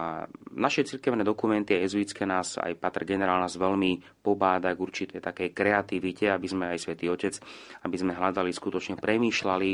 naše 0.55 0.87
cirkevné 0.87 1.27
dokumenty 1.27 1.75
a 1.75 1.83
jezuitské 1.83 2.23
nás, 2.23 2.57
aj 2.63 2.79
Patr 2.79 3.03
generál 3.03 3.43
nás 3.43 3.59
veľmi 3.59 4.23
pobáda 4.23 4.71
k 4.75 4.83
určitej 4.83 5.21
takej 5.23 5.51
kreativite, 5.51 6.31
aby 6.31 6.47
sme 6.47 6.65
aj 6.71 6.79
Svetý 6.87 7.11
Otec, 7.11 7.35
aby 7.83 7.97
sme 7.99 8.15
hľadali, 8.15 8.55
skutočne 8.55 8.95
premýšľali 9.03 9.71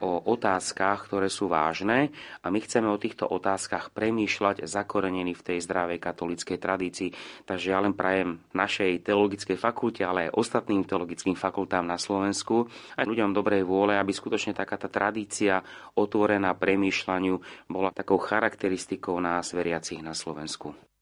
o 0.00 0.24
otázkach, 0.32 1.08
ktoré 1.08 1.28
sú 1.28 1.52
vážne 1.52 2.08
a 2.40 2.48
my 2.48 2.58
chceme 2.64 2.88
o 2.88 3.00
týchto 3.00 3.28
otázkach 3.28 3.92
premýšľať 3.92 4.64
zakorenení 4.64 5.36
v 5.36 5.44
tej 5.44 5.58
zdravej 5.64 6.00
katolíckej 6.00 6.56
tradícii. 6.56 7.10
Takže 7.44 7.66
ja 7.68 7.78
len 7.84 7.92
prajem 7.92 8.40
našej 8.56 9.04
teologickej 9.04 9.60
fakulte, 9.60 10.00
ale 10.00 10.28
aj 10.28 10.36
ostatným 10.40 10.88
teologickým 10.88 11.36
fakultám 11.36 11.84
na 11.84 12.00
Slovensku, 12.00 12.53
aj 12.94 13.04
ľuďom 13.04 13.34
dobrej 13.34 13.66
vôle, 13.66 13.98
aby 13.98 14.14
skutočne 14.14 14.54
taká 14.54 14.78
tá 14.78 14.86
tradícia 14.86 15.58
otvorená 15.98 16.54
premýšľaniu 16.54 17.66
bola 17.66 17.90
takou 17.90 18.22
charakteristikou 18.22 19.18
nás 19.18 19.50
veriacich 19.50 19.98
na 19.98 20.14
Slovensku. 20.14 20.93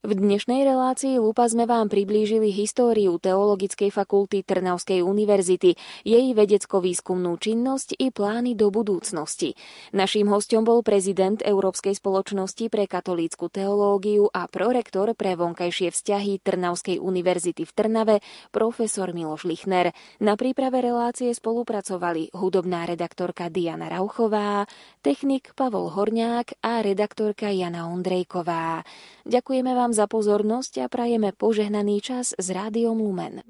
V 0.00 0.16
dnešnej 0.16 0.64
relácii 0.64 1.20
Lupa 1.20 1.44
sme 1.44 1.68
vám 1.68 1.92
priblížili 1.92 2.48
históriu 2.56 3.20
Teologickej 3.20 3.92
fakulty 3.92 4.40
Trnavskej 4.40 5.04
univerzity, 5.04 5.76
jej 6.08 6.26
vedecko-výskumnú 6.32 7.36
činnosť 7.36 8.00
i 8.00 8.08
plány 8.08 8.56
do 8.56 8.72
budúcnosti. 8.72 9.60
Naším 9.92 10.32
hostom 10.32 10.64
bol 10.64 10.80
prezident 10.80 11.44
Európskej 11.44 12.00
spoločnosti 12.00 12.72
pre 12.72 12.88
katolícku 12.88 13.52
teológiu 13.52 14.24
a 14.32 14.48
prorektor 14.48 15.12
pre 15.12 15.36
vonkajšie 15.36 15.92
vzťahy 15.92 16.40
Trnavskej 16.40 16.96
univerzity 16.96 17.68
v 17.68 17.72
Trnave, 17.76 18.16
profesor 18.56 19.12
Miloš 19.12 19.44
Lichner. 19.44 19.92
Na 20.16 20.32
príprave 20.40 20.80
relácie 20.80 21.28
spolupracovali 21.36 22.32
hudobná 22.40 22.88
redaktorka 22.88 23.52
Diana 23.52 23.92
Rauchová, 23.92 24.64
technik 25.04 25.52
Pavol 25.52 25.92
Horňák 25.92 26.64
a 26.64 26.80
redaktorka 26.80 27.52
Jana 27.52 27.92
Ondrejková. 27.92 28.80
Ďakujeme 29.28 29.89
vám 29.90 29.98
za 29.98 30.06
pozornosť 30.06 30.72
a 30.76 30.86
prajeme 30.86 31.34
požehnaný 31.34 31.98
čas 31.98 32.30
s 32.38 32.46
Rádiom 32.54 33.02
Lumen. 33.02 33.42